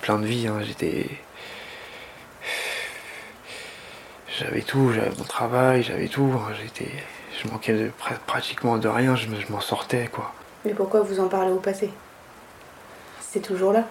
plein 0.00 0.18
de 0.18 0.26
vie. 0.26 0.46
hein, 0.46 0.60
J'étais. 0.62 1.06
J'avais 4.38 4.62
tout, 4.62 4.92
j'avais 4.92 5.10
mon 5.18 5.24
travail, 5.24 5.82
j'avais 5.82 6.08
tout. 6.08 6.32
hein, 6.34 6.52
J'étais, 6.60 6.90
je 7.42 7.48
manquais 7.48 7.72
de, 7.74 7.86
pr- 7.88 8.18
pratiquement 8.26 8.78
de 8.78 8.88
rien, 8.88 9.16
je, 9.16 9.26
me- 9.28 9.40
je 9.40 9.50
m'en 9.52 9.60
sortais, 9.60 10.08
quoi. 10.12 10.32
Mais 10.64 10.72
pourquoi 10.72 11.00
vous 11.02 11.20
en 11.20 11.28
parlez 11.28 11.50
au 11.52 11.56
passé? 11.58 11.90
C'est 13.20 13.40
toujours 13.40 13.72
là, 13.72 13.84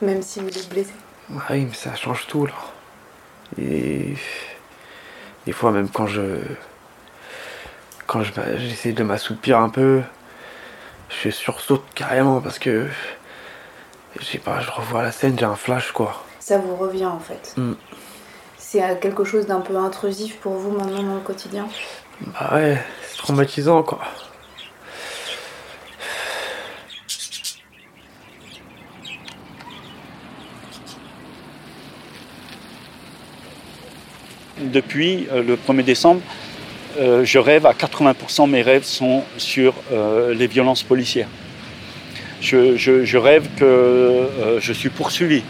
même 0.00 0.22
si 0.22 0.40
vous 0.40 0.48
êtes 0.48 0.68
blessé. 0.68 0.92
Ah 1.36 1.42
Oui, 1.50 1.66
mais 1.66 1.74
ça 1.74 1.94
change 1.94 2.26
tout, 2.26 2.46
là. 2.46 2.52
Et. 3.60 4.14
Des 5.46 5.52
fois, 5.52 5.70
même 5.72 5.88
quand 5.88 6.06
je. 6.06 6.38
Quand 8.06 8.22
je, 8.22 8.32
j'essaie 8.58 8.92
de 8.92 9.02
m'assoupir 9.04 9.58
un 9.58 9.68
peu, 9.70 10.02
je 11.10 11.30
sursaute 11.30 11.84
carrément 11.94 12.40
parce 12.40 12.58
que. 12.58 12.86
Je 14.18 14.24
sais 14.24 14.38
pas, 14.38 14.60
je 14.60 14.70
revois 14.70 15.02
la 15.02 15.12
scène, 15.12 15.38
j'ai 15.38 15.44
un 15.44 15.54
flash, 15.54 15.92
quoi. 15.92 16.24
Ça 16.40 16.58
vous 16.58 16.74
revient 16.74 17.06
en 17.06 17.20
fait. 17.20 17.54
Mm. 17.56 17.74
C'est 18.58 18.82
euh, 18.82 18.94
quelque 18.96 19.24
chose 19.24 19.46
d'un 19.46 19.60
peu 19.60 19.76
intrusif 19.76 20.36
pour 20.38 20.54
vous 20.54 20.70
maintenant 20.70 21.02
dans 21.02 21.14
le 21.14 21.20
quotidien? 21.20 21.68
Bah 22.20 22.50
ouais, 22.54 22.82
c'est 23.06 23.18
traumatisant, 23.18 23.82
quoi. 23.82 24.00
Depuis 34.58 35.28
euh, 35.30 35.42
le 35.42 35.56
1er 35.56 35.84
décembre, 35.84 36.20
euh, 36.98 37.24
je 37.24 37.38
rêve 37.38 37.66
à 37.66 37.72
80%, 37.72 38.48
mes 38.48 38.62
rêves 38.62 38.84
sont 38.84 39.22
sur 39.36 39.74
euh, 39.92 40.34
les 40.34 40.46
violences 40.46 40.82
policières. 40.82 41.28
Je, 42.40 43.16
rêve 43.16 43.48
que 43.56 43.64
euh, 43.64 44.60
je 44.60 44.72
suis 44.72 44.88
poursuivi. 44.88 45.42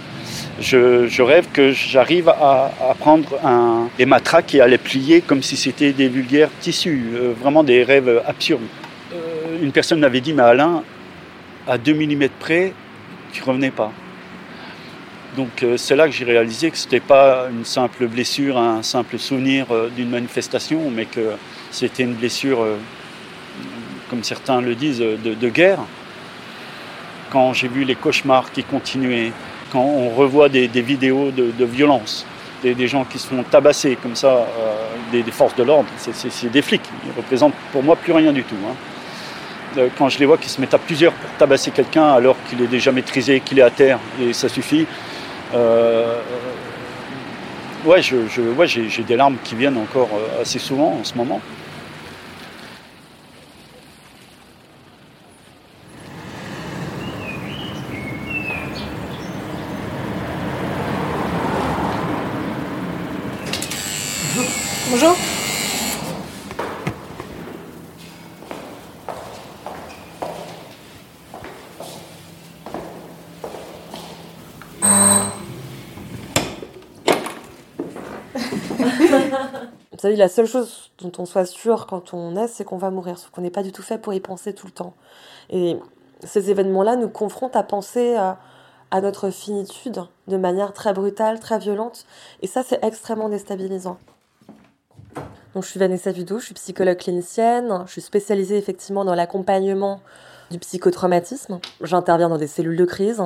Je, 0.61 1.22
rêve 1.22 1.47
que 1.53 1.72
j'arrive 1.72 2.28
à, 2.28 2.70
prendre 2.99 3.28
un, 3.45 3.88
des 3.97 4.07
matraques 4.07 4.55
et 4.55 4.61
à 4.61 4.66
les 4.66 4.76
plier 4.76 5.22
comme 5.22 5.43
si 5.43 5.57
c'était 5.57 5.93
des 5.93 6.09
vulgaires 6.09 6.51
tissus. 6.61 7.05
Vraiment 7.41 7.64
des 7.64 7.84
rêves 7.84 8.22
absurdes. 8.26 8.61
Une 9.62 9.72
personne 9.72 10.01
m'avait 10.01 10.20
dit, 10.20 10.32
mais 10.34 10.43
Alain, 10.43 10.82
à 11.66 11.78
2 11.78 11.95
mm 11.95 12.28
près, 12.38 12.72
tu 13.32 13.43
revenais 13.43 13.70
pas. 13.70 13.93
Donc 15.37 15.62
euh, 15.62 15.76
c'est 15.76 15.95
là 15.95 16.07
que 16.07 16.12
j'ai 16.12 16.24
réalisé 16.24 16.70
que 16.70 16.76
ce 16.76 16.87
n'était 16.87 17.01
pas 17.01 17.47
une 17.51 17.64
simple 17.64 18.07
blessure, 18.09 18.59
un 18.59 18.83
simple 18.83 19.18
souvenir 19.18 19.66
euh, 19.70 19.89
d'une 19.95 20.11
manifestation, 20.11 20.91
mais 20.91 21.05
que 21.05 21.33
c'était 21.70 22.03
une 22.03 22.14
blessure, 22.14 22.62
euh, 22.62 22.76
comme 24.09 24.24
certains 24.24 24.61
le 24.61 24.74
disent, 24.74 24.99
de, 24.99 25.49
guerre. 25.49 25.78
Quand 27.31 27.53
j'ai 27.53 27.68
vu 27.68 27.85
les 27.85 27.95
cauchemars 27.95 28.51
qui 28.51 28.64
continuaient, 28.64 29.31
quand 29.70 29.83
on 29.83 30.11
revoit 30.11 30.49
des, 30.49 30.66
vidéos 30.66 31.31
de, 31.31 31.64
violence, 31.64 32.26
des, 32.64 32.89
gens 32.89 33.05
qui 33.05 33.20
se 33.20 33.28
font 33.28 33.45
tabasser 33.45 33.97
comme 34.03 34.16
ça, 34.16 34.49
des, 35.12 35.22
forces 35.31 35.55
de 35.55 35.62
l'ordre, 35.62 35.89
c'est- 35.97 36.51
des 36.51 36.61
flics. 36.61 36.83
Ils 37.07 37.16
représentent 37.16 37.55
pour 37.70 37.85
moi 37.85 37.95
plus 37.95 38.12
rien 38.12 38.33
du 38.33 38.43
tout. 38.43 38.57
hein. 38.68 39.85
Quand 39.97 40.09
je 40.09 40.18
les 40.18 40.26
vois 40.26 40.39
qui 40.39 40.49
se 40.49 40.61
mettent 40.61 40.74
à 40.74 40.78
plusieurs 40.78 41.12
pour 41.12 41.31
tabasser 41.39 41.70
quelqu'un 41.70 42.12
alors 42.14 42.35
qu'il 42.49 42.61
est 42.61 42.66
déjà 42.66 42.91
maîtrisé, 42.91 43.39
qu'il 43.39 43.61
est 43.61 43.62
à 43.62 43.70
terre, 43.70 44.01
et 44.20 44.33
ça 44.33 44.49
suffit. 44.49 44.89
Euh, 45.55 46.21
ouais, 47.85 48.01
j'ai 48.03 49.03
des 49.03 49.17
larmes 49.17 49.37
qui 49.43 49.55
viennent 49.55 49.79
encore 49.79 50.11
euh, 50.15 50.43
assez 50.43 50.59
souvent 50.59 50.99
en 51.01 51.05
ce 51.05 51.15
moment. 51.15 51.41
Bonjour. 64.91 65.17
Vous 79.93 79.99
savez, 79.99 80.16
la 80.16 80.28
seule 80.28 80.47
chose 80.47 80.91
dont 80.99 81.12
on 81.18 81.26
soit 81.26 81.45
sûr 81.45 81.87
quand 81.87 82.14
on 82.14 82.37
est, 82.37 82.49
c'est 82.49 82.64
qu'on 82.64 82.78
va 82.78 82.91
mourir, 82.91 83.18
sauf 83.18 83.31
qu'on 83.31 83.43
n'est 83.43 83.51
pas 83.51 83.62
du 83.62 83.72
tout 83.72 83.83
fait 83.83 83.99
pour 83.99 84.14
y 84.14 84.20
penser 84.20 84.53
tout 84.53 84.66
le 84.66 84.72
temps. 84.72 84.95
Et 85.51 85.76
ces 86.24 86.51
événements-là 86.51 86.97
nous 86.97 87.09
confrontent 87.09 87.57
à 87.57 87.62
penser 87.62 88.16
à, 88.16 88.39
notre 89.01 89.31
finitude 89.31 90.03
de 90.26 90.37
manière 90.37 90.72
très 90.72 90.93
brutale, 90.93 91.39
très 91.39 91.59
violente. 91.59 92.07
Et 92.43 92.47
ça, 92.47 92.62
c'est 92.62 92.83
extrêmement 92.85 93.28
déstabilisant. 93.28 93.99
Donc, 95.55 95.64
je 95.64 95.68
suis 95.68 95.81
Vanessa 95.81 96.12
Vidou, 96.12 96.39
je 96.39 96.47
suis 96.47 96.55
psychologue 96.55 96.99
clinicienne, 96.99 97.85
je 97.87 97.93
suis 97.93 98.01
spécialisée 98.01 98.57
effectivement 98.57 99.05
dans 99.05 99.14
l'accompagnement 99.14 100.01
du 100.51 100.59
psychotraumatisme. 100.59 101.61
J'interviens 101.83 102.28
dans 102.28 102.39
des 102.39 102.47
cellules 102.47 102.76
de 102.76 102.85
crise. 102.85 103.22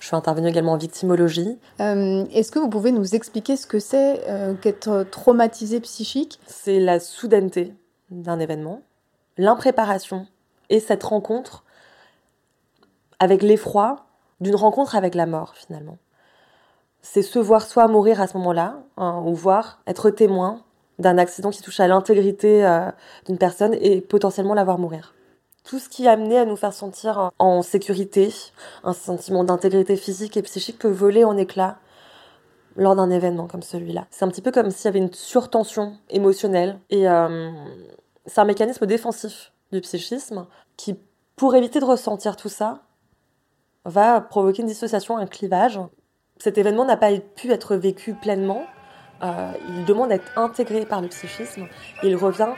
Je 0.00 0.06
suis 0.06 0.16
intervenue 0.16 0.48
également 0.48 0.72
en 0.72 0.78
victimologie. 0.78 1.58
Euh, 1.80 2.24
Est-ce 2.32 2.50
que 2.50 2.58
vous 2.58 2.70
pouvez 2.70 2.90
nous 2.90 3.14
expliquer 3.14 3.56
ce 3.56 3.66
que 3.66 3.78
c'est 3.78 4.22
euh, 4.28 4.54
qu'être 4.54 5.04
traumatisé 5.10 5.78
psychique? 5.80 6.40
C'est 6.46 6.80
la 6.80 6.98
soudaineté 6.98 7.74
d'un 8.10 8.40
événement, 8.40 8.80
l'impréparation 9.36 10.26
et 10.70 10.80
cette 10.80 11.04
rencontre 11.04 11.64
avec 13.18 13.42
l'effroi 13.42 14.06
d'une 14.40 14.56
rencontre 14.56 14.96
avec 14.96 15.14
la 15.14 15.26
mort 15.26 15.54
finalement. 15.54 15.98
C'est 17.02 17.22
se 17.22 17.38
voir 17.38 17.62
soit 17.66 17.86
mourir 17.86 18.22
à 18.22 18.26
ce 18.26 18.36
moment-là, 18.38 18.78
hein, 18.96 19.22
ou 19.26 19.34
voir 19.34 19.80
être 19.86 20.10
témoin 20.10 20.62
d'un 20.98 21.18
accident 21.18 21.50
qui 21.50 21.62
touche 21.62 21.80
à 21.80 21.88
l'intégrité 21.88 22.64
euh, 22.64 22.90
d'une 23.26 23.38
personne 23.38 23.74
et 23.74 24.00
potentiellement 24.00 24.54
la 24.54 24.64
voir 24.64 24.78
mourir. 24.78 25.14
Tout 25.64 25.78
ce 25.78 25.88
qui 25.88 26.08
amené 26.08 26.38
à 26.38 26.44
nous 26.44 26.56
faire 26.56 26.72
sentir 26.72 27.30
en 27.38 27.62
sécurité, 27.62 28.32
un 28.82 28.92
sentiment 28.92 29.44
d'intégrité 29.44 29.96
physique 29.96 30.36
et 30.36 30.42
psychique 30.42 30.78
peut 30.78 30.90
voler 30.90 31.24
en 31.24 31.36
éclats 31.36 31.78
lors 32.76 32.96
d'un 32.96 33.10
événement 33.10 33.46
comme 33.46 33.62
celui-là. 33.62 34.06
C'est 34.10 34.24
un 34.24 34.28
petit 34.28 34.42
peu 34.42 34.52
comme 34.52 34.70
s'il 34.70 34.86
y 34.86 34.88
avait 34.88 34.98
une 34.98 35.12
surtension 35.12 35.96
émotionnelle 36.08 36.78
et 36.88 37.08
euh, 37.08 37.50
c'est 38.26 38.40
un 38.40 38.44
mécanisme 38.44 38.86
défensif 38.86 39.52
du 39.72 39.80
psychisme 39.80 40.46
qui, 40.76 40.98
pour 41.36 41.54
éviter 41.54 41.80
de 41.80 41.84
ressentir 41.84 42.36
tout 42.36 42.48
ça, 42.48 42.82
va 43.84 44.20
provoquer 44.20 44.62
une 44.62 44.68
dissociation, 44.68 45.16
un 45.16 45.26
clivage. 45.26 45.80
Cet 46.38 46.58
événement 46.58 46.84
n'a 46.84 46.96
pas 46.96 47.12
pu 47.18 47.50
être 47.50 47.76
vécu 47.76 48.14
pleinement. 48.14 48.62
Euh, 49.22 49.52
il 49.68 49.84
demande 49.84 50.08
d'être 50.08 50.30
intégré 50.36 50.86
par 50.86 51.00
le 51.02 51.08
psychisme. 51.08 51.66
Il 52.02 52.16
revient 52.16 52.48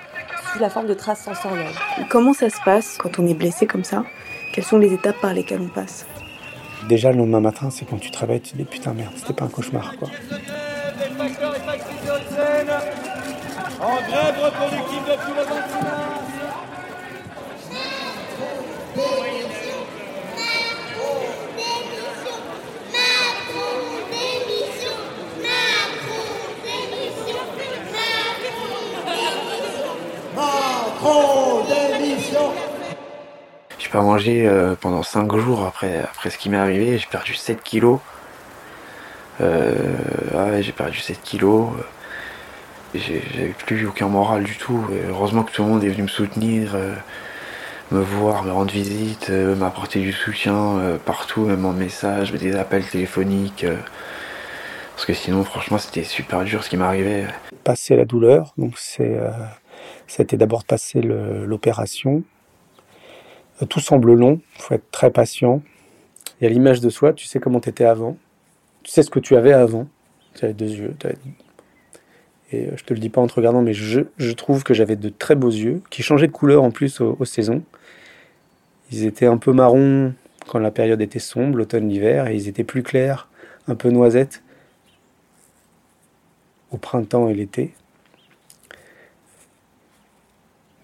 sous 0.52 0.58
la 0.60 0.70
forme 0.70 0.86
de 0.86 0.94
traces 0.94 1.22
sensorielles. 1.24 1.74
Comment 2.08 2.32
ça 2.32 2.50
se 2.50 2.60
passe 2.64 2.98
quand 2.98 3.18
on 3.18 3.26
est 3.26 3.34
blessé 3.34 3.66
comme 3.66 3.84
ça? 3.84 4.04
Quelles 4.52 4.64
sont 4.64 4.78
les 4.78 4.92
étapes 4.92 5.20
par 5.20 5.34
lesquelles 5.34 5.60
on 5.60 5.68
passe? 5.68 6.06
Déjà 6.88 7.10
le 7.10 7.18
lendemain 7.18 7.40
matin, 7.40 7.70
c'est 7.70 7.84
quand 7.84 7.98
tu 7.98 8.10
te 8.10 8.18
réveilles, 8.18 8.40
tu 8.40 8.52
te 8.52 8.56
dis 8.56 8.64
putain 8.64 8.92
merde, 8.92 9.12
c'était 9.16 9.32
pas 9.32 9.44
un 9.44 9.48
cauchemar 9.48 9.96
quoi. 9.96 10.08
En 13.80 13.96
grève 13.96 14.38
reproductive 14.40 15.02
depuis 15.08 15.32
le 15.36 15.42
26 15.42 16.12
Macron 30.34 31.64
démission 31.66 32.52
J'ai 33.78 33.81
pas 33.92 34.00
mangé 34.00 34.46
euh, 34.48 34.74
pendant 34.80 35.02
5 35.02 35.36
jours 35.36 35.64
après, 35.66 36.00
après 36.00 36.30
ce 36.30 36.38
qui 36.38 36.48
m'est 36.48 36.56
arrivé. 36.56 36.98
J'ai 36.98 37.06
perdu 37.10 37.34
7 37.34 37.62
kilos. 37.62 38.00
Euh, 39.40 39.74
ouais, 40.34 40.62
j'ai 40.62 40.72
perdu 40.72 40.98
7 40.98 41.20
kilos. 41.22 41.68
J'avais 42.94 43.54
plus 43.66 43.86
aucun 43.86 44.08
moral 44.08 44.44
du 44.44 44.56
tout. 44.56 44.84
Heureusement 45.08 45.42
que 45.42 45.52
tout 45.52 45.62
le 45.62 45.68
monde 45.68 45.84
est 45.84 45.88
venu 45.88 46.04
me 46.04 46.08
soutenir, 46.08 46.74
euh, 46.74 46.94
me 47.90 48.00
voir, 48.00 48.44
me 48.44 48.52
rendre 48.52 48.72
visite, 48.72 49.28
euh, 49.30 49.54
m'apporter 49.54 50.00
du 50.00 50.12
soutien 50.12 50.78
euh, 50.78 50.96
partout, 50.98 51.44
même 51.44 51.64
en 51.64 51.72
message, 51.72 52.32
des 52.32 52.56
appels 52.56 52.84
téléphoniques. 52.84 53.64
euh, 53.64 53.76
parce 54.94 55.06
que 55.06 55.14
sinon, 55.14 55.44
franchement, 55.44 55.78
c'était 55.78 56.04
super 56.04 56.44
dur 56.44 56.62
ce 56.62 56.68
qui 56.70 56.76
m'arrivait. 56.76 57.26
Passer 57.64 57.96
la 57.96 58.04
douleur, 58.04 58.52
donc 58.58 58.74
c'est, 58.76 59.18
été 60.18 60.36
d'abord 60.36 60.64
passer 60.64 61.00
l'opération. 61.00 62.22
Tout 63.68 63.80
semble 63.80 64.12
long, 64.14 64.40
il 64.56 64.62
faut 64.62 64.74
être 64.74 64.90
très 64.90 65.10
patient. 65.10 65.62
Il 66.40 66.44
y 66.44 66.46
a 66.46 66.50
l'image 66.50 66.80
de 66.80 66.90
soi, 66.90 67.12
tu 67.12 67.26
sais 67.26 67.38
comment 67.38 67.60
tu 67.60 67.68
étais 67.68 67.84
avant. 67.84 68.16
Tu 68.82 68.90
sais 68.90 69.02
ce 69.02 69.10
que 69.10 69.20
tu 69.20 69.36
avais 69.36 69.52
avant. 69.52 69.86
Tu 70.34 70.44
avais 70.44 70.54
deux 70.54 70.70
yeux. 70.70 70.94
t'avais- 70.98 71.16
Et 72.50 72.66
euh, 72.66 72.76
je 72.76 72.84
te 72.84 72.92
le 72.92 73.00
dis 73.00 73.08
pas 73.08 73.20
en 73.20 73.26
te 73.26 73.34
regardant, 73.34 73.62
mais 73.62 73.74
je, 73.74 74.00
trouve 74.32 74.64
que 74.64 74.74
j'avais 74.74 74.96
de 74.96 75.08
très 75.08 75.34
beaux 75.34 75.50
yeux, 75.50 75.82
qui 75.90 76.02
changeaient 76.02 76.26
de 76.26 76.32
couleur 76.32 76.62
en 76.62 76.70
plus 76.70 77.00
aux, 77.00 77.24
saisons. 77.24 77.62
Ils 78.90 79.04
étaient 79.04 79.26
un 79.26 79.38
peu 79.38 79.52
marrons 79.52 80.14
quand 80.48 80.58
la 80.58 80.70
période 80.70 81.00
était 81.00 81.18
sombre, 81.18 81.56
l'automne-l'hiver, 81.56 82.26
et 82.26 82.34
ils 82.34 82.48
étaient 82.48 82.64
plus 82.64 82.82
clairs, 82.82 83.28
un 83.68 83.74
peu 83.74 83.90
noisettes, 83.90 84.42
au 86.72 86.76
printemps 86.76 87.28
et 87.28 87.34
l'été. 87.34 87.72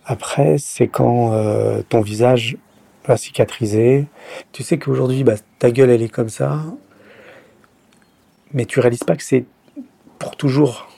Après, 0.05 0.57
c'est 0.59 0.89
quand 0.89 1.35
euh, 1.35 1.83
ton 1.89 2.01
visage 2.01 2.57
va 3.09 3.17
cicatriser. 3.17 4.07
Tu 4.53 4.63
sais 4.63 4.79
qu'aujourd'hui, 4.79 5.25
bah, 5.25 5.35
ta 5.59 5.71
gueule, 5.71 5.91
elle 5.91 6.03
est 6.03 6.09
comme 6.09 6.29
ça. 6.29 6.65
Mais 8.53 8.65
tu 8.65 8.81
réalises 8.81 9.05
pas 9.05 9.17
que 9.17 9.23
c'est 9.23 9.45
pour 10.19 10.37
toujours. 10.37 10.89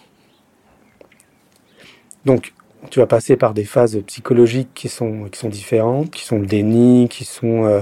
Donc, 2.25 2.53
tu 2.91 3.01
vas 3.01 3.07
passer 3.07 3.37
par 3.37 3.55
des 3.55 3.65
phases 3.65 4.01
psychologiques 4.07 4.71
qui 4.75 4.89
sont, 4.89 5.29
qui 5.31 5.39
sont 5.39 5.49
différentes, 5.49 6.11
qui 6.11 6.25
sont 6.25 6.39
le 6.39 6.47
déni, 6.47 7.09
qui 7.09 7.25
sont 7.25 7.65
euh, 7.65 7.81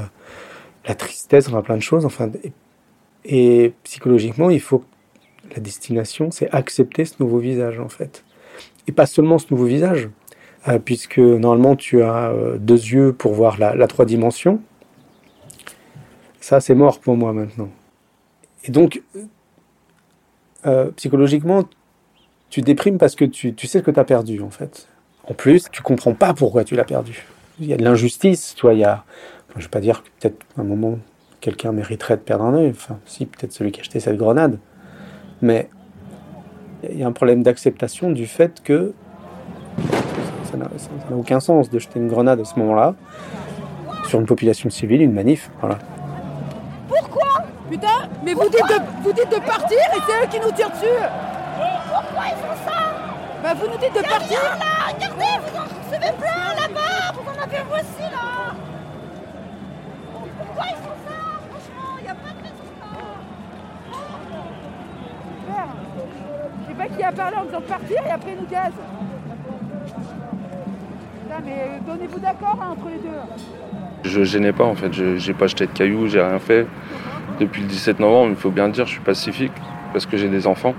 la 0.86 0.94
tristesse, 0.94 1.48
enfin 1.48 1.62
plein 1.62 1.76
de 1.76 1.82
choses. 1.82 2.04
Enfin, 2.04 2.30
et, 3.24 3.72
psychologiquement, 3.84 4.50
il 4.50 4.60
faut 4.60 4.84
la 5.54 5.60
destination, 5.60 6.30
c'est 6.30 6.50
accepter 6.50 7.04
ce 7.04 7.14
nouveau 7.20 7.38
visage 7.38 7.78
en 7.78 7.88
fait. 7.88 8.24
Et 8.86 8.92
pas 8.92 9.06
seulement 9.06 9.38
ce 9.38 9.46
nouveau 9.50 9.64
visage, 9.64 10.08
puisque 10.84 11.18
normalement 11.18 11.76
tu 11.76 12.02
as 12.02 12.30
euh, 12.30 12.58
deux 12.58 12.74
yeux 12.74 13.12
pour 13.12 13.32
voir 13.32 13.58
la, 13.58 13.86
trois 13.86 14.04
dimensions. 14.04 14.60
Ça, 16.40 16.60
c'est 16.60 16.74
mort 16.74 17.00
pour 17.00 17.16
moi 17.16 17.32
maintenant. 17.32 17.68
Et 18.64 18.70
donc, 18.70 19.02
euh, 20.66 20.90
psychologiquement, 20.96 21.64
tu 22.50 22.60
déprimes 22.60 22.98
parce 22.98 23.14
que 23.14 23.24
tu, 23.24 23.54
tu 23.54 23.66
sais 23.66 23.78
ce 23.78 23.84
que 23.84 23.90
tu 23.90 24.00
as 24.00 24.04
perdu 24.04 24.42
en 24.42 24.50
fait. 24.50 24.88
En 25.24 25.34
plus, 25.34 25.66
tu 25.70 25.82
comprends 25.82 26.14
pas 26.14 26.32
pourquoi 26.34 26.64
tu 26.64 26.74
l'as 26.74 26.84
perdu. 26.84 27.26
Il 27.60 27.66
y 27.66 27.72
a 27.72 27.76
de 27.76 27.84
l'injustice, 27.84 28.54
tu 28.54 28.62
vois, 28.62 28.74
il 28.74 28.80
y 28.80 28.84
a. 28.84 29.04
enfin, 29.48 29.60
je 29.60 29.64
vais 29.64 29.70
pas 29.70 29.80
dire 29.80 30.02
que 30.02 30.08
peut-être 30.20 30.46
à 30.56 30.62
un 30.62 30.64
moment 30.64 30.98
quelqu'un 31.40 31.72
mériterait 31.72 32.16
de 32.16 32.22
perdre 32.22 32.44
un 32.44 32.54
œil. 32.54 32.70
Enfin, 32.70 32.98
si, 33.06 33.26
peut-être 33.26 33.52
celui 33.52 33.72
qui 33.72 33.80
a 33.80 33.82
acheté 33.82 34.00
cette 34.00 34.16
grenade. 34.16 34.58
Mais 35.42 35.68
il 36.88 36.98
y 36.98 37.02
a 37.02 37.06
un 37.06 37.12
problème 37.12 37.42
d'acceptation 37.42 38.10
du 38.10 38.26
fait 38.26 38.62
que 38.62 38.92
n'a 40.58 40.68
ça 40.76 40.88
n'a 41.10 41.16
aucun 41.16 41.40
sens 41.40 41.70
de 41.70 41.78
jeter 41.78 41.98
une 41.98 42.08
grenade 42.08 42.40
à 42.40 42.44
ce 42.44 42.58
moment-là 42.58 42.94
sur 44.08 44.20
une 44.20 44.26
population 44.26 44.70
civile, 44.70 45.02
une 45.02 45.12
manif. 45.12 45.50
Voilà. 45.60 45.78
Pourquoi? 46.88 47.44
Putain, 47.70 48.08
mais 48.24 48.32
vous 48.32 48.48
dites, 48.48 48.68
de, 48.68 49.02
vous 49.02 49.12
dites 49.12 49.30
de 49.30 49.40
partir 49.46 49.78
et 49.78 50.00
c'est 50.06 50.24
eux 50.24 50.28
qui 50.30 50.40
nous 50.40 50.52
tirent 50.52 50.70
dessus. 50.70 50.86
Pourquoi 51.92 52.24
ils 52.26 52.36
font 52.36 52.56
ça? 52.64 52.78
Bah 53.42 53.54
vous 53.54 53.66
nous 53.66 53.78
dites 53.78 53.94
de 53.94 54.00
partir. 54.08 54.38
là 54.42 54.92
Regardez, 54.94 55.34
vous 55.44 55.58
en 55.58 55.64
recevez 55.64 56.12
plein 56.18 56.54
là-bas 56.56 57.12
Vous 57.14 57.28
en 57.28 57.42
avez 57.42 57.62
vous 57.68 57.74
aussi 57.74 58.10
là. 58.10 58.54
Pourquoi 60.38 60.64
ils 60.70 60.76
font 60.82 60.98
ça? 61.06 61.18
Franchement, 61.50 61.90
il 61.98 62.04
n'y 62.04 62.10
a 62.10 62.14
pas 62.14 62.32
de 62.32 62.42
raison 62.42 62.66
Super. 65.38 65.66
Je 66.60 66.68
sais 66.68 66.74
pas 66.78 66.96
qui 66.96 67.02
a 67.02 67.12
parlé 67.12 67.36
en 67.36 67.44
disant 67.44 67.60
de 67.60 67.64
partir 67.64 68.06
et 68.06 68.10
après 68.10 68.32
ils 68.32 68.40
nous 68.40 68.50
gazent 68.50 68.72
mais 71.48 71.80
donnez-vous 71.86 72.18
d'accord 72.20 72.58
hein, 72.62 72.68
entre 72.72 72.88
les 72.88 72.98
deux 72.98 74.10
Je 74.10 74.22
gênais 74.24 74.52
pas 74.52 74.64
en 74.64 74.74
fait, 74.74 74.92
je 74.92 75.16
j'ai 75.16 75.32
pas 75.34 75.46
jeté 75.46 75.66
de 75.66 75.72
cailloux, 75.72 76.06
j'ai 76.08 76.20
rien 76.22 76.38
fait. 76.38 76.66
Depuis 77.40 77.62
le 77.62 77.68
17 77.68 78.00
novembre, 78.00 78.30
il 78.30 78.36
faut 78.36 78.50
bien 78.50 78.66
le 78.66 78.72
dire, 78.72 78.86
je 78.86 78.92
suis 78.92 79.00
pacifique 79.00 79.52
parce 79.92 80.06
que 80.06 80.16
j'ai 80.16 80.28
des 80.28 80.46
enfants. 80.46 80.74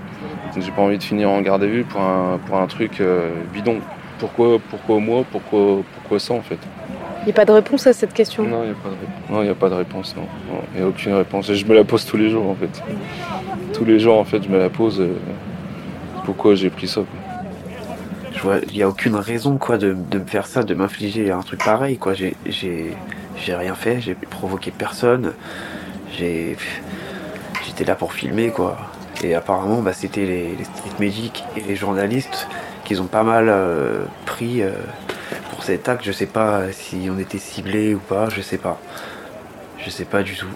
J'ai 0.58 0.70
pas 0.72 0.82
envie 0.82 0.98
de 0.98 1.02
finir 1.02 1.30
en 1.30 1.40
garde 1.40 1.62
à 1.62 1.66
vue 1.66 1.84
pour 1.84 2.00
un, 2.00 2.38
pour 2.46 2.56
un 2.58 2.66
truc 2.66 3.00
euh, 3.00 3.30
bidon. 3.52 3.78
Pourquoi, 4.18 4.58
pourquoi 4.68 4.98
moi 4.98 5.24
pourquoi, 5.30 5.78
pourquoi 5.94 6.18
ça 6.18 6.34
en 6.34 6.42
fait? 6.42 6.58
Il 7.22 7.26
n'y 7.26 7.30
a 7.32 7.34
pas 7.34 7.44
de 7.44 7.52
réponse 7.52 7.86
à 7.86 7.92
cette 7.92 8.12
question? 8.12 8.42
Non, 8.44 8.62
il 8.64 8.70
n'y 8.70 8.70
a 8.72 8.74
pas 8.74 8.88
de 8.88 8.94
réponse. 8.94 9.30
Non, 9.30 9.42
il 9.42 9.46
y 9.46 9.50
a 9.50 9.54
pas 9.54 9.68
de 9.68 9.74
réponse, 9.74 10.16
Il 10.74 10.78
n'y 10.80 10.84
a 10.84 10.88
aucune 10.88 11.12
réponse. 11.14 11.48
Et 11.50 11.54
je 11.54 11.66
me 11.66 11.74
la 11.74 11.84
pose 11.84 12.04
tous 12.04 12.16
les 12.16 12.30
jours 12.30 12.48
en 12.48 12.54
fait. 12.54 12.82
Tous 13.72 13.84
les 13.84 13.98
jours 14.00 14.18
en 14.18 14.24
fait, 14.24 14.42
je 14.42 14.48
me 14.48 14.58
la 14.58 14.70
pose. 14.70 15.00
euh, 15.00 15.14
pourquoi 16.24 16.54
j'ai 16.54 16.70
pris 16.70 16.86
ça 16.88 17.00
quoi. 17.02 17.19
Il 18.68 18.74
n'y 18.74 18.82
a 18.82 18.88
aucune 18.88 19.16
raison 19.16 19.58
quoi 19.58 19.78
de, 19.78 19.92
me 19.92 20.26
faire 20.26 20.46
ça, 20.46 20.62
de 20.62 20.74
m'infliger 20.74 21.30
un 21.30 21.40
truc 21.40 21.64
pareil 21.64 21.98
quoi. 21.98 22.14
J'ai, 22.14 22.34
rien 23.46 23.74
fait, 23.74 24.00
j'ai 24.00 24.14
provoqué 24.14 24.70
personne. 24.70 25.32
J'ai, 26.12 26.56
j'étais 27.66 27.84
là 27.84 27.94
pour 27.94 28.12
filmer 28.12 28.50
quoi. 28.50 28.78
Et 29.22 29.34
apparemment, 29.34 29.82
bah, 29.82 29.92
c'était 29.92 30.24
les, 30.24 30.64
street 30.64 30.96
medics 30.98 31.44
et 31.56 31.60
les 31.60 31.76
journalistes 31.76 32.48
qui 32.84 32.98
ont 32.98 33.06
pas 33.06 33.22
mal 33.22 33.48
euh, 33.48 34.04
pris 34.24 34.62
euh, 34.62 34.72
pour 35.50 35.62
cet 35.62 35.88
acte. 35.88 36.04
Je 36.04 36.12
sais 36.12 36.26
pas 36.26 36.72
si 36.72 37.08
on 37.10 37.18
était 37.18 37.38
ciblé 37.38 37.94
ou 37.94 37.98
pas, 37.98 38.30
je 38.30 38.40
sais 38.40 38.58
pas. 38.58 38.80
Je 39.78 39.90
sais 39.90 40.04
pas 40.04 40.22
du 40.22 40.34
tout. 40.34 40.48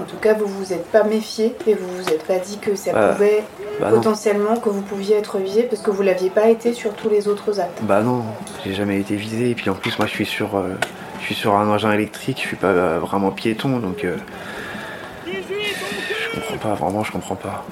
En 0.00 0.04
tout 0.04 0.16
cas, 0.16 0.34
vous 0.34 0.46
vous 0.46 0.72
êtes 0.72 0.86
pas 0.90 1.04
méfié 1.04 1.54
et 1.66 1.74
vous 1.74 1.88
vous 1.88 2.08
êtes 2.08 2.26
pas 2.26 2.38
dit 2.38 2.58
que 2.58 2.74
ça 2.74 2.92
Bah, 2.92 3.12
pouvait 3.12 3.44
bah 3.80 3.90
potentiellement, 3.90 4.56
que 4.56 4.68
vous 4.68 4.80
pouviez 4.82 5.16
être 5.16 5.38
visé 5.38 5.64
parce 5.64 5.82
que 5.82 5.90
vous 5.90 6.02
l'aviez 6.02 6.30
pas 6.30 6.48
été 6.48 6.72
sur 6.72 6.94
tous 6.94 7.08
les 7.10 7.28
autres 7.28 7.60
actes. 7.60 7.78
Bah 7.82 8.00
non, 8.02 8.24
j'ai 8.64 8.72
jamais 8.74 8.98
été 8.98 9.16
visé. 9.16 9.50
Et 9.50 9.54
puis 9.54 9.68
en 9.70 9.74
plus, 9.74 9.98
moi, 9.98 10.06
je 10.06 10.12
suis 10.12 10.26
sur, 10.26 10.56
euh, 10.56 10.74
je 11.20 11.26
suis 11.26 11.34
sur 11.34 11.54
un 11.54 11.68
engin 11.68 11.92
électrique. 11.92 12.38
Je 12.42 12.48
suis 12.48 12.56
pas 12.56 12.68
euh, 12.68 12.98
vraiment 13.00 13.30
piéton, 13.30 13.78
donc 13.78 14.04
euh, 14.04 14.16
je 15.26 16.34
comprends 16.40 16.56
pas. 16.58 16.74
Vraiment, 16.74 17.04
je 17.04 17.12
comprends 17.12 17.36
pas. 17.36 17.64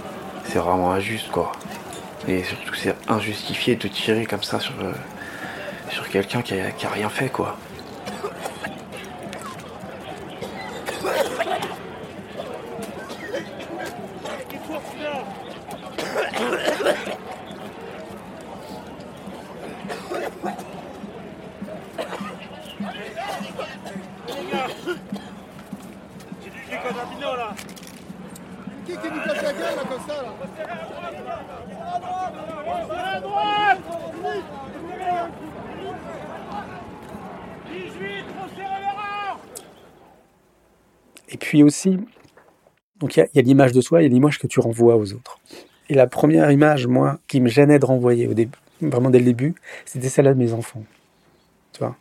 C'est 0.44 0.58
vraiment 0.58 0.92
injuste, 0.92 1.30
quoi. 1.30 1.52
Et 2.28 2.44
surtout, 2.44 2.74
c'est 2.74 2.94
injustifié 3.08 3.76
de 3.76 3.88
tirer 3.88 4.26
comme 4.26 4.42
ça 4.42 4.60
sur 4.60 4.74
euh, 4.82 4.92
sur 5.90 6.08
quelqu'un 6.08 6.42
qui 6.42 6.54
a, 6.60 6.70
qui 6.70 6.86
a 6.86 6.90
rien 6.90 7.08
fait, 7.08 7.30
quoi. 7.30 7.56
Qui 28.86 28.92
qui 28.92 29.08
nous 29.10 29.20
casse 29.20 29.42
la 29.42 29.52
gueule 29.52 29.76
là 29.76 29.82
comme 29.88 30.00
ça 30.06 30.22
là 30.22 30.30
À 33.14 33.20
droite 33.20 33.78
18, 37.70 38.24
trop 38.26 38.48
serré 38.56 38.78
les 38.80 38.94
rangs 38.96 39.38
Et 41.30 41.36
puis 41.36 41.62
aussi, 41.62 41.98
donc 42.98 43.16
il 43.16 43.26
y 43.34 43.38
a, 43.38 43.42
l'image 43.42 43.72
de 43.72 43.80
soi 43.80 44.02
et 44.02 44.08
l'image 44.08 44.38
que 44.38 44.46
tu 44.46 44.60
renvoies 44.60 44.96
aux 44.96 45.12
autres. 45.12 45.40
Et 45.88 45.94
la 45.94 46.06
première 46.06 46.50
image, 46.50 46.86
moi, 46.86 47.18
qui 47.26 47.40
me 47.40 47.48
gênait 47.48 47.78
de 47.78 47.86
renvoyer 47.86 48.28
au 48.28 48.34
début, 48.34 48.58
vraiment 48.80 49.10
dès 49.10 49.18
le 49.18 49.24
début, 49.24 49.54
c'était 49.84 50.08
celle-là 50.08 50.34
de 50.34 50.38
mes 50.38 50.52
enfants. 50.52 50.84
tu 51.72 51.80
vois? 51.80 51.96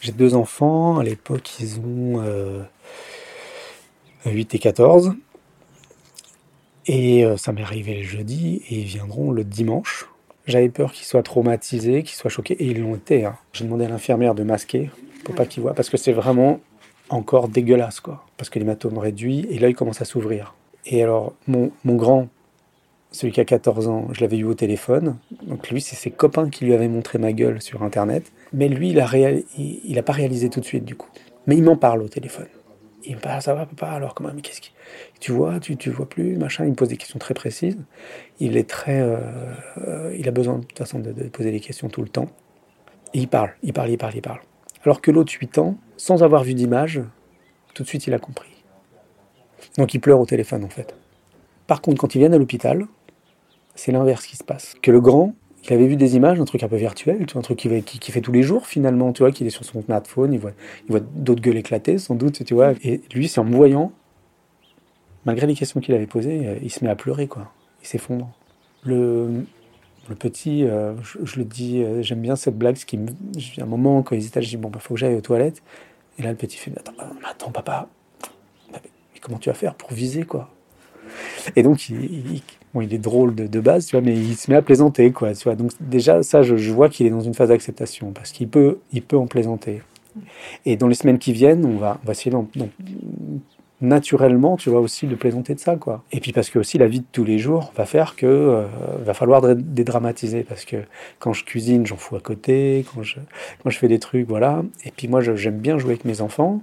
J'ai 0.00 0.12
deux 0.12 0.34
enfants, 0.34 0.98
à 0.98 1.04
l'époque 1.04 1.58
ils 1.60 1.80
ont 1.80 2.22
euh, 2.22 2.62
8 4.26 4.54
et 4.54 4.58
14. 4.58 5.14
Et 6.86 7.24
euh, 7.24 7.36
ça 7.38 7.52
m'est 7.52 7.62
arrivé 7.62 7.96
le 7.96 8.02
jeudi 8.02 8.62
et 8.68 8.80
ils 8.80 8.84
viendront 8.84 9.32
le 9.32 9.44
dimanche. 9.44 10.06
J'avais 10.46 10.68
peur 10.68 10.92
qu'ils 10.92 11.06
soient 11.06 11.22
traumatisés, 11.22 12.02
qu'ils 12.02 12.16
soient 12.16 12.30
choqués, 12.30 12.54
et 12.54 12.66
ils 12.66 12.82
l'ont 12.82 12.96
été. 12.96 13.24
Hein. 13.24 13.36
J'ai 13.54 13.64
demandé 13.64 13.86
à 13.86 13.88
l'infirmière 13.88 14.34
de 14.34 14.42
masquer 14.42 14.90
pour 15.24 15.34
pas 15.34 15.46
qu'ils 15.46 15.62
voient, 15.62 15.72
parce 15.72 15.88
que 15.88 15.96
c'est 15.96 16.12
vraiment 16.12 16.60
encore 17.10 17.48
dégueulasse, 17.48 18.00
quoi. 18.00 18.24
Parce 18.36 18.50
que 18.50 18.58
l'hématome 18.58 18.98
réduit 18.98 19.46
et 19.50 19.58
l'œil 19.58 19.74
commence 19.74 20.00
à 20.00 20.04
s'ouvrir. 20.04 20.54
Et 20.86 21.02
alors, 21.02 21.34
mon, 21.46 21.70
mon 21.84 21.96
grand, 21.96 22.28
celui 23.10 23.32
qui 23.32 23.40
a 23.40 23.44
14 23.44 23.88
ans, 23.88 24.08
je 24.12 24.20
l'avais 24.20 24.36
eu 24.38 24.44
au 24.44 24.54
téléphone. 24.54 25.16
Donc 25.42 25.70
lui, 25.70 25.80
c'est 25.80 25.96
ses 25.96 26.10
copains 26.10 26.50
qui 26.50 26.64
lui 26.64 26.74
avaient 26.74 26.88
montré 26.88 27.18
ma 27.18 27.32
gueule 27.32 27.62
sur 27.62 27.82
Internet. 27.82 28.32
Mais 28.52 28.68
lui, 28.68 28.90
il 28.90 29.00
a, 29.00 29.06
réal- 29.06 29.44
il, 29.56 29.80
il 29.84 29.98
a 29.98 30.02
pas 30.02 30.12
réalisé 30.12 30.50
tout 30.50 30.60
de 30.60 30.64
suite, 30.64 30.84
du 30.84 30.96
coup. 30.96 31.08
Mais 31.46 31.56
il 31.56 31.62
m'en 31.62 31.76
parle 31.76 32.02
au 32.02 32.08
téléphone. 32.08 32.48
Il 33.06 33.16
me 33.16 33.20
parle, 33.20 33.42
ça 33.42 33.54
va 33.54 33.66
papa, 33.66 33.88
alors 33.88 34.14
comment, 34.14 34.30
mais 34.34 34.40
qu'est-ce 34.40 34.62
qui... 34.62 34.72
Tu 35.20 35.30
vois, 35.30 35.60
tu, 35.60 35.76
tu 35.76 35.90
vois 35.90 36.08
plus, 36.08 36.36
machin. 36.38 36.64
Il 36.64 36.70
me 36.70 36.74
pose 36.74 36.88
des 36.88 36.96
questions 36.96 37.18
très 37.18 37.34
précises. 37.34 37.76
Il 38.40 38.56
est 38.56 38.68
très... 38.68 39.00
euh, 39.00 39.18
euh, 39.86 40.16
il 40.18 40.26
a 40.26 40.30
besoin, 40.30 40.58
de 40.58 40.64
toute 40.64 40.78
façon, 40.78 40.98
de, 41.00 41.12
de 41.12 41.24
poser 41.24 41.50
des 41.52 41.60
questions 41.60 41.88
tout 41.88 42.00
le 42.02 42.08
temps. 42.08 42.28
Et 43.12 43.18
il 43.18 43.28
parle, 43.28 43.50
il 43.62 43.72
parle, 43.74 43.90
il 43.90 43.98
parle, 43.98 44.14
il 44.16 44.22
parle. 44.22 44.40
Alors 44.84 45.00
que 45.02 45.10
l'autre, 45.10 45.32
8 45.38 45.58
ans, 45.58 45.76
sans 46.04 46.22
avoir 46.22 46.44
vu 46.44 46.52
d'image, 46.52 47.00
tout 47.72 47.82
de 47.82 47.88
suite, 47.88 48.06
il 48.06 48.12
a 48.12 48.18
compris. 48.18 48.50
Donc 49.78 49.94
il 49.94 50.00
pleure 50.00 50.20
au 50.20 50.26
téléphone, 50.26 50.62
en 50.62 50.68
fait. 50.68 50.94
Par 51.66 51.80
contre, 51.80 51.98
quand 51.98 52.14
ils 52.14 52.18
viennent 52.18 52.34
à 52.34 52.36
l'hôpital, 52.36 52.86
c'est 53.74 53.90
l'inverse 53.90 54.26
qui 54.26 54.36
se 54.36 54.44
passe. 54.44 54.74
Que 54.82 54.90
le 54.90 55.00
grand, 55.00 55.34
il 55.64 55.72
avait 55.72 55.86
vu 55.86 55.96
des 55.96 56.14
images, 56.14 56.38
un 56.38 56.44
truc 56.44 56.62
un 56.62 56.68
peu 56.68 56.76
virtuel, 56.76 57.24
un 57.34 57.40
truc 57.40 57.58
qu'il 57.58 57.82
qui, 57.84 58.12
fait 58.12 58.20
tous 58.20 58.32
les 58.32 58.42
jours 58.42 58.66
finalement, 58.66 59.14
tu 59.14 59.22
vois, 59.22 59.32
qu'il 59.32 59.46
est 59.46 59.50
sur 59.50 59.64
son 59.64 59.80
smartphone, 59.80 60.34
il 60.34 60.40
voit, 60.40 60.52
il 60.90 61.02
d'autres 61.14 61.40
gueules 61.40 61.56
éclater 61.56 61.96
sans 61.96 62.16
doute, 62.16 62.44
tu 62.44 62.52
vois. 62.52 62.72
Et 62.82 63.00
lui, 63.14 63.26
c'est 63.26 63.40
en 63.40 63.44
me 63.44 63.56
voyant, 63.56 63.90
malgré 65.24 65.46
les 65.46 65.54
questions 65.54 65.80
qu'il 65.80 65.94
avait 65.94 66.06
posées, 66.06 66.46
euh, 66.46 66.56
il 66.62 66.70
se 66.70 66.84
met 66.84 66.90
à 66.90 66.96
pleurer, 66.96 67.28
quoi. 67.28 67.50
Il 67.82 67.86
s'effondre. 67.86 68.30
Le, 68.84 69.46
petit, 70.18 70.64
euh, 70.64 70.92
je, 71.02 71.38
le 71.38 71.46
dis, 71.46 71.82
euh, 71.82 72.02
j'aime 72.02 72.20
bien 72.20 72.36
cette 72.36 72.58
blague, 72.58 72.76
ce 72.76 72.84
qui 72.84 72.98
me, 72.98 73.08
j'ai 73.38 73.62
un 73.62 73.66
moment 73.66 74.02
quand 74.02 74.14
ils 74.14 74.26
étaient, 74.26 74.42
je 74.42 74.50
dis 74.50 74.58
bon, 74.58 74.68
bah, 74.68 74.80
faut 74.80 74.92
que 74.92 75.00
j'aille 75.00 75.14
aux 75.14 75.22
toilettes. 75.22 75.62
Et 76.18 76.22
là, 76.22 76.30
le 76.30 76.36
petit 76.36 76.56
fait, 76.56 76.70
mais 76.70 76.78
attends, 76.78 76.92
mais 76.98 77.28
attends, 77.28 77.50
papa, 77.50 77.88
mais 78.72 78.80
comment 79.20 79.38
tu 79.38 79.48
vas 79.48 79.54
faire 79.54 79.74
pour 79.74 79.92
viser, 79.92 80.24
quoi? 80.24 80.50
Et 81.56 81.62
donc, 81.62 81.88
il, 81.88 82.42
bon, 82.72 82.80
il 82.80 82.92
est 82.94 82.98
drôle 82.98 83.34
de, 83.34 83.60
base, 83.60 83.86
tu 83.86 83.96
vois, 83.96 84.00
mais 84.00 84.14
il 84.14 84.36
se 84.36 84.50
met 84.50 84.56
à 84.56 84.62
plaisanter, 84.62 85.12
quoi, 85.12 85.34
tu. 85.34 85.48
Donc, 85.56 85.72
déjà, 85.80 86.22
ça, 86.22 86.42
je, 86.42 86.72
vois 86.72 86.88
qu'il 86.88 87.06
est 87.06 87.10
dans 87.10 87.20
une 87.20 87.34
phase 87.34 87.48
d'acceptation, 87.48 88.12
parce 88.12 88.32
qu'il 88.32 88.48
peut, 88.48 88.78
il 88.92 89.02
peut 89.02 89.18
en 89.18 89.26
plaisanter. 89.26 89.82
Et 90.64 90.76
dans 90.76 90.88
les 90.88 90.94
semaines 90.94 91.18
qui 91.18 91.32
viennent, 91.32 91.64
on 91.64 91.76
va, 91.76 91.98
on 92.02 92.06
va 92.06 92.12
essayer 92.12 92.30
d'en- 92.30 92.48
naturellement, 93.80 94.56
tu 94.56 94.70
vois, 94.70 94.80
aussi 94.80 95.06
de 95.06 95.14
plaisanter 95.14 95.54
de 95.54 95.60
ça, 95.60 95.76
quoi. 95.76 96.02
Et 96.12 96.20
puis 96.20 96.32
parce 96.32 96.48
que 96.50 96.58
aussi 96.58 96.78
la 96.78 96.86
vie 96.86 97.00
de 97.00 97.06
tous 97.12 97.24
les 97.24 97.38
jours 97.38 97.72
va 97.76 97.86
faire 97.86 98.16
que 98.16 98.26
euh, 98.26 98.66
va 99.04 99.14
falloir 99.14 99.42
dé- 99.42 99.54
dédramatiser, 99.56 100.42
parce 100.42 100.64
que 100.64 100.76
quand 101.18 101.32
je 101.32 101.44
cuisine, 101.44 101.86
j'en 101.86 101.96
fous 101.96 102.16
à 102.16 102.20
côté, 102.20 102.86
quand 102.94 103.02
je, 103.02 103.16
je 103.66 103.78
fais 103.78 103.88
des 103.88 103.98
trucs, 103.98 104.28
voilà. 104.28 104.62
Et 104.84 104.90
puis 104.90 105.08
moi, 105.08 105.20
j'aime 105.20 105.58
bien 105.58 105.78
jouer 105.78 105.92
avec 105.92 106.04
mes 106.04 106.20
enfants 106.20 106.62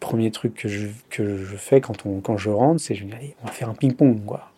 premier 0.00 0.30
truc 0.30 0.54
que 0.54 0.66
je, 0.68 0.88
que 1.10 1.36
je 1.36 1.56
fais 1.56 1.82
quand, 1.82 2.06
on, 2.06 2.20
quand 2.20 2.38
je 2.38 2.48
rentre, 2.48 2.80
c'est 2.80 2.94
je 2.94 3.04
dis, 3.04 3.12
allez, 3.12 3.36
on 3.42 3.46
va 3.46 3.52
faire 3.52 3.68
un 3.68 3.74
ping-pong, 3.74 4.24
quoi. 4.24 4.48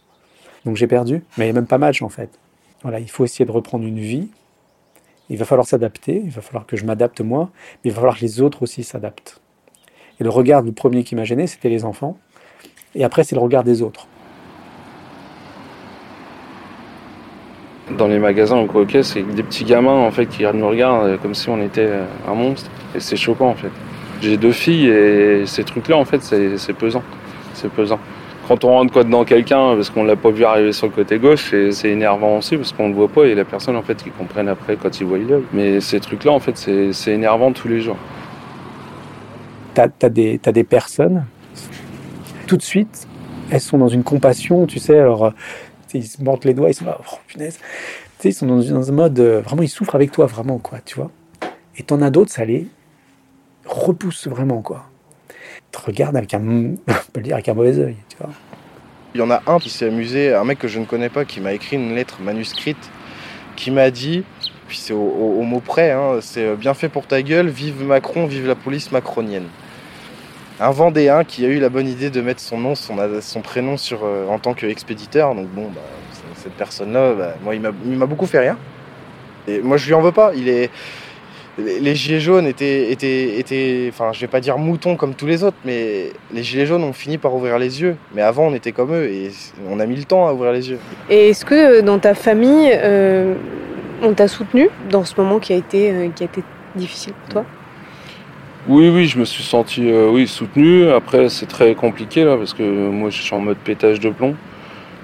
Donc 0.65 0.77
j'ai 0.77 0.87
perdu, 0.87 1.25
mais 1.37 1.47
il 1.47 1.49
n'y 1.49 1.51
a 1.51 1.61
même 1.61 1.67
pas 1.67 1.79
match, 1.79 2.01
en 2.01 2.09
fait. 2.09 2.39
Voilà, 2.83 3.01
il 3.01 3.11
faut 3.11 3.25
essayer 3.25 3.45
de 3.45 3.51
reprendre 3.51 3.85
une 3.85 3.99
vie. 3.99 4.29
Il 5.29 5.39
va 5.39 5.45
falloir 5.45 5.67
s'adapter, 5.67 6.23
il 6.25 6.31
va 6.31 6.43
falloir 6.43 6.65
que 6.65 6.77
je 6.77 6.85
m'adapte 6.85 7.21
moi, 7.21 7.51
mais 7.85 7.91
il 7.91 7.93
va 7.93 7.97
falloir 7.97 8.17
que 8.17 8.23
les 8.23 8.41
autres 8.41 8.63
aussi 8.63 8.85
s'adaptent. 8.85 9.41
Le 10.23 10.31
regard 10.31 10.63
du 10.63 10.71
premier 10.71 11.03
qui 11.03 11.17
m'a 11.17 11.25
gêné, 11.25 11.49
c'était 11.49 11.69
les 11.69 11.85
enfants. 11.85 12.17
Et 12.95 13.03
après, 13.03 13.25
c'est 13.25 13.35
le 13.35 13.41
regard 13.41 13.65
des 13.65 13.83
autres. 13.83 14.07
Dans 17.99 18.07
les 18.07 18.21
magasins 18.21 18.65
quoi, 18.67 18.83
ok, 18.83 18.99
c'est 19.03 19.23
des 19.23 19.43
petits 19.43 19.65
gamins 19.65 20.07
en 20.07 20.11
fait 20.13 20.27
qui 20.27 20.45
nous 20.45 20.69
regardent 20.69 21.07
euh, 21.09 21.17
comme 21.19 21.35
si 21.35 21.49
on 21.51 21.61
était 21.61 21.89
euh, 21.89 22.05
un 22.29 22.35
monstre. 22.35 22.71
Et 22.95 23.01
c'est 23.01 23.17
choquant 23.17 23.49
en 23.49 23.55
fait. 23.55 23.71
J'ai 24.23 24.37
deux 24.37 24.53
filles 24.53 24.87
et 24.89 25.47
ces 25.47 25.65
trucs-là 25.65 25.97
en 25.97 26.05
fait 26.05 26.23
c'est 26.23 26.73
pesant. 26.75 27.03
C'est 27.55 27.71
pesant. 27.71 27.99
Quand 28.47 28.65
on 28.65 28.69
rentre 28.69 28.93
quoi 28.93 29.03
dedans 29.05 29.25
quelqu'un 29.25 29.75
parce 29.75 29.91
qu'on 29.91 30.05
l'a 30.05 30.17
pas 30.17 30.31
vu 30.31 30.45
arriver 30.45 30.73
sur 30.73 30.87
le 30.87 30.93
côté 30.93 31.19
gauche, 31.19 31.53
c'est 31.73 31.91
énervant 31.91 32.39
aussi 32.39 32.57
parce 32.57 32.73
qu'on 32.73 32.89
le 32.89 32.95
voit 32.95 33.09
pas 33.09 33.25
et 33.25 33.35
la 33.35 33.45
personne 33.45 33.77
en 33.77 33.83
fait 33.83 34.03
qui 34.03 34.11
comprennent 34.11 34.49
après 34.49 34.77
quand 34.77 35.01
ils 35.01 35.05
voient 35.05 35.19
l'œil. 35.19 35.43
Mais 35.53 35.81
ces 35.81 35.99
trucs-là 35.99 36.31
en 36.31 36.41
fait 36.41 36.57
c'est 36.57 37.13
énervant 37.13 37.51
tous 37.53 37.69
les 37.69 37.81
jours. 37.81 37.97
T'as 39.75 39.89
as 40.03 40.09
des, 40.09 40.39
t'as 40.39 40.53
des 40.53 40.65
personnes, 40.65 41.25
tout 42.47 42.57
de 42.57 42.63
suite, 42.63 43.07
elles 43.51 43.61
sont 43.61 43.79
dans 43.79 43.89
une 43.89 44.05
compassion, 44.05 44.67
tu 44.67 44.79
sais, 44.79 44.99
alors, 44.99 45.27
euh, 45.27 45.31
tu 45.89 45.99
ils 45.99 46.07
se 46.07 46.23
mordent 46.23 46.45
les 46.45 46.55
doigts, 46.55 46.71
ils 46.71 46.75
sont 46.75 46.85
là, 46.85 46.99
oh 47.01 47.17
punaise. 47.27 47.59
Tu 47.59 47.63
sais, 48.19 48.29
ils 48.31 48.35
sont 48.35 48.47
dans, 48.47 48.59
dans 48.59 48.89
un 48.91 48.95
mode, 48.95 49.19
euh, 49.19 49.41
vraiment, 49.41 49.63
ils 49.63 49.69
souffrent 49.69 49.95
avec 49.95 50.13
toi, 50.13 50.27
vraiment, 50.27 50.59
quoi, 50.59 50.79
tu 50.85 50.97
vois. 50.97 51.11
Et 51.77 51.83
t'en 51.83 52.03
as 52.03 52.11
d'autres, 52.11 52.31
ça 52.31 52.45
les 52.45 52.67
repousse 53.65 54.27
vraiment, 54.27 54.63
quoi. 54.63 54.85
Te 55.71 55.81
regardent 55.81 56.17
avec 56.17 56.35
un, 56.35 56.41
on 56.43 56.75
peut 57.13 57.21
le 57.21 57.23
dire, 57.23 57.35
avec 57.35 57.49
un 57.49 57.55
mauvais 57.55 57.79
œil, 57.79 57.97
tu 58.09 58.17
vois. 58.19 58.31
Il 59.15 59.21
y 59.21 59.23
en 59.23 59.31
a 59.31 59.43
un 59.47 59.59
qui 59.59 59.71
s'est 59.71 59.87
amusé, 59.87 60.35
un 60.35 60.45
mec 60.45 60.59
que 60.59 60.69
je 60.69 60.79
ne 60.79 60.85
connais 60.85 61.11
pas, 61.11 61.25
qui 61.25 61.41
m'a 61.41 61.53
écrit 61.53 61.77
une 61.77 61.95
lettre 61.95 62.21
manuscrite, 62.23 62.91
qui 63.57 63.71
m'a 63.71 63.91
dit, 63.91 64.25
puis 64.69 64.79
c'est 64.79 64.95
au 64.95 65.43
mot 65.43 65.61
près, 65.61 65.91
hein, 65.91 66.19
c'est 66.23 66.47
euh, 66.47 66.57
bien 66.57 66.73
fait 66.73 66.89
pour 66.89 67.07
ta 67.07 67.21
gueule, 67.21 67.49
vive 67.49 67.85
Macron, 67.85 68.27
vive 68.27 68.47
la 68.47 68.55
police 68.55 68.91
macronienne. 68.91 69.49
Un 70.61 70.71
Vendéen 70.71 71.25
qui 71.25 71.45
a 71.45 71.49
eu 71.49 71.59
la 71.59 71.69
bonne 71.69 71.89
idée 71.89 72.11
de 72.11 72.21
mettre 72.21 72.41
son 72.41 72.59
nom, 72.59 72.75
son, 72.75 73.41
prénom 73.43 73.77
sur, 73.77 74.01
euh, 74.05 74.27
en 74.29 74.39
tant 74.39 74.55
qu'expéditeur, 74.55 75.35
donc 75.35 75.49
bon, 75.49 75.69
bah, 75.75 75.81
cette 76.37 76.53
personne-là, 76.53 77.15
bah, 77.15 77.35
moi, 77.43 77.55
il 77.55 77.61
m'a- 77.61 78.07
beaucoup 78.07 78.27
fait 78.27 78.41
rire. 78.41 78.57
Et 79.49 79.61
moi, 79.61 79.77
je 79.77 79.87
lui 79.87 79.95
en 79.95 80.01
veux 80.01 80.13
pas, 80.13 80.33
il 80.35 80.49
est... 80.49 80.71
Les 81.59 81.95
gilets 81.95 82.21
jaunes 82.21 82.47
étaient, 82.47 82.91
étaient, 82.93 83.39
étaient, 83.39 83.87
enfin, 83.93 84.11
je 84.15 84.21
vais 84.23 84.27
pas 84.27 84.41
dire 84.41 84.57
moutons 84.57 84.97
comme 84.97 85.15
tous 85.15 85.27
les 85.27 85.45
autres, 85.45 85.59
mais 85.67 86.11
les 86.33 86.43
gilets 86.43 86.65
jaunes 86.65 86.83
ont 86.83 86.95
fini 86.95 87.19
par 87.19 87.35
ouvrir 87.35 87.59
les 87.59 87.83
yeux. 87.83 87.97
Mais 88.15 88.23
avant, 88.23 88.47
on 88.47 88.55
était 88.55 88.73
comme 88.73 88.95
eux 88.95 89.05
et 89.05 89.31
on 89.69 89.79
a 89.79 89.85
mis 89.85 89.97
le 89.97 90.05
temps 90.05 90.27
à 90.27 90.33
ouvrir 90.33 90.53
les 90.53 90.71
yeux. 90.71 90.79
Et 91.11 91.29
est-ce 91.29 91.45
que 91.45 91.81
euh, 91.81 91.83
dans 91.83 91.99
ta 91.99 92.15
famille, 92.15 92.71
euh, 92.73 93.35
on 94.03 94.15
t'a 94.15 94.29
soutenu 94.29 94.71
dans 94.89 95.05
ce 95.05 95.13
moment 95.19 95.39
qui 95.41 95.53
a 95.53 95.57
été, 95.57 96.11
qui 96.17 96.23
a 96.23 96.27
été 96.27 96.43
difficile 96.75 97.13
pour 97.13 97.29
toi? 97.29 97.45
Oui, 98.69 98.89
oui, 98.91 99.07
je 99.07 99.19
me 99.19 99.25
suis 99.25 99.43
senti 99.43 99.91
euh, 99.91 100.09
oui, 100.09 100.29
soutenu. 100.29 100.89
Après, 100.89 101.29
c'est 101.29 101.47
très 101.47 101.75
compliqué 101.75 102.23
là 102.23 102.37
parce 102.37 102.55
que 102.55 102.63
moi, 102.63 103.11
je 103.11 103.21
suis 103.21 103.35
en 103.35 103.41
mode 103.41 103.57
pétage 103.57 103.99
de 103.99 104.09
plomb. 104.11 104.37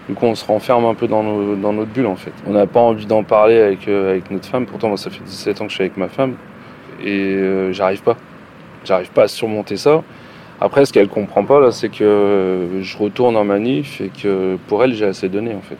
Du 0.08 0.14
coup, 0.14 0.26
on 0.26 0.36
se 0.36 0.44
renferme 0.44 0.84
un 0.84 0.94
peu 0.94 1.08
dans, 1.08 1.24
notre 1.24 1.90
bulle 1.90 2.06
en 2.06 2.14
fait. 2.14 2.32
On 2.46 2.52
n'a 2.52 2.68
pas 2.68 2.78
envie 2.78 3.06
d'en 3.06 3.24
parler 3.24 3.58
avec, 3.58 3.88
euh, 3.88 4.20
notre 4.30 4.46
femme. 4.46 4.64
Pourtant, 4.64 4.88
moi, 4.88 4.96
ça 4.96 5.10
fait 5.10 5.24
17 5.24 5.60
ans 5.60 5.64
que 5.64 5.70
je 5.70 5.74
suis 5.74 5.82
avec 5.82 5.96
ma 5.96 6.08
femme 6.08 6.36
et 7.04 7.10
euh, 7.10 7.72
j'arrive 7.72 8.02
pas. 8.02 8.16
J'arrive 8.84 9.10
pas 9.10 9.24
à 9.24 9.28
surmonter 9.28 9.76
ça. 9.76 10.04
Après, 10.60 10.86
ce 10.86 10.92
qu'elle 10.92 11.08
comprend 11.08 11.44
pas 11.44 11.58
là, 11.58 11.72
c'est 11.72 11.88
que 11.88 12.68
je 12.80 12.96
retourne 12.96 13.36
en 13.36 13.44
manif 13.44 14.00
et 14.00 14.10
que 14.10 14.56
pour 14.68 14.84
elle, 14.84 14.94
j'ai 14.94 15.06
assez 15.06 15.28
donné 15.28 15.52
en 15.54 15.62
fait. 15.62 15.78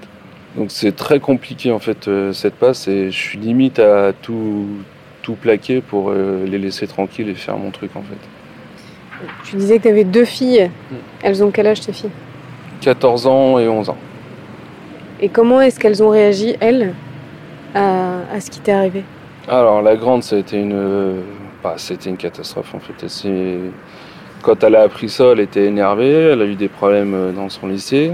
Donc 0.57 0.73
c'est 0.73 0.97
très 0.97 1.21
compliqué 1.21 1.71
en 1.71 1.79
fait 1.79 2.11
cette 2.33 2.55
passe 2.55 2.89
et 2.89 3.11
je 3.11 3.17
suis 3.17 3.39
limite 3.39 3.79
à 3.79 4.13
tout, 4.13 4.67
tout 5.29 5.35
plaquer 5.35 5.83
pour 5.83 6.09
euh, 6.09 6.47
les 6.47 6.57
laisser 6.57 6.87
tranquilles 6.87 7.29
et 7.29 7.35
faire 7.35 7.59
mon 7.59 7.71
truc 7.71 7.91
en 7.95 8.01
fait. 8.01 9.27
Tu 9.45 9.57
disais 9.57 9.77
que 9.77 9.83
tu 9.83 9.89
avais 9.89 10.05
deux 10.05 10.25
filles. 10.25 10.71
Elles 11.23 11.45
ont 11.45 11.51
quel 11.51 11.67
âge 11.67 11.83
tes 11.83 11.93
filles? 11.93 12.09
14 12.81 13.27
ans 13.27 13.59
et 13.59 13.69
11 13.69 13.91
ans. 13.91 13.99
Et 15.21 15.29
comment 15.29 15.61
est-ce 15.61 15.79
qu'elles 15.79 16.03
ont 16.03 16.09
réagi, 16.09 16.57
elles, 16.61 16.95
à, 17.75 18.21
à 18.33 18.41
ce 18.41 18.51
qui 18.51 18.61
t'est 18.61 18.73
arrivé? 18.73 19.05
Alors 19.47 19.83
la 19.83 19.97
grande, 19.97 20.23
ça 20.23 20.37
a 20.37 20.39
été 20.39 20.59
une, 20.59 20.73
euh, 20.73 21.21
bah, 21.63 21.75
c'était 21.77 22.09
une 22.09 22.17
catastrophe 22.17 22.75
en 22.75 22.81
fait. 22.81 23.07
Quand 24.41 24.65
elle 24.65 24.77
a 24.77 24.81
appris 24.81 25.11
ça, 25.11 25.33
elle 25.33 25.41
était 25.41 25.67
énervée. 25.67 26.31
Elle 26.33 26.41
a 26.41 26.47
eu 26.47 26.55
des 26.55 26.69
problèmes 26.69 27.13
euh, 27.13 27.33
dans 27.33 27.51
son 27.51 27.67
lycée. 27.67 28.13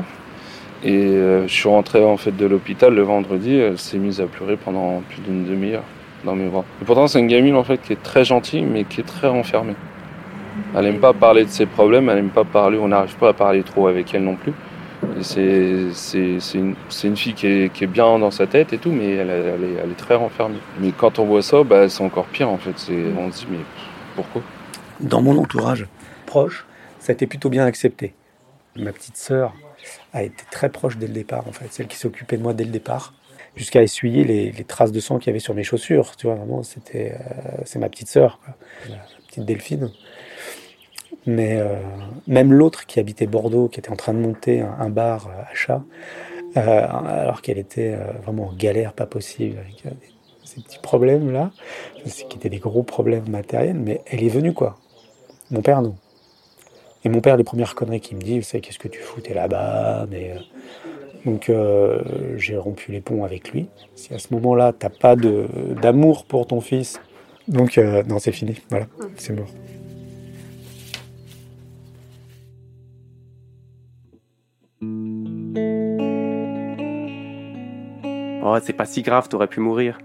Et 0.83 0.97
euh, 0.97 1.47
je 1.47 1.55
suis 1.55 1.69
rentré 1.69 2.05
en 2.05 2.17
fait 2.17 2.37
de 2.37 2.47
l'hôpital 2.47 2.93
le 2.93 3.03
vendredi. 3.03 3.55
Elle 3.55 3.79
s'est 3.79 3.99
mise 3.99 4.21
à 4.21 4.27
pleurer 4.27 4.57
pendant 4.57 5.01
plus 5.09 5.21
d'une 5.21 5.45
demi-heure 5.45 5.85
mes 6.33 6.49
bras. 6.49 6.65
Et 6.81 6.85
pourtant, 6.85 7.07
c'est 7.07 7.21
une 7.21 7.27
gamine 7.27 7.57
en 7.57 7.65
fait 7.65 7.79
qui 7.79 7.93
est 7.93 8.03
très 8.03 8.25
gentille, 8.25 8.63
mais 8.63 8.85
qui 8.85 9.01
est 9.01 9.05
très 9.05 9.29
renfermée. 9.29 9.75
Elle 10.77 10.87
aime 10.87 11.01
pas 11.01 11.13
parler 11.13 11.45
de 11.45 11.51
ses 11.51 11.67
problèmes. 11.67 12.09
Elle 12.09 12.19
aime 12.19 12.31
pas 12.31 12.45
parler. 12.45 12.79
On 12.79 12.89
n'arrive 12.89 13.17
pas 13.17 13.31
à 13.31 13.33
parler 13.33 13.63
trop 13.63 13.87
avec 13.87 14.15
elle 14.15 14.25
non 14.25 14.37
plus. 14.37 14.53
C'est 15.21 15.45
une, 16.55 17.17
fille 17.17 17.35
qui 17.35 17.47
est, 17.47 17.87
bien 17.87 18.19
dans 18.19 18.31
sa 18.31 18.47
tête 18.47 18.73
et 18.73 18.79
tout, 18.79 18.91
mais 18.91 19.15
elle, 19.15 19.31
est, 19.31 19.97
très 19.97 20.15
renfermée. 20.15 20.59
Mais 20.81 20.93
quand 20.93 21.19
on 21.19 21.25
voit 21.25 21.43
ça, 21.43 21.63
bah, 21.63 21.89
c'est 21.89 22.03
encore 22.03 22.27
pire 22.27 22.49
en 22.49 22.59
fait. 22.59 22.75
On 23.19 23.31
se 23.31 23.41
dit, 23.41 23.47
mais 23.51 23.59
pourquoi? 24.17 24.43
Dans 25.01 25.21
mon 25.21 25.37
entourage 25.39 25.87
proche, 26.27 26.67
ça 26.99 27.13
a 27.13 27.15
été 27.15 27.27
plutôt 27.27 27.51
bien 27.51 27.67
accepté. 27.67 28.15
Ma 28.77 28.93
petite 28.93 29.17
sœur 29.17 29.53
a 30.13 30.23
été 30.23 30.45
très 30.51 30.69
proche 30.69 30.97
dès 30.97 31.07
le 31.07 31.13
départ, 31.13 31.47
en 31.49 31.53
fait, 31.53 31.67
celle 31.71 31.87
qui 31.87 31.97
s'occupait 31.97 32.37
de 32.37 32.43
moi 32.43 32.55
dès 32.55 32.65
le 32.65 32.71
départ. 32.71 33.14
Jusqu'à 33.57 33.83
essuyer 33.83 34.25
les, 34.25 34.53
traces 34.65 34.93
de 34.93 35.01
sang 35.01 35.19
qu'il 35.19 35.29
y 35.29 35.31
avait 35.31 35.39
sur 35.39 35.55
mes 35.55 35.65
chaussures. 35.65 36.17
Tu 36.17 36.27
vois, 36.27 36.37
vraiment, 36.37 36.63
c'était, 36.63 37.13
euh, 37.13 37.63
c'est 37.65 37.79
ma 37.79 37.89
petite 37.89 38.09
sœur, 38.09 38.41
quoi. 38.45 38.55
la 38.89 38.97
petite 39.29 39.45
Delphine. 39.45 39.91
Mais 41.27 41.57
euh, 41.57 41.77
même 42.27 42.53
l'autre 42.53 42.87
qui 42.87 43.01
habitait 43.01 43.27
Bordeaux, 43.27 43.69
qui 43.69 43.81
était 43.81 43.91
en 43.91 43.97
train 43.97 44.13
de 44.13 44.19
monter 44.19 44.61
un, 44.61 44.91
bar 44.91 45.29
euh, 45.29 45.43
à 45.51 45.55
chat, 45.55 45.83
euh, 46.57 46.87
alors 46.89 47.43
qu'elle 47.43 47.59
était 47.59 47.97
vraiment 48.23 48.49
en 48.49 48.53
galère 48.53 48.93
pas 48.93 49.07
possible, 49.07 49.59
avec 49.59 49.85
ces 50.45 50.61
petits 50.61 50.79
problèmes 50.79 51.33
là, 51.33 51.51
qui 52.05 52.37
étaient 52.37 52.51
des 52.51 52.59
gros 52.59 52.83
problèmes 52.83 53.29
matériels, 53.29 53.79
mais 53.79 54.03
elle 54.07 54.23
est 54.23 54.29
venue 54.29 54.53
quoi. 54.53 54.77
Mon 55.51 55.63
père 55.63 55.83
non. 55.83 55.97
Et 57.07 57.11
mon 57.11 57.21
père, 57.21 57.37
les 57.37 57.45
premières 57.45 57.75
conneries 57.75 58.01
qu'il 58.01 58.17
me 58.17 58.23
dit, 58.23 58.43
c'est 58.43 58.61
qu'est-ce 58.61 58.79
que 58.79 58.89
tu 58.89 59.01
foutais 59.01 59.35
là-bas 59.35 60.07
mais, 60.11 60.37
Donc 61.25 61.49
euh, 61.49 62.03
j'ai 62.37 62.57
rompu 62.57 62.93
les 62.93 63.01
ponts 63.01 63.25
avec 63.25 63.53
lui. 63.53 63.69
Si 63.95 64.13
à 64.13 64.19
ce 64.19 64.33
moment-là, 64.35 64.73
t'as 64.79 64.91
pas 64.91 65.17
d'amour 65.17 66.27
pour 66.27 66.47
ton 66.47 66.61
fils, 66.61 67.01
donc 67.49 67.79
euh, 67.79 68.03
non, 68.05 68.19
c'est 68.19 68.33
fini. 68.33 68.61
Voilà, 68.71 68.87
c'est 69.17 69.33
mort. 69.33 69.49
Oh, 78.47 78.59
c'est 78.63 78.75
pas 78.75 78.85
si 78.85 79.01
grave, 79.01 79.29
t'aurais 79.29 79.47
pu 79.47 79.61
mourir. 79.61 79.99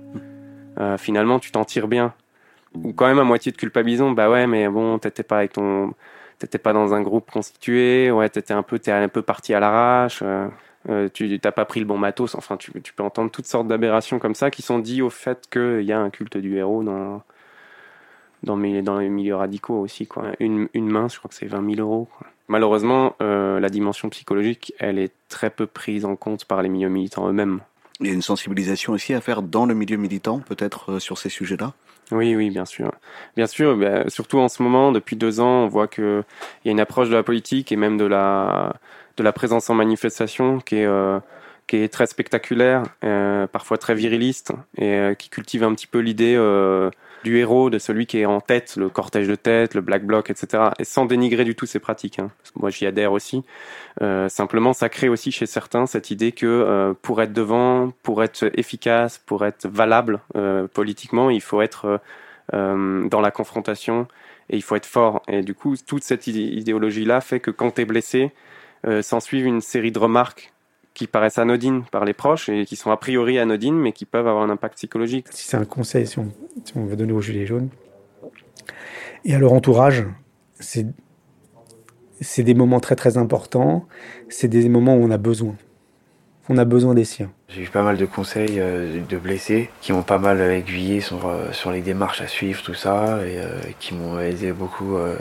Euh, 0.80 0.98
finalement, 0.98 1.40
tu 1.40 1.52
t'en 1.52 1.66
tires 1.66 1.90
bien. 1.90 2.14
Ou 2.74 2.94
quand 2.94 3.08
même 3.08 3.20
à 3.20 3.24
moitié 3.26 3.52
de 3.52 3.58
culpabilisant, 3.58 4.12
bah 4.12 4.30
ouais, 4.30 4.48
mais 4.48 4.70
bon, 4.70 4.98
t'étais 4.98 5.24
pas 5.24 5.40
avec 5.40 5.54
ton 5.54 5.94
t'étais 6.40 6.58
pas 6.58 6.72
dans 6.72 6.94
un 6.94 7.02
groupe 7.02 7.30
constitué, 7.30 8.12
ouais, 8.12 8.30
t'étais 8.30 8.54
un 8.54 8.64
peu, 8.64 8.80
t'es 8.80 8.92
un 8.92 9.10
peu 9.10 9.22
parti 9.22 9.54
à 9.54 9.60
l'arrache, 9.60 10.22
euh, 10.24 10.48
euh, 10.90 11.10
tu 11.14 11.40
t'as 11.40 11.52
pas 11.52 11.66
pris 11.66 11.80
le 11.80 11.86
bon 11.86 11.98
matos, 11.98 12.36
enfin, 12.36 12.58
tu, 12.58 12.72
peux 12.72 13.04
entendre 13.04 13.32
toutes 13.32 13.46
sortes 13.46 13.68
d'aberrations 13.68 14.20
comme 14.20 14.36
ça 14.36 14.50
qui 14.50 14.62
sont 14.62 14.80
dites 14.80 15.02
au 15.02 15.10
fait 15.10 15.48
qu'il 15.52 15.84
y 15.84 15.92
a 15.92 16.00
un 16.00 16.10
culte 16.10 16.38
du 16.38 16.58
héros 16.58 16.84
dans, 16.84 17.22
dans, 18.44 18.56
mes, 18.56 18.82
dans 18.82 18.98
les 18.98 19.10
milieux 19.10 19.36
radicaux 19.36 19.80
aussi, 19.80 20.08
quoi. 20.08 20.32
Une, 20.40 20.68
une 20.74 20.90
main, 20.90 21.08
je 21.08 21.20
crois 21.20 21.30
que 21.30 21.36
c'est 21.36 21.46
20 21.46 21.76
000 21.76 21.88
euros. 21.88 22.08
Malheureusement, 22.48 23.16
euh, 23.22 23.60
la 23.60 23.70
dimension 23.70 24.10
psychologique, 24.10 24.74
elle 24.80 24.98
est 24.98 25.14
très 25.28 25.52
peu 25.52 25.68
prise 25.68 26.06
en 26.06 26.16
compte 26.16 26.46
par 26.46 26.64
les 26.64 26.70
milieux 26.70 26.90
militants 26.90 27.30
eux-mêmes. 27.30 27.62
Il 28.02 28.08
y 28.08 28.10
a 28.10 28.14
une 28.14 28.22
sensibilisation 28.22 28.94
aussi 28.94 29.14
à 29.14 29.22
faire 29.22 29.42
dans 29.42 29.66
le 29.66 29.74
milieu 29.74 29.98
militant, 29.98 30.40
peut-être 30.40 30.94
euh, 30.94 31.00
sur 31.00 31.18
ces 31.18 31.30
sujets-là? 31.30 31.74
Oui, 32.12 32.36
oui, 32.36 32.50
bien 32.50 32.66
sûr. 32.66 32.92
Bien 33.36 33.46
sûr, 33.46 33.78
bah, 33.78 34.10
surtout 34.10 34.40
en 34.40 34.48
ce 34.50 34.64
moment, 34.64 34.92
depuis 34.92 35.16
deux 35.16 35.40
ans, 35.40 35.66
on 35.66 35.68
voit 35.68 35.88
qu'il 35.88 36.24
y 36.66 36.70
a 36.70 36.72
une 36.72 36.80
approche 36.80 37.10
de 37.10 37.16
la 37.16 37.24
politique 37.24 37.72
et 37.72 37.76
même 37.76 37.98
de 37.98 38.06
la, 38.06 38.76
de 39.18 39.24
la 39.24 39.32
présence 39.34 39.70
en 39.70 39.76
manifestation 39.76 40.60
qui 40.60 40.78
est, 40.78 40.86
euh, 40.86 41.20
qui 41.70 41.78
est 41.78 41.88
très 41.88 42.08
spectaculaire, 42.08 42.82
euh, 43.04 43.46
parfois 43.46 43.78
très 43.78 43.94
viriliste, 43.94 44.54
et 44.76 44.92
euh, 44.92 45.14
qui 45.14 45.30
cultive 45.30 45.64
un 45.64 45.76
petit 45.76 45.86
peu 45.86 46.00
l'idée 46.00 46.34
euh, 46.36 46.90
du 47.24 47.38
héros, 47.38 47.70
de 47.70 47.78
celui 47.78 48.08
qui 48.08 48.18
est 48.18 48.26
en 48.26 48.42
tête, 48.42 48.76
le 48.76 48.90
cortège 48.90 49.28
de 49.28 49.36
tête, 49.36 49.76
le 49.76 49.82
black 49.82 50.04
bloc, 50.04 50.32
etc. 50.32 50.70
Et 50.80 50.84
sans 50.84 51.06
dénigrer 51.06 51.44
du 51.44 51.54
tout 51.54 51.68
ces 51.68 51.78
pratiques. 51.78 52.18
Hein. 52.18 52.32
Moi, 52.56 52.72
j'y 52.72 52.88
adhère 52.88 53.12
aussi. 53.12 53.44
Simplement, 54.30 54.72
ça 54.72 54.88
crée 54.88 55.10
aussi 55.10 55.32
chez 55.32 55.46
certains 55.46 55.86
cette 55.86 56.10
idée 56.10 56.32
que 56.32 56.96
pour 57.02 57.22
être 57.22 57.34
devant, 57.34 57.92
pour 58.02 58.24
être 58.24 58.50
efficace, 58.58 59.18
pour 59.18 59.46
être 59.46 59.68
valable 59.68 60.22
politiquement, 60.74 61.30
il 61.30 61.42
faut 61.42 61.62
être 61.62 62.00
dans 62.54 63.22
la 63.22 63.32
confrontation 63.32 64.08
et 64.50 64.56
il 64.56 64.64
faut 64.64 64.78
être 64.78 64.86
fort. 64.86 65.22
Et 65.28 65.42
du 65.42 65.54
coup, 65.54 65.76
toute 65.86 66.04
cette 66.04 66.28
idéologie-là 66.28 67.20
fait 67.20 67.42
que 67.42 67.52
quand 67.52 67.72
tu 67.72 67.82
es 67.82 67.86
blessé, 67.86 68.32
s'ensuivent 69.02 69.48
une 69.48 69.60
série 69.60 69.92
de 69.92 70.00
remarques 70.00 70.54
qui 70.94 71.08
paraissent 71.08 71.38
anodines 71.38 71.84
par 71.92 72.06
les 72.06 72.14
proches 72.14 72.50
et 72.50 72.66
qui 72.66 72.76
sont 72.76 72.92
a 72.92 72.98
priori 72.98 73.40
anodines, 73.40 73.78
mais 73.78 73.92
qui 73.92 74.06
peuvent 74.06 74.28
avoir 74.28 74.44
un 74.44 74.50
impact 74.50 74.76
psychologique. 74.76 75.28
Si 75.32 75.48
c'est 75.48 75.58
un 75.58 75.66
conseil, 75.66 76.08
si 76.08 76.20
on, 76.20 76.32
si 76.66 76.74
on 76.76 76.86
veut 76.86 76.96
donner 76.96 77.14
aux 77.14 77.22
Gilets 77.22 77.46
jaunes 77.46 77.70
et 79.26 79.36
à 79.36 79.40
leur 79.40 79.54
entourage, 79.54 80.06
c'est 80.60 80.86
c'est 82.22 82.44
des 82.44 82.54
moments 82.54 82.82
très 82.82 82.96
très 82.96 83.18
importants, 83.18 83.88
c'est 84.28 84.50
des 84.50 84.68
moments 84.68 84.96
où 84.96 85.04
on 85.04 85.12
a 85.12 85.18
besoin. 85.18 85.56
On 86.50 86.58
a 86.58 86.66
besoin 86.66 86.94
des 86.94 87.06
siens. 87.06 87.32
J'ai 87.48 87.64
eu 87.64 87.70
pas 87.70 87.84
mal 87.84 87.96
de 87.96 88.06
conseils 88.06 88.60
euh, 88.60 89.02
de 89.08 89.18
blessés 89.18 89.70
qui 89.82 89.94
m'ont 89.94 90.04
pas 90.04 90.18
mal 90.18 90.42
aiguillé 90.42 91.00
sur, 91.00 91.28
euh, 91.28 91.52
sur 91.52 91.72
les 91.72 91.82
démarches 91.82 92.22
à 92.22 92.28
suivre, 92.28 92.62
tout 92.64 92.74
ça, 92.74 93.20
et 93.26 93.38
euh, 93.38 93.60
qui 93.80 93.94
m'ont 93.94 94.20
aidé 94.20 94.52
beaucoup 94.52 94.98
euh, 94.98 95.16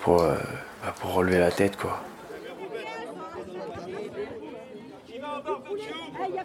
pour, 0.00 0.22
euh, 0.22 0.36
bah, 0.82 0.94
pour 1.00 1.12
relever 1.14 1.38
la 1.38 1.50
tête, 1.50 1.76
quoi. 1.76 2.02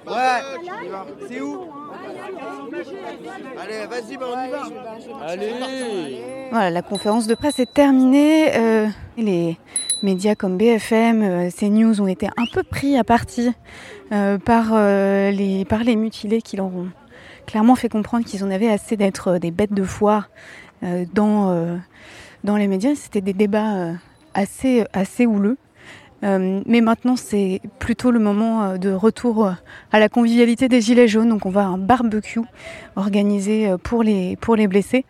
Ouais, 0.10 0.70
c'est 1.28 1.42
où 1.42 1.66
Allez, 3.60 3.86
vas-y, 3.88 4.18
bah 4.18 4.26
on 4.34 4.48
y 4.48 4.50
va. 4.50 5.28
Allez. 5.28 6.24
Voilà, 6.52 6.70
la 6.70 6.82
conférence 6.82 7.28
de 7.28 7.36
presse 7.36 7.60
est 7.60 7.72
terminée. 7.74 8.56
Euh, 8.56 8.88
les 9.18 9.58
médias 10.02 10.36
comme 10.36 10.58
BFM, 10.58 11.22
euh, 11.22 11.50
CNews 11.52 12.02
ont 12.02 12.08
été 12.08 12.28
un 12.28 12.46
peu 12.52 12.64
pris 12.64 12.98
à 12.98 13.04
partie 13.04 13.52
euh, 14.12 14.38
par, 14.38 14.70
euh, 14.72 15.32
les, 15.32 15.66
par 15.66 15.84
les 15.84 15.96
mutilés 15.96 16.42
qui 16.42 16.58
leur 16.58 16.68
ont 16.68 16.88
clairement 17.46 17.76
fait 17.76 17.90
comprendre 17.90 18.26
qu'ils 18.26 18.44
en 18.44 18.52
avaient 18.52 18.70
assez 18.72 18.96
d'être 18.98 19.38
des 19.38 19.52
bêtes 19.52 19.74
de 19.74 19.84
foire 19.84 20.30
euh, 20.84 21.06
dans, 21.14 21.80
dans 22.44 22.56
les 22.56 22.68
médias. 22.68 22.96
C'était 22.96 23.22
des 23.22 23.34
débats 23.34 23.94
assez, 24.34 24.86
assez 24.94 25.26
houleux. 25.26 25.58
Euh, 26.24 26.62
mais 26.66 26.82
maintenant, 26.82 27.16
c'est 27.16 27.62
plutôt 27.80 28.12
le 28.12 28.20
moment 28.20 28.64
euh, 28.64 28.78
de 28.78 28.92
retour 28.92 29.54
à 29.92 30.00
la 30.00 30.10
convivialité 30.10 30.68
des 30.68 30.82
Gilets 30.82 31.08
jaunes. 31.08 31.30
Donc, 31.30 31.46
on 31.46 31.50
va 31.50 31.66
un 31.66 31.78
barbecue 31.78 32.42
organisé 32.96 33.74
pour 33.84 34.04
les, 34.04 34.38
blessés. 34.68 35.06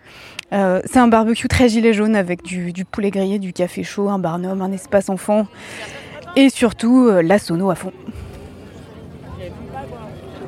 Euh, 0.52 0.82
c'est 0.86 1.00
un 1.00 1.08
barbecue 1.08 1.48
très 1.48 1.70
Gilets 1.70 1.94
jaunes 1.94 2.16
avec 2.16 2.44
du, 2.44 2.74
poulet 2.86 3.12
grillé, 3.12 3.40
du 3.40 3.54
café 3.54 3.84
chaud, 3.84 4.10
un 4.10 4.20
barnum, 4.20 4.62
un 4.62 4.72
espace 4.72 5.10
enfant 5.10 5.46
et 6.36 6.50
surtout 6.50 7.08
euh, 7.08 7.22
la 7.22 7.40
sono 7.40 7.70
à 7.70 7.76
fond. 7.76 7.94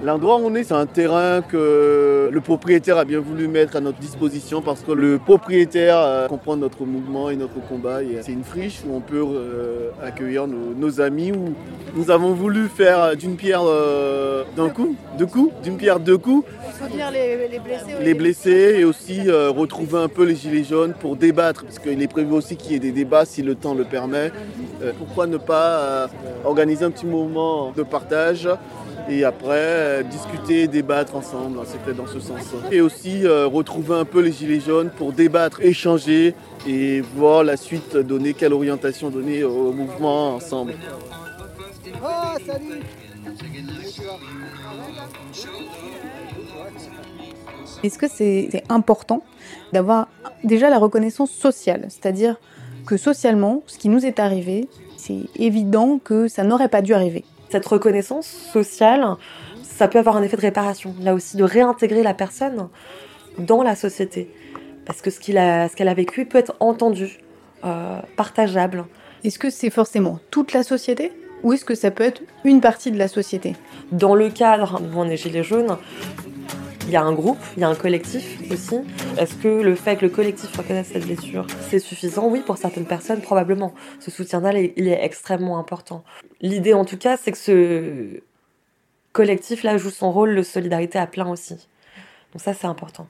L'endroit 0.03 0.37
où 0.37 0.45
on 0.45 0.55
est, 0.55 0.63
c'est 0.63 0.73
un 0.73 0.87
terrain 0.87 1.41
que 1.41 2.29
le 2.31 2.41
propriétaire 2.41 2.97
a 2.97 3.05
bien 3.05 3.19
voulu 3.19 3.47
mettre 3.47 3.75
à 3.75 3.81
notre 3.81 3.99
disposition 3.99 4.63
parce 4.63 4.81
que 4.81 4.91
le 4.91 5.19
propriétaire 5.19 5.97
euh, 5.97 6.27
comprend 6.27 6.57
notre 6.57 6.85
mouvement 6.85 7.29
et 7.29 7.35
notre 7.35 7.61
combat. 7.67 7.99
C'est 8.21 8.31
une 8.31 8.43
friche 8.43 8.81
où 8.83 8.95
on 8.95 8.99
peut 8.99 9.23
euh, 9.23 9.89
accueillir 10.01 10.47
nos, 10.47 10.73
nos, 10.73 11.01
amis. 11.01 11.31
Où 11.31 11.53
nous 11.95 12.09
avons 12.09 12.33
voulu 12.33 12.67
faire 12.67 13.15
d'une 13.15 13.35
pierre 13.35 13.61
euh, 13.63 14.43
d'un 14.55 14.69
coup, 14.69 14.95
deux 15.17 15.25
coups, 15.25 15.53
d'une 15.61 15.77
pierre 15.77 15.99
deux 15.99 16.17
coups. 16.17 16.47
Soutenir 16.79 17.11
les, 17.11 17.47
les 17.47 17.59
blessés. 17.59 17.85
Les 18.01 18.13
blessés 18.13 18.75
et 18.79 18.85
aussi 18.85 19.27
euh, 19.27 19.49
retrouver 19.49 19.99
un 19.99 20.07
peu 20.07 20.23
les 20.23 20.35
gilets 20.35 20.63
jaunes 20.63 20.93
pour 20.99 21.15
débattre 21.15 21.63
parce 21.63 21.79
qu'il 21.79 22.01
est 22.01 22.07
prévu 22.07 22.33
aussi 22.33 22.55
qu'il 22.55 22.71
y 22.71 22.75
ait 22.75 22.79
des 22.79 22.91
débats 22.91 23.25
si 23.25 23.43
le 23.43 23.55
temps 23.55 23.75
le 23.75 23.83
permet. 23.83 24.31
Euh, 24.81 24.93
pourquoi 24.97 25.27
ne 25.27 25.37
pas 25.37 26.07
organiser 26.43 26.85
un 26.85 26.91
petit 26.91 27.05
moment 27.05 27.71
de 27.75 27.83
partage 27.83 28.47
et 29.09 29.23
après 29.23 29.49
euh, 29.51 30.03
discuter, 30.03 30.67
débattre 30.67 31.15
ensemble, 31.15 31.59
c'est 31.65 31.79
fait 31.83 31.93
dans 31.93 32.07
ce 32.07 32.19
sens. 32.19 32.41
Et 32.71 32.81
aussi 32.81 33.25
euh, 33.25 33.47
retrouver 33.47 33.95
un 33.95 34.05
peu 34.05 34.21
les 34.21 34.31
gilets 34.31 34.59
jaunes 34.59 34.89
pour 34.89 35.11
débattre, 35.11 35.61
échanger 35.61 36.35
et 36.67 37.01
voir 37.01 37.43
la 37.43 37.57
suite 37.57 37.97
donner 37.97 38.33
quelle 38.33 38.53
orientation 38.53 39.09
donner 39.09 39.43
au 39.43 39.71
mouvement 39.71 40.35
ensemble. 40.35 40.73
Oh, 42.03 42.07
salut 42.45 42.81
Est-ce 47.83 47.97
que 47.97 48.07
c'est 48.07 48.63
important 48.69 49.23
d'avoir 49.73 50.07
déjà 50.43 50.69
la 50.69 50.77
reconnaissance 50.77 51.31
sociale? 51.31 51.85
C'est-à-dire 51.89 52.39
que 52.85 52.97
socialement, 52.97 53.63
ce 53.67 53.77
qui 53.77 53.89
nous 53.89 54.05
est 54.05 54.19
arrivé, 54.19 54.67
c'est 54.97 55.21
évident 55.35 55.99
que 56.03 56.27
ça 56.27 56.43
n'aurait 56.43 56.69
pas 56.69 56.81
dû 56.81 56.93
arriver 56.93 57.25
cette 57.51 57.65
reconnaissance 57.65 58.27
sociale, 58.27 59.05
ça 59.61 59.87
peut 59.87 59.99
avoir 59.99 60.17
un 60.17 60.23
effet 60.23 60.37
de 60.37 60.41
réparation, 60.41 60.95
là 61.01 61.13
aussi, 61.13 61.37
de 61.37 61.43
réintégrer 61.43 62.03
la 62.03 62.13
personne 62.13 62.69
dans 63.37 63.63
la 63.63 63.75
société. 63.75 64.29
Parce 64.85 65.01
que 65.01 65.09
ce 65.09 65.19
qu'elle 65.19 65.37
a, 65.37 65.69
qu 65.69 65.83
a, 65.83 65.93
vécu 65.93 66.25
peut 66.25 66.37
être 66.37 66.55
entendu, 66.59 67.19
euh, 67.63 67.99
partageable. 68.15 68.85
Est-ce 69.23 69.37
que 69.37 69.49
c'est 69.49 69.69
forcément 69.69 70.19
toute 70.31 70.53
la 70.53 70.63
société 70.63 71.11
ou 71.43 71.53
est-ce 71.53 71.65
que 71.65 71.75
ça 71.75 71.91
peut 71.91 72.03
être 72.03 72.21
une 72.43 72.61
partie 72.61 72.91
de 72.91 72.97
la 72.97 73.07
société? 73.07 73.55
Dans 73.91 74.15
le 74.15 74.29
cadre 74.29 74.81
où 74.81 74.99
on 74.99 75.05
est 75.05 75.17
Gilets 75.17 75.43
jaunes, 75.43 75.77
il 76.85 76.91
y 76.91 76.95
a 76.95 77.01
un 77.01 77.13
groupe, 77.13 77.37
il 77.55 77.61
y 77.61 77.63
a 77.63 77.69
un 77.69 77.75
collectif 77.75 78.39
aussi. 78.51 78.79
Est-ce 79.17 79.35
que 79.35 79.47
le 79.47 79.75
fait 79.75 79.95
que 79.95 80.05
le 80.05 80.09
collectif 80.09 80.55
reconnaisse 80.55 80.89
cette 80.93 81.05
blessure, 81.05 81.45
c'est 81.69 81.79
suffisant? 81.79 82.27
Oui, 82.27 82.41
pour 82.45 82.57
certaines 82.57 82.85
personnes, 82.85 83.21
probablement. 83.21 83.73
Ce 83.99 84.11
soutien-là, 84.11 84.53
il 84.53 84.87
est 84.87 85.03
extrêmement 85.03 85.59
important. 85.59 86.03
L'idée, 86.41 86.73
en 86.73 86.85
tout 86.85 86.97
cas, 86.97 87.17
c'est 87.17 87.31
que 87.31 87.37
ce 87.37 88.21
collectif-là 89.13 89.77
joue 89.77 89.89
son 89.89 90.11
rôle 90.11 90.35
de 90.35 90.41
solidarité 90.41 90.97
à 90.97 91.07
plein 91.07 91.29
aussi. 91.29 91.67
Donc 92.33 92.41
ça, 92.41 92.53
c'est 92.53 92.67
important. 92.67 93.07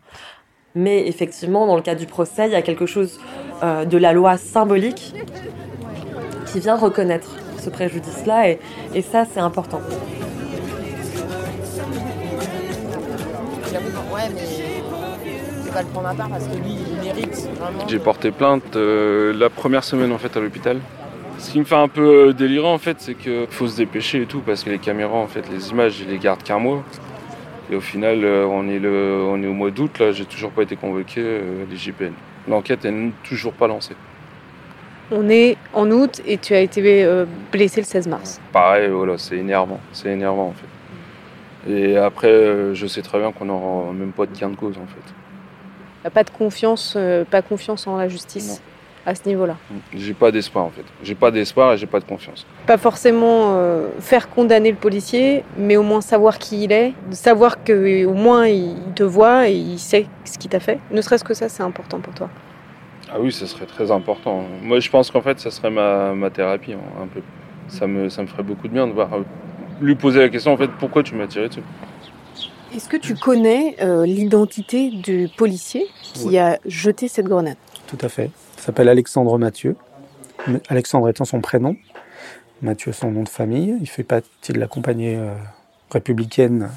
Mais 0.73 1.07
effectivement, 1.07 1.67
dans 1.67 1.75
le 1.75 1.81
cas 1.81 1.95
du 1.95 2.05
procès, 2.05 2.47
il 2.47 2.53
y 2.53 2.55
a 2.55 2.61
quelque 2.61 2.85
chose 2.85 3.19
euh, 3.61 3.85
de 3.85 3.97
la 3.97 4.13
loi 4.13 4.37
symbolique 4.37 5.13
qui 6.47 6.59
vient 6.59 6.75
reconnaître 6.75 7.37
ce 7.59 7.69
préjudice-là, 7.69 8.49
et, 8.49 8.59
et 8.95 9.01
ça, 9.01 9.25
c'est 9.31 9.39
important. 9.39 9.81
J'avoue, 13.71 13.89
que- 13.89 14.13
ouais, 14.13 14.29
mais 14.35 14.41
je 14.45 15.63
vais 15.65 15.71
pas 15.71 15.81
le 15.81 15.87
prendre 15.87 16.07
à 16.09 16.13
part 16.13 16.29
parce 16.29 16.47
que 16.47 16.55
lui, 16.55 16.75
il 16.95 17.03
mérite 17.05 17.49
vraiment. 17.59 17.87
J'ai 17.87 17.99
porté 17.99 18.31
plainte 18.31 18.75
euh, 18.75 19.33
la 19.33 19.49
première 19.49 19.83
semaine 19.83 20.11
en 20.11 20.17
fait 20.17 20.35
à 20.35 20.39
l'hôpital. 20.39 20.79
Ce 21.37 21.51
qui 21.51 21.59
me 21.59 21.65
fait 21.65 21.75
un 21.75 21.87
peu 21.87 22.27
euh, 22.29 22.33
délirant 22.33 22.73
en 22.73 22.77
fait, 22.77 22.97
c'est 22.99 23.15
qu'il 23.15 23.47
faut 23.49 23.67
se 23.67 23.77
dépêcher 23.77 24.21
et 24.21 24.25
tout 24.25 24.41
parce 24.45 24.63
que 24.63 24.69
les 24.69 24.79
caméras 24.79 25.17
en 25.17 25.27
fait, 25.27 25.43
les 25.51 25.69
images, 25.69 25.99
ils 25.99 26.07
les 26.09 26.17
gardent 26.19 26.43
qu'un 26.43 26.59
mois. 26.59 26.83
Et 27.71 27.75
au 27.75 27.81
final, 27.81 28.23
euh, 28.23 28.45
on 28.45 28.67
est 28.67 28.79
le, 28.79 29.23
on 29.27 29.41
est 29.41 29.47
au 29.47 29.53
mois 29.53 29.71
d'août 29.71 29.97
là, 29.99 30.11
j'ai 30.11 30.25
toujours 30.25 30.51
pas 30.51 30.63
été 30.63 30.75
convoqué 30.75 31.21
euh, 31.23 31.63
les 31.69 31.77
GPN. 31.77 32.13
L'enquête 32.47 32.83
est 32.85 32.93
toujours 33.23 33.53
pas 33.53 33.67
lancée. 33.67 33.95
On 35.11 35.29
est 35.29 35.57
en 35.73 35.89
août 35.91 36.21
et 36.25 36.37
tu 36.37 36.53
as 36.53 36.61
été 36.61 36.81
blessé 37.51 37.81
le 37.81 37.85
16 37.85 38.07
mars. 38.07 38.39
Pareil, 38.53 38.87
voilà, 38.89 39.17
c'est 39.17 39.35
énervant, 39.37 39.79
c'est 39.91 40.09
énervant 40.09 40.47
en 40.47 40.53
fait. 40.53 40.65
Et 41.67 41.97
après, 41.97 42.27
euh, 42.27 42.73
je 42.73 42.87
sais 42.87 43.01
très 43.01 43.19
bien 43.19 43.31
qu'on 43.31 43.45
n'aura 43.45 43.91
même 43.93 44.11
pas 44.11 44.25
de 44.25 44.37
gain 44.37 44.49
de 44.49 44.55
cause 44.55 44.77
en 44.77 44.87
fait. 44.87 46.09
Pas 46.09 46.23
de 46.23 46.31
confiance, 46.31 46.95
euh, 46.97 47.23
pas 47.23 47.41
confiance 47.41 47.85
en 47.85 47.97
la 47.97 48.07
justice 48.07 48.61
à 49.05 49.13
ce 49.15 49.27
niveau-là. 49.27 49.55
J'ai 49.93 50.13
pas 50.13 50.31
d'espoir 50.31 50.65
en 50.65 50.69
fait. 50.69 50.83
J'ai 51.03 51.15
pas 51.15 51.29
d'espoir 51.29 51.73
et 51.73 51.77
j'ai 51.77 51.85
pas 51.85 51.99
de 51.99 52.05
confiance. 52.05 52.45
Pas 52.65 52.77
forcément 52.77 53.55
euh, 53.55 53.89
faire 53.99 54.29
condamner 54.29 54.71
le 54.71 54.77
policier, 54.77 55.43
mais 55.57 55.77
au 55.77 55.83
moins 55.83 56.01
savoir 56.01 56.39
qui 56.39 56.63
il 56.63 56.71
est, 56.71 56.93
savoir 57.11 57.63
que 57.63 58.05
au 58.05 58.13
moins 58.13 58.47
il 58.47 58.77
te 58.95 59.03
voit 59.03 59.49
et 59.49 59.53
il 59.53 59.79
sait 59.79 60.07
ce 60.25 60.37
qu'il 60.37 60.49
t'a 60.49 60.59
fait. 60.59 60.79
Ne 60.91 61.01
serait-ce 61.01 61.23
que 61.23 61.33
ça, 61.33 61.49
c'est 61.49 61.63
important 61.63 61.99
pour 61.99 62.13
toi. 62.13 62.29
Ah 63.13 63.17
oui, 63.19 63.31
ça 63.31 63.45
serait 63.45 63.65
très 63.65 63.91
important. 63.91 64.45
Moi, 64.61 64.79
je 64.79 64.89
pense 64.89 65.11
qu'en 65.11 65.21
fait, 65.21 65.37
ça 65.39 65.51
serait 65.51 65.69
ma, 65.69 66.13
ma 66.13 66.29
thérapie, 66.29 66.73
hein, 66.73 67.03
un 67.03 67.07
peu. 67.07 67.21
Ça 67.67 67.85
me, 67.85 68.07
ça 68.07 68.21
me 68.21 68.27
ferait 68.27 68.43
beaucoup 68.43 68.69
de 68.69 68.73
bien 68.73 68.87
de 68.87 68.93
voir, 68.93 69.09
lui 69.81 69.95
poser 69.95 70.19
la 70.19 70.29
question, 70.29 70.53
en 70.53 70.57
fait, 70.57 70.69
pourquoi 70.79 71.03
tu 71.03 71.15
m'as 71.15 71.27
tiré 71.27 71.49
dessus? 71.49 71.63
Est-ce 72.73 72.87
que 72.87 72.97
tu 72.97 73.15
connais 73.15 73.75
euh, 73.81 74.05
l'identité 74.05 74.89
du 74.91 75.27
policier 75.35 75.85
qui 76.01 76.27
Oui. 76.27 76.37
a 76.37 76.57
jeté 76.65 77.07
cette 77.09 77.25
grenade? 77.25 77.57
Tout 77.87 77.97
à 78.01 78.07
fait. 78.07 78.31
Il 78.57 78.61
s'appelle 78.61 78.87
Alexandre 78.87 79.37
Mathieu. 79.37 79.75
Alexandre 80.69 81.09
étant 81.09 81.25
son 81.25 81.39
prénom, 81.41 81.75
Mathieu 82.61 82.91
son 82.93 83.11
nom 83.11 83.23
de 83.23 83.29
famille. 83.29 83.75
Il 83.81 83.87
fait 83.87 84.03
partie 84.03 84.53
de 84.53 84.59
la 84.59 84.67
compagnie 84.67 85.15
euh, 85.15 85.33
républicaine 85.91 86.71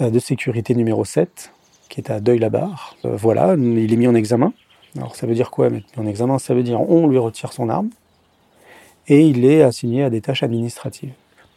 euh, 0.00 0.10
de 0.10 0.18
sécurité 0.18 0.74
numéro 0.74 1.04
7, 1.04 1.52
qui 1.88 2.00
est 2.00 2.10
à 2.10 2.20
Deuil-la-Barre. 2.20 2.96
Euh, 3.04 3.16
voilà, 3.16 3.54
il 3.58 3.92
est 3.92 3.96
mis 3.96 4.06
en 4.06 4.14
examen. 4.14 4.52
Alors 4.96 5.16
ça 5.16 5.26
veut 5.26 5.34
dire 5.34 5.50
quoi 5.50 5.70
mettre 5.70 5.86
mis 5.96 6.06
en 6.06 6.08
examen? 6.08 6.38
Ça 6.38 6.54
veut 6.54 6.62
dire 6.62 6.80
on 6.80 7.08
lui 7.08 7.18
retire 7.18 7.52
son 7.52 7.68
arme 7.68 7.90
et 9.08 9.22
il 9.26 9.44
est 9.44 9.62
assigné 9.62 10.04
à 10.04 10.10
des 10.10 10.20
tâches 10.20 10.42
administratives. 10.42 11.12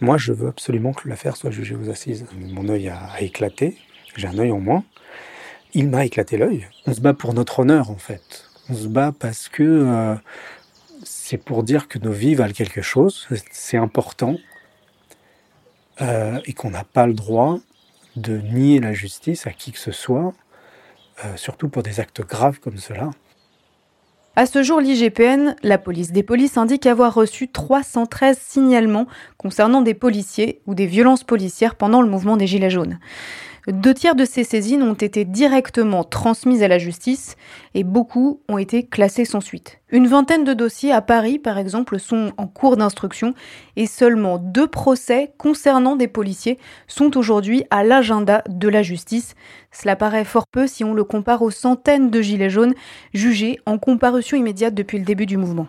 Moi, 0.06 0.20
je 0.20 0.34
veux 0.34 0.50
absolument 0.50 0.94
que 0.94 1.10
l'affaire 1.10 1.36
soit 1.36 1.50
jugée 1.50 1.74
aux 1.74 1.90
assises. 1.90 2.28
Mon 2.38 2.70
œil 2.70 2.90
a, 2.90 3.20
éclaté, 3.22 3.76
j'ai 4.16 4.28
un 4.28 4.38
œil 4.38 4.52
en 4.52 4.60
moins. 4.60 4.84
Il 5.74 5.90
m'a 5.90 6.06
éclaté 6.06 6.38
l'œil. 6.38 6.68
On 6.86 6.94
se 6.94 7.02
bat 7.02 7.16
pour 7.16 7.34
notre 7.34 7.62
honneur, 7.62 7.90
en 7.90 7.98
fait. 7.98 8.48
On 8.70 8.76
se 8.76 8.88
bat 8.88 9.14
parce 9.18 9.50
que 9.50 9.64
euh, 9.64 10.16
c'est 11.04 11.38
pour 11.38 11.64
dire 11.64 11.88
que 11.88 11.98
nos 11.98 12.12
vies 12.12 12.36
valent 12.36 12.54
quelque 12.54 12.84
chose, 12.84 13.28
c'est 13.52 13.78
important, 13.78 14.38
euh, 16.02 16.40
et 16.46 16.54
qu'on 16.54 16.70
n'a 16.70 16.84
pas 16.84 17.08
le 17.08 17.14
droit 17.14 17.58
de 18.16 18.38
nier 18.38 18.80
la 18.80 18.94
justice 18.94 19.48
à 19.48 19.54
qui 19.54 19.72
que 19.72 19.80
ce 19.80 19.92
soit, 19.92 20.36
euh, 21.26 21.36
surtout 21.36 21.68
pour 21.68 21.82
des 21.82 22.00
actes 22.00 22.22
graves 22.22 22.60
comme 22.60 22.78
cela. 22.78 23.10
À 24.38 24.46
ce 24.46 24.64
jour, 24.64 24.82
l'IGPN, 24.82 25.56
la 25.64 25.78
police 25.78 26.12
des 26.12 26.22
polices, 26.22 26.58
indique 26.58 26.88
avoir 26.88 27.14
reçu 27.14 27.48
313 27.48 28.38
signalements 28.38 29.08
concernant 29.38 29.82
des 29.82 29.94
policiers 29.94 30.60
ou 30.68 30.76
des 30.76 30.88
violences 30.88 31.24
policières 31.24 31.76
pendant 31.76 32.02
le 32.02 32.10
mouvement 32.10 32.36
des 32.36 32.46
Gilets 32.46 32.70
jaunes. 32.70 33.00
Deux 33.68 33.96
tiers 33.96 34.16
de 34.16 34.26
ces 34.26 34.44
saisines 34.44 34.84
ont 34.84 34.94
été 34.94 35.26
directement 35.26 36.04
transmises 36.04 36.62
à 36.62 36.68
la 36.68 36.78
justice 36.78 37.36
et 37.74 37.84
beaucoup 37.84 38.42
ont 38.48 38.60
été 38.60 38.84
classés 38.84 39.26
sans 39.26 39.42
suite. 39.42 39.80
Une 39.90 40.06
vingtaine 40.06 40.44
de 40.44 40.54
dossiers 40.54 40.92
à 40.92 41.02
Paris, 41.02 41.40
par 41.40 41.58
exemple, 41.58 42.00
sont 42.00 42.32
en 42.38 42.46
cours 42.46 42.78
d'instruction 42.78 43.34
et 43.76 43.88
seulement 43.88 44.38
deux 44.38 44.68
procès 44.68 45.32
concernant 45.40 45.96
des 45.96 46.08
policiers 46.08 46.60
sont 46.88 47.18
aujourd'hui 47.18 47.64
à 47.72 47.84
l'agenda 47.84 48.44
de 48.48 48.68
la 48.68 48.84
justice. 48.84 49.34
Cela 49.72 49.96
paraît 49.96 50.26
fort 50.26 50.46
peu 50.46 50.68
si 50.68 50.84
on 50.84 50.94
le 50.94 51.04
compare 51.04 51.42
aux 51.42 51.52
centaines 51.52 52.12
de 52.12 52.22
gilets 52.22 52.52
jaunes 52.52 52.76
jugés 53.16 53.60
en 53.66 53.80
comparution 53.80 54.38
immédiate 54.38 54.76
depuis 54.76 55.00
le 55.00 55.06
début 55.06 55.26
du 55.26 55.38
mouvement. 55.38 55.68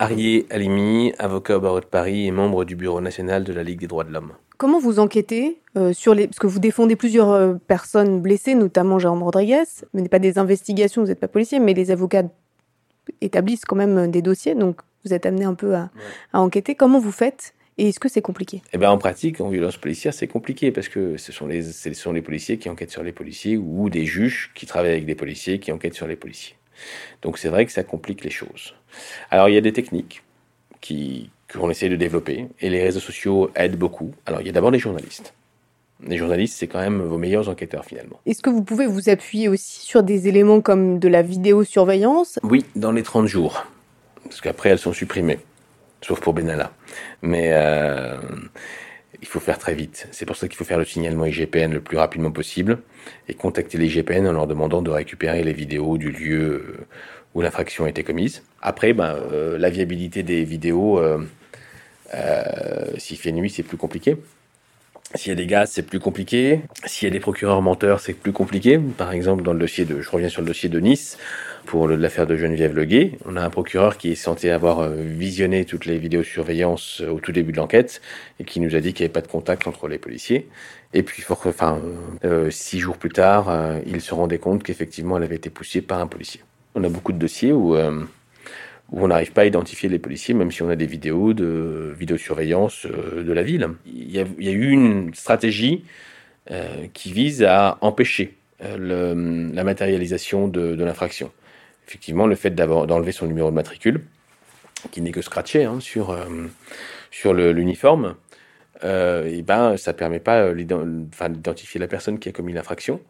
Arié 0.00 0.46
Alimi, 0.50 1.12
avocat 1.18 1.56
au 1.56 1.60
barreau 1.60 1.80
de 1.80 1.84
Paris 1.84 2.26
et 2.26 2.30
membre 2.30 2.64
du 2.64 2.76
bureau 2.76 3.00
national 3.00 3.42
de 3.42 3.52
la 3.52 3.64
Ligue 3.64 3.80
des 3.80 3.88
droits 3.88 4.04
de 4.04 4.12
l'homme. 4.12 4.32
Comment 4.56 4.78
vous 4.78 5.00
enquêtez 5.00 5.58
euh, 5.76 5.92
sur 5.92 6.14
les... 6.14 6.28
Parce 6.28 6.38
que 6.38 6.46
vous 6.46 6.60
défendez 6.60 6.94
plusieurs 6.94 7.30
euh, 7.30 7.54
personnes 7.54 8.20
blessées, 8.20 8.54
notamment 8.54 9.00
Jérôme 9.00 9.24
Rodriguez, 9.24 9.64
mais 9.92 10.02
n'est 10.02 10.08
pas 10.08 10.20
des 10.20 10.38
investigations, 10.38 11.02
vous 11.02 11.08
n'êtes 11.08 11.18
pas 11.18 11.26
policier, 11.26 11.58
mais 11.58 11.74
les 11.74 11.90
avocats 11.90 12.22
établissent 13.20 13.64
quand 13.64 13.74
même 13.76 13.98
euh, 13.98 14.06
des 14.06 14.22
dossiers, 14.22 14.54
donc 14.54 14.80
vous 15.04 15.12
êtes 15.12 15.26
amené 15.26 15.44
un 15.44 15.54
peu 15.54 15.74
à, 15.74 15.90
à 16.32 16.40
enquêter. 16.40 16.76
Comment 16.76 17.00
vous 17.00 17.12
faites 17.12 17.54
et 17.76 17.88
est-ce 17.88 18.00
que 18.00 18.08
c'est 18.08 18.22
compliqué? 18.22 18.62
Eh 18.72 18.78
ben, 18.78 18.90
en 18.90 18.98
pratique, 18.98 19.40
en 19.40 19.48
violence 19.48 19.76
policière, 19.76 20.14
c'est 20.14 20.26
compliqué 20.26 20.70
parce 20.72 20.88
que 20.88 21.16
ce 21.16 21.32
sont, 21.32 21.46
les, 21.46 21.62
ce 21.62 21.92
sont 21.92 22.12
les 22.12 22.22
policiers 22.22 22.58
qui 22.58 22.68
enquêtent 22.68 22.90
sur 22.90 23.04
les 23.04 23.12
policiers 23.12 23.56
ou 23.56 23.88
des 23.90 24.04
juges 24.04 24.50
qui 24.54 24.66
travaillent 24.66 24.92
avec 24.92 25.06
des 25.06 25.14
policiers 25.14 25.58
qui 25.58 25.70
enquêtent 25.72 25.94
sur 25.94 26.08
les 26.08 26.16
policiers. 26.16 26.56
Donc 27.22 27.38
c'est 27.38 27.48
vrai 27.48 27.66
que 27.66 27.72
ça 27.72 27.84
complique 27.84 28.24
les 28.24 28.30
choses. 28.30 28.74
Alors 29.30 29.48
il 29.48 29.54
y 29.54 29.58
a 29.58 29.60
des 29.60 29.72
techniques 29.72 30.22
qui 30.80 31.30
qu'on 31.52 31.70
essaie 31.70 31.88
de 31.88 31.96
développer 31.96 32.48
et 32.60 32.68
les 32.68 32.82
réseaux 32.82 33.00
sociaux 33.00 33.50
aident 33.54 33.78
beaucoup. 33.78 34.12
Alors 34.26 34.40
il 34.40 34.46
y 34.46 34.50
a 34.50 34.52
d'abord 34.52 34.70
les 34.70 34.78
journalistes. 34.78 35.32
Les 36.06 36.16
journalistes, 36.16 36.56
c'est 36.56 36.68
quand 36.68 36.78
même 36.78 37.02
vos 37.02 37.18
meilleurs 37.18 37.48
enquêteurs 37.48 37.84
finalement. 37.84 38.20
Est-ce 38.24 38.42
que 38.42 38.50
vous 38.50 38.62
pouvez 38.62 38.86
vous 38.86 39.08
appuyer 39.08 39.48
aussi 39.48 39.80
sur 39.80 40.04
des 40.04 40.28
éléments 40.28 40.60
comme 40.60 41.00
de 41.00 41.08
la 41.08 41.22
vidéosurveillance? 41.22 42.38
Oui, 42.44 42.64
dans 42.76 42.92
les 42.92 43.02
30 43.02 43.26
jours. 43.26 43.66
Parce 44.22 44.40
qu'après, 44.40 44.68
elles 44.68 44.78
sont 44.78 44.92
supprimées. 44.92 45.40
Sauf 46.00 46.20
pour 46.20 46.34
Benalla. 46.34 46.70
Mais 47.22 47.50
euh, 47.52 48.16
il 49.20 49.26
faut 49.26 49.40
faire 49.40 49.58
très 49.58 49.74
vite. 49.74 50.06
C'est 50.12 50.26
pour 50.26 50.36
ça 50.36 50.46
qu'il 50.46 50.56
faut 50.56 50.64
faire 50.64 50.78
le 50.78 50.84
signalement 50.84 51.24
IGPN 51.24 51.72
le 51.72 51.80
plus 51.80 51.96
rapidement 51.96 52.30
possible 52.30 52.78
et 53.28 53.34
contacter 53.34 53.78
les 53.78 53.86
IGPN 53.86 54.28
en 54.28 54.32
leur 54.32 54.46
demandant 54.46 54.82
de 54.82 54.90
récupérer 54.90 55.42
les 55.42 55.52
vidéos 55.52 55.98
du 55.98 56.12
lieu 56.12 56.86
où 57.38 57.40
l'infraction 57.40 57.84
a 57.84 57.88
été 57.88 58.02
commise. 58.02 58.42
Après, 58.62 58.92
ben, 58.92 59.14
euh, 59.32 59.58
la 59.58 59.70
viabilité 59.70 60.24
des 60.24 60.42
vidéos, 60.42 60.98
euh, 60.98 61.18
euh, 62.12 62.42
s'il 62.96 63.16
fait 63.16 63.30
nuit, 63.30 63.48
c'est 63.48 63.62
plus 63.62 63.76
compliqué. 63.76 64.16
S'il 65.14 65.30
y 65.30 65.32
a 65.32 65.36
des 65.36 65.46
gaz, 65.46 65.70
c'est 65.72 65.84
plus 65.84 66.00
compliqué. 66.00 66.60
S'il 66.84 67.06
y 67.06 67.10
a 67.10 67.12
des 67.12 67.20
procureurs 67.20 67.62
menteurs, 67.62 68.00
c'est 68.00 68.12
plus 68.12 68.32
compliqué. 68.32 68.78
Par 68.78 69.12
exemple, 69.12 69.44
dans 69.44 69.52
le 69.52 69.60
dossier 69.60 69.84
de, 69.84 70.00
je 70.00 70.10
reviens 70.10 70.28
sur 70.28 70.42
le 70.42 70.48
dossier 70.48 70.68
de 70.68 70.80
Nice, 70.80 71.16
pour 71.64 71.86
l'affaire 71.86 72.26
de 72.26 72.36
Geneviève 72.36 72.74
Leguet, 72.74 73.12
on 73.24 73.36
a 73.36 73.42
un 73.42 73.50
procureur 73.50 73.98
qui 73.98 74.10
est 74.10 74.16
censé 74.16 74.50
avoir 74.50 74.80
euh, 74.80 74.96
visionné 74.96 75.64
toutes 75.64 75.86
les 75.86 75.96
vidéosurveillances 75.96 77.02
euh, 77.02 77.10
au 77.10 77.20
tout 77.20 77.30
début 77.30 77.52
de 77.52 77.56
l'enquête 77.58 78.02
et 78.40 78.44
qui 78.44 78.58
nous 78.58 78.74
a 78.74 78.80
dit 78.80 78.92
qu'il 78.92 79.04
n'y 79.04 79.06
avait 79.06 79.12
pas 79.12 79.22
de 79.22 79.28
contact 79.28 79.68
entre 79.68 79.86
les 79.86 79.98
policiers. 79.98 80.48
Et 80.92 81.04
puis, 81.04 81.22
six 82.50 82.80
jours 82.80 82.96
plus 82.96 83.10
tard, 83.10 83.76
il 83.86 84.00
se 84.00 84.14
rendait 84.14 84.38
compte 84.38 84.62
qu'effectivement, 84.62 85.18
elle 85.18 85.24
avait 85.24 85.36
été 85.36 85.50
poussée 85.50 85.82
par 85.82 86.00
un 86.00 86.06
policier. 86.06 86.40
On 86.78 86.84
a 86.84 86.88
beaucoup 86.88 87.12
de 87.12 87.18
dossiers 87.18 87.52
où, 87.52 87.74
euh, 87.74 88.04
où 88.92 89.04
on 89.04 89.08
n'arrive 89.08 89.32
pas 89.32 89.42
à 89.42 89.44
identifier 89.46 89.88
les 89.88 89.98
policiers, 89.98 90.32
même 90.32 90.52
si 90.52 90.62
on 90.62 90.68
a 90.68 90.76
des 90.76 90.86
vidéos 90.86 91.34
de 91.34 91.92
vidéosurveillance 91.98 92.86
euh, 92.86 93.24
de 93.24 93.32
la 93.32 93.42
ville. 93.42 93.68
Il 93.86 94.10
y 94.12 94.20
a, 94.20 94.52
eu 94.52 94.70
une 94.70 95.12
stratégie 95.12 95.82
euh, 96.52 96.86
qui 96.92 97.12
vise 97.12 97.42
à 97.42 97.78
empêcher 97.80 98.34
la 98.60 99.64
matérialisation 99.64 100.48
de, 100.48 100.74
l'infraction. 100.82 101.30
Effectivement, 101.86 102.26
le 102.26 102.34
fait 102.34 102.50
d'enlever 102.56 103.12
son 103.12 103.26
numéro 103.26 103.50
de 103.50 103.54
matricule, 103.54 104.02
qui 104.90 105.00
n'est 105.00 105.12
que 105.12 105.22
scratché 105.22 105.64
hein, 105.64 105.78
sur, 105.80 106.12
l'uniforme, 107.32 108.16
euh, 108.84 109.26
et 109.26 109.42
ben, 109.42 109.76
ça 109.76 109.92
permet 109.92 110.20
pas 110.20 110.42
euh, 110.42 110.54
d'identifier 110.54 111.80
la 111.80 111.88
personne 111.88 112.18
qui 112.18 112.28
a 112.28 112.32
commis 112.32 112.52
l'infraction. 112.52 113.00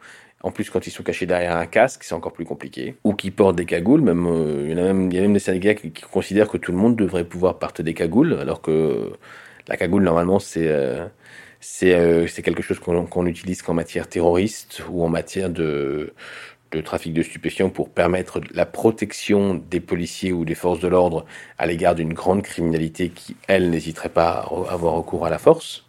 En 0.43 0.53
plus, 0.53 0.71
quand 0.71 0.87
ils 0.87 0.91
sont 0.91 1.03
cachés 1.03 1.27
derrière 1.27 1.57
un 1.57 1.66
casque, 1.66 2.05
c'est 2.05 2.14
encore 2.14 2.33
plus 2.33 2.45
compliqué. 2.45 2.95
Ou 3.03 3.14
qui 3.14 3.31
portent 3.31 3.57
des 3.57 3.66
cagoules, 3.66 4.03
même, 4.03 4.27
euh, 4.27 4.66
il 4.69 4.77
y 4.77 4.81
a 4.81 5.23
même, 5.23 5.33
des 5.33 5.39
syndicats 5.41 5.75
qui, 5.75 5.91
considèrent 5.91 6.49
que 6.49 6.59
tout 6.59 6.71
le 6.71 6.79
monde 6.79 6.95
devrait 6.95 7.25
pouvoir 7.25 7.59
porter 7.59 7.83
des 7.83 7.95
cagoules, 7.95 8.35
alors 8.35 8.62
que 8.62 9.12
la 9.66 9.77
cagoule, 9.77 10.05
normalement, 10.05 10.39
c'est 10.39 10.69
euh, 10.69 11.09
c'est 11.61 12.43
quelque 12.43 12.62
chose 12.62 12.79
qu'on 12.79 13.07
qu'on 13.07 13.27
utilise 13.27 13.62
qu'en 13.62 13.75
matière 13.75 14.09
terroriste 14.09 14.83
ou 14.91 15.05
en 15.05 15.09
matière 15.09 15.51
de, 15.51 16.12
de 16.73 16.81
trafic 16.81 17.12
de 17.12 17.23
stupéfiants 17.23 17.71
pour 17.71 17.89
permettre 17.89 18.41
la 18.53 18.66
protection 18.66 19.55
des 19.55 19.81
policiers 19.81 20.33
ou 20.33 20.45
des 20.45 20.55
forces 20.55 20.81
de 20.81 20.89
l'ordre 20.89 21.25
à 21.59 21.66
l'égard 21.66 21.95
d'une 21.95 22.12
grande 22.12 22.43
criminalité 22.43 23.09
qui, 23.11 23.37
elle, 23.47 23.71
n'hésiterait 23.71 24.11
pas 24.11 24.31
à 24.31 24.73
avoir 24.73 24.95
recours 24.95 25.25
à 25.27 25.31
la 25.31 25.39
force 25.39 25.85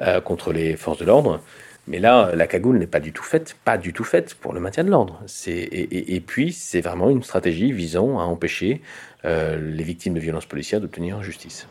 euh, 0.00 0.20
contre 0.20 0.52
les 0.52 0.76
forces 0.76 0.98
de 0.98 1.04
l'ordre. 1.04 1.40
Mais 1.88 1.98
là, 1.98 2.32
la 2.34 2.46
cagoule 2.46 2.78
n'est 2.78 2.86
pas 2.86 3.00
du 3.00 3.12
tout 3.12 3.22
faite, 3.22 3.56
pas 3.64 3.78
du 3.78 3.92
tout 3.92 4.04
faite 4.04 4.34
pour 4.34 4.52
le 4.52 4.60
maintien 4.60 4.82
de 4.82 4.90
l'ordre. 4.90 5.22
Et, 5.46 6.20
puis 6.20 6.52
c'est 6.52 6.80
vraiment 6.80 7.10
une 7.10 7.22
stratégie 7.22 7.70
visant 7.72 8.18
à 8.18 8.24
empêcher 8.24 8.82
euh, 9.24 9.56
les 9.60 9.84
victimes 9.84 10.14
de 10.14 10.20
violences 10.20 10.46
policières 10.46 10.80
d'obtenir 10.80 11.22
justice. 11.22 11.68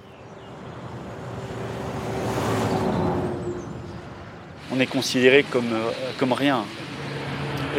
on 4.75 4.79
est 4.79 4.87
considéré 4.87 5.43
comme, 5.43 5.71
euh, 5.73 5.91
comme 6.19 6.33
rien. 6.33 6.65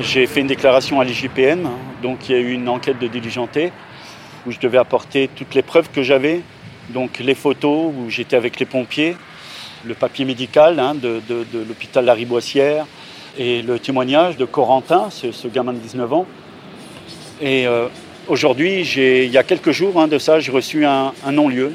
J'ai 0.01 0.27
fait 0.27 0.41
une 0.41 0.47
déclaration 0.47 1.01
à 1.01 1.05
l'IGPN, 1.05 1.69
donc 2.03 2.29
il 2.29 2.33
y 2.33 2.39
a 2.39 2.41
eu 2.41 2.53
une 2.53 2.69
enquête 2.69 2.99
de 2.99 3.07
diligenté 3.07 3.73
où 4.47 4.53
je 4.53 4.59
devais 4.61 4.79
apporter 4.79 5.29
toutes 5.35 5.55
les 5.55 5.63
preuves 5.63 5.89
que 5.91 6.03
j'avais, 6.03 6.43
donc 6.91 7.19
les 7.19 7.35
photos 7.35 7.93
où 7.97 8.11
j'étais 8.11 8.37
avec 8.37 8.61
les 8.61 8.67
pompiers, 8.67 9.17
le 9.85 9.95
papier 9.95 10.25
médical 10.25 10.79
hein, 10.79 10.95
de, 10.95 11.23
de, 11.29 11.47
de 11.53 11.65
l'hôpital 11.67 12.13
et 13.39 13.63
le 13.63 13.79
témoignage 13.79 14.37
de 14.37 14.45
Corentin, 14.45 15.09
ce, 15.11 15.49
gamin 15.49 15.73
de 15.73 15.79
19 15.79 16.13
ans. 16.13 16.27
Et 17.41 17.67
euh, 17.67 17.89
aujourd'hui, 18.29 18.83
il 18.83 19.31
y 19.31 19.39
a 19.39 19.43
quelques 19.43 19.73
jours 19.73 20.01
hein, 20.01 20.09
de 20.09 20.19
ça, 20.19 20.41
j'ai 20.41 20.53
reçu 20.53 20.85
un, 20.85 21.13
un 21.25 21.33
non-lieu. 21.33 21.73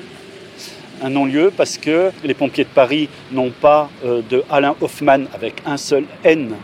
Un 1.03 1.09
non-lieu 1.09 1.51
parce 1.55 1.77
que 1.77 2.11
les 2.23 2.35
pompiers 2.35 2.63
de 2.63 2.69
Paris 2.69 3.09
n'ont 3.31 3.49
pas 3.49 3.89
euh, 4.05 4.21
de 4.29 4.43
Alain 4.49 4.75
Hoffman 4.79 5.23
avec 5.33 5.55
un 5.65 5.77
seul 5.77 6.05
N 6.23 6.55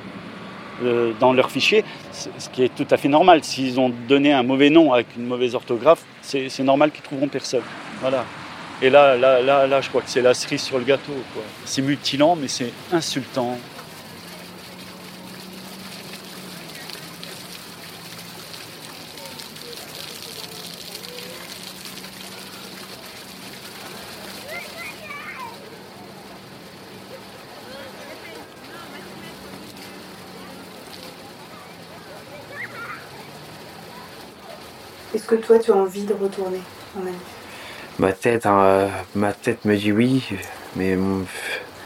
euh, 0.84 1.11
dans 1.19 1.34
leur 1.34 1.51
fichier, 1.51 1.84
ce 2.11 2.49
qui 2.49 2.63
est 2.63 2.75
tout 2.75 2.88
à 2.91 2.97
fait 2.97 3.07
normal. 3.07 3.43
S'ils 3.43 3.80
ont 3.80 3.91
donné 4.07 4.34
un 4.34 4.43
mauvais 4.43 4.69
nom 4.69 4.93
avec 4.93 5.07
une 5.17 5.25
mauvaise 5.25 5.55
orthographe, 5.55 6.03
c'est 6.21 6.59
normal 6.59 6.91
qu'ils 6.91 7.03
trouveront 7.03 7.28
personne. 7.28 7.63
Voilà. 8.01 8.25
Et 8.82 8.89
là, 8.89 9.17
là, 9.17 9.41
là, 9.41 9.65
là, 9.65 9.82
je 9.82 9.89
crois 9.89 10.01
que 10.01 10.09
c'est 10.09 10.21
la 10.21 10.34
cerise 10.34 10.61
sur 10.61 10.78
le 10.78 10.84
gâteau. 10.84 11.13
C'est 11.65 11.82
mutilant, 11.82 12.36
mais 12.36 12.47
c'est 12.47 12.71
insultant. 12.91 13.57
Est-ce 35.18 35.26
que 35.26 35.34
toi, 35.34 35.57
tu 35.57 35.72
as 35.72 35.76
envie 35.76 36.03
de 36.03 36.13
retourner 36.13 36.59
en 36.95 36.99
manif 36.99 37.18
Ma 37.97 38.13
tête, 38.13 38.45
hein, 38.45 38.59
euh, 38.59 38.88
ma 39.15 39.34
tête 39.34 39.65
me 39.65 39.76
dit 39.76 39.91
oui, 39.91 40.24
mais 40.76 40.95
mon, 40.95 41.26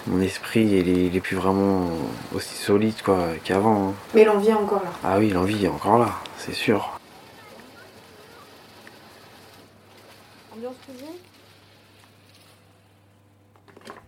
mon 0.07 0.21
esprit, 0.21 0.65
il 0.65 0.89
est, 0.89 1.05
il 1.05 1.15
est 1.15 1.21
plus 1.21 1.37
vraiment 1.37 1.87
aussi 2.35 2.55
solide 2.55 3.01
quoi 3.01 3.27
qu'avant. 3.45 3.91
hein. 3.91 3.93
Mais 4.13 4.25
l'envie 4.25 4.49
est 4.49 4.53
encore 4.53 4.83
là. 4.83 4.91
Ah 5.05 5.17
oui, 5.17 5.29
l'envie 5.29 5.63
est 5.63 5.69
encore 5.69 5.97
là, 5.97 6.09
c'est 6.39 6.51
sûr. 6.51 6.99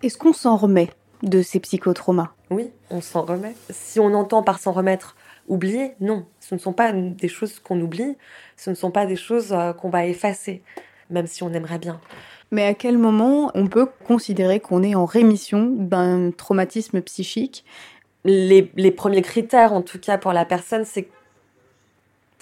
Est-ce 0.02 0.18
qu'on 0.18 0.34
s'en 0.34 0.58
remet 0.58 0.90
de 1.22 1.42
ces 1.42 1.60
psychotraumas? 1.60 2.32
Oui, 2.50 2.70
on 2.90 3.00
s'en 3.02 3.22
remet. 3.24 3.56
Si 3.70 4.00
on 4.00 4.14
entend 4.14 4.44
par 4.44 4.60
s'en 4.60 4.74
remettre 4.74 5.16
oublier, 5.48 5.94
non. 6.00 6.26
Ce 6.40 6.56
ne 6.56 6.60
sont 6.60 6.74
pas 6.74 6.92
des 6.92 7.28
choses 7.28 7.60
qu'on 7.60 7.80
oublie, 7.82 8.18
ce 8.58 8.70
ne 8.70 8.76
sont 8.76 8.92
pas 8.92 9.06
des 9.06 9.16
choses 9.16 9.52
euh, 9.52 9.74
qu'on 9.74 9.90
va 9.90 10.06
effacer, 10.06 10.62
même 11.10 11.28
si 11.28 11.44
on 11.44 11.54
aimerait 11.54 11.80
bien. 11.80 12.00
Mais 12.52 12.66
à 12.66 12.74
quel 12.74 12.98
moment 12.98 13.52
on 13.56 13.68
peut 13.68 13.88
considérer 14.06 14.60
qu'on 14.60 14.84
est 14.84 14.96
en 14.96 15.06
rémission 15.06 15.72
d'un 15.72 16.32
traumatisme 16.32 17.02
psychique? 17.02 17.66
Les, 18.26 18.72
les 18.76 18.92
premiers 18.92 19.22
critères, 19.22 19.74
en 19.74 19.82
tout 19.82 20.00
cas 20.00 20.18
pour 20.18 20.34
la 20.34 20.46
personne, 20.46 20.86
c'est 20.86 21.08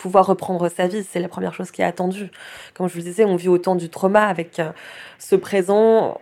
pouvoir 0.02 0.26
reprendre 0.26 0.68
sa 0.68 0.88
vie. 0.88 1.04
C'est 1.04 1.20
la 1.20 1.30
première 1.30 1.54
chose 1.54 1.72
qui 1.72 1.82
est 1.82 1.86
attendue. 1.86 2.30
Comme 2.74 2.90
je 2.90 2.96
vous 2.96 3.02
disais, 3.02 3.24
on 3.24 3.36
vit 3.36 3.48
autant 3.48 3.76
du 3.76 3.90
trauma 3.90 4.26
avec 4.26 4.60
euh, 4.60 4.72
ce 5.20 5.36
présent 5.36 6.20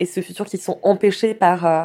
et 0.00 0.06
ce 0.06 0.20
futur 0.20 0.46
qui 0.46 0.58
sont 0.58 0.78
empêchés 0.82 1.34
par 1.34 1.66
euh, 1.66 1.84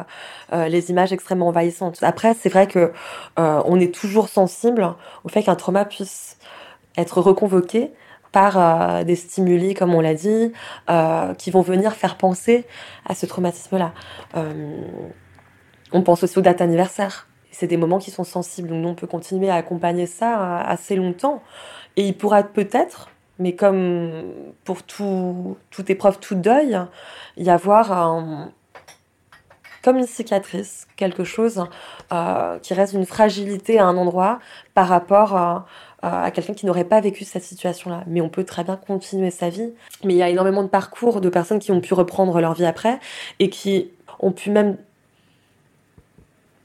euh, 0.52 0.68
les 0.68 0.90
images 0.90 1.12
extrêmement 1.12 1.48
envahissantes. 1.48 2.02
Après, 2.02 2.34
c'est 2.34 2.48
vrai 2.48 2.66
que 2.66 2.92
euh, 3.38 3.62
on 3.64 3.80
est 3.80 3.94
toujours 3.94 4.28
sensible 4.28 4.94
au 5.24 5.28
fait 5.28 5.42
qu'un 5.42 5.56
trauma 5.56 5.84
puisse 5.84 6.38
être 6.96 7.20
reconvoqué 7.20 7.92
par 8.30 9.04
des 9.04 9.14
stimuli, 9.14 9.74
comme 9.74 9.94
on 9.94 10.00
l'a 10.00 10.14
dit, 10.14 10.52
qui 11.38 11.52
vont 11.52 11.60
venir 11.60 11.92
faire 11.92 12.16
penser 12.16 12.66
à 13.06 13.14
ce 13.14 13.26
traumatisme-là. 13.26 13.92
On 15.92 16.02
pense 16.02 16.24
aussi 16.24 16.36
aux 16.36 16.42
dates 16.42 16.60
anniversaires. 16.60 17.28
C'est 17.52 17.68
des 17.68 17.76
moments 17.76 18.00
qui 18.00 18.10
sont 18.10 18.24
sensibles, 18.24 18.70
donc 18.70 18.84
on 18.84 18.94
peut 18.96 19.06
continuer 19.06 19.50
à 19.50 19.54
accompagner 19.54 20.06
ça 20.06 20.58
assez 20.62 20.96
longtemps. 20.96 21.44
Et 21.94 22.08
il 22.08 22.16
pourra 22.16 22.42
peut-être, 22.42 23.10
mais 23.38 23.54
comme 23.54 24.24
pour 24.64 24.82
tout, 24.82 25.56
toute 25.70 25.90
épreuve, 25.90 26.18
tout 26.18 26.34
deuil, 26.34 26.78
y 27.36 27.50
avoir 27.50 28.50
comme 29.82 29.98
une 29.98 30.06
cicatrice, 30.06 30.86
quelque 30.96 31.24
chose 31.24 31.64
euh, 32.12 32.58
qui 32.60 32.72
reste 32.72 32.94
une 32.94 33.04
fragilité 33.04 33.78
à 33.78 33.84
un 33.84 33.96
endroit 33.98 34.38
par 34.72 34.88
rapport 34.88 35.36
à 35.36 36.30
quelqu'un 36.32 36.52
qui 36.52 36.66
n'aurait 36.66 36.84
pas 36.84 37.00
vécu 37.00 37.24
cette 37.24 37.42
situation-là. 37.42 38.04
Mais 38.06 38.20
on 38.20 38.28
peut 38.28 38.44
très 38.44 38.62
bien 38.62 38.76
continuer 38.76 39.30
sa 39.30 39.48
vie. 39.48 39.72
Mais 40.04 40.14
il 40.14 40.16
y 40.18 40.22
a 40.22 40.28
énormément 40.28 40.62
de 40.62 40.68
parcours 40.68 41.20
de 41.20 41.28
personnes 41.30 41.58
qui 41.58 41.72
ont 41.72 41.80
pu 41.80 41.94
reprendre 41.94 42.40
leur 42.40 42.54
vie 42.54 42.66
après 42.66 42.98
et 43.38 43.48
qui 43.48 43.90
ont 44.20 44.32
pu 44.32 44.50
même 44.50 44.76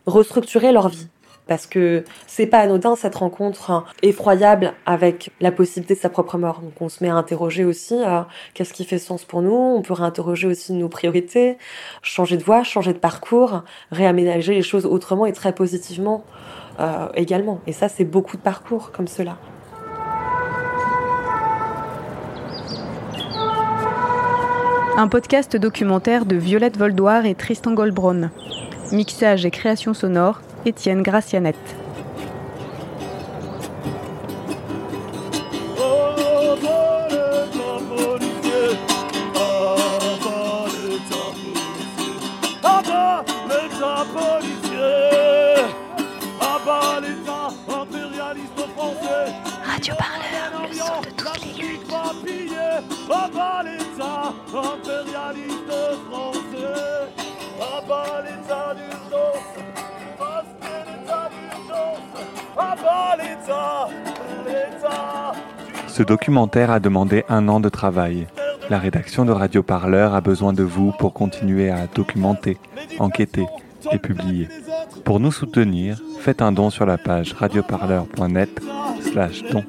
restructurer 0.06 0.72
leur 0.72 0.90
vie. 0.90 1.08
Parce 1.50 1.66
que 1.66 2.04
c'est 2.28 2.46
pas 2.46 2.60
anodin 2.60 2.96
cette 2.96 3.16
rencontre 3.16 3.72
hein, 3.72 3.84
effroyable 4.04 4.74
avec 4.86 5.32
la 5.42 5.52
possibilité 5.52 5.96
de 5.96 6.00
sa 6.00 6.10
propre 6.10 6.38
mort. 6.38 6.62
Donc 6.62 6.80
on 6.80 6.90
se 6.90 7.04
met 7.04 7.10
à 7.10 7.16
interroger 7.16 7.66
aussi 7.66 7.96
euh, 7.96 8.22
qu'est-ce 8.54 8.72
qui 8.72 8.86
fait 8.86 9.00
sens 9.00 9.26
pour 9.26 9.42
nous? 9.42 9.52
On 9.52 9.82
peut 9.82 9.94
réinterroger 9.94 10.48
aussi 10.48 10.74
nos 10.74 10.90
priorités, 10.90 11.58
changer 12.04 12.38
de 12.38 12.44
voie, 12.44 12.64
changer 12.64 12.94
de 12.94 13.00
parcours, 13.00 13.64
réaménager 13.92 14.54
les 14.54 14.62
choses 14.62 14.86
autrement 14.86 15.26
et 15.26 15.34
très 15.34 15.52
positivement 15.52 16.24
euh, 16.80 17.08
également. 17.16 17.62
Et 17.66 17.74
ça, 17.74 17.90
c'est 17.90 18.06
beaucoup 18.06 18.38
de 18.38 18.44
parcours 18.44 18.92
comme 18.92 19.08
cela. 19.08 19.38
Un 24.98 25.08
podcast 25.08 25.56
documentaire 25.58 26.26
de 26.26 26.36
Violette 26.36 26.78
Voldoir 26.78 27.26
et 27.26 27.34
Tristan 27.34 27.74
Goldbronn. 27.74 28.30
Mixage 28.92 29.46
et 29.46 29.52
création 29.52 29.94
sonore, 29.94 30.42
Étienne 30.66 31.02
Gracianette. 31.02 31.89
Documentaire 66.10 66.72
a 66.72 66.80
demandé 66.80 67.24
un 67.30 67.48
an 67.50 67.60
de 67.60 67.70
travail. 67.70 68.26
La 68.72 68.80
rédaction 68.80 69.26
de 69.26 69.32
Radio 69.32 69.62
Parleur 69.62 70.16
a 70.16 70.22
besoin 70.22 70.54
de 70.54 70.64
vous 70.64 70.92
pour 70.98 71.14
continuer 71.14 71.70
à 71.70 71.86
documenter, 71.86 72.58
enquêter 72.98 73.46
et 73.92 74.00
publier. 74.00 74.48
Pour 75.06 75.20
nous 75.20 75.32
soutenir, 75.32 76.02
faites 76.20 76.42
un 76.42 76.52
don 76.52 76.72
sur 76.72 76.88
la 76.88 76.98
page 76.98 77.34
radioparleur.net 77.34 78.50
slash 79.04 79.44
don. 79.52 79.64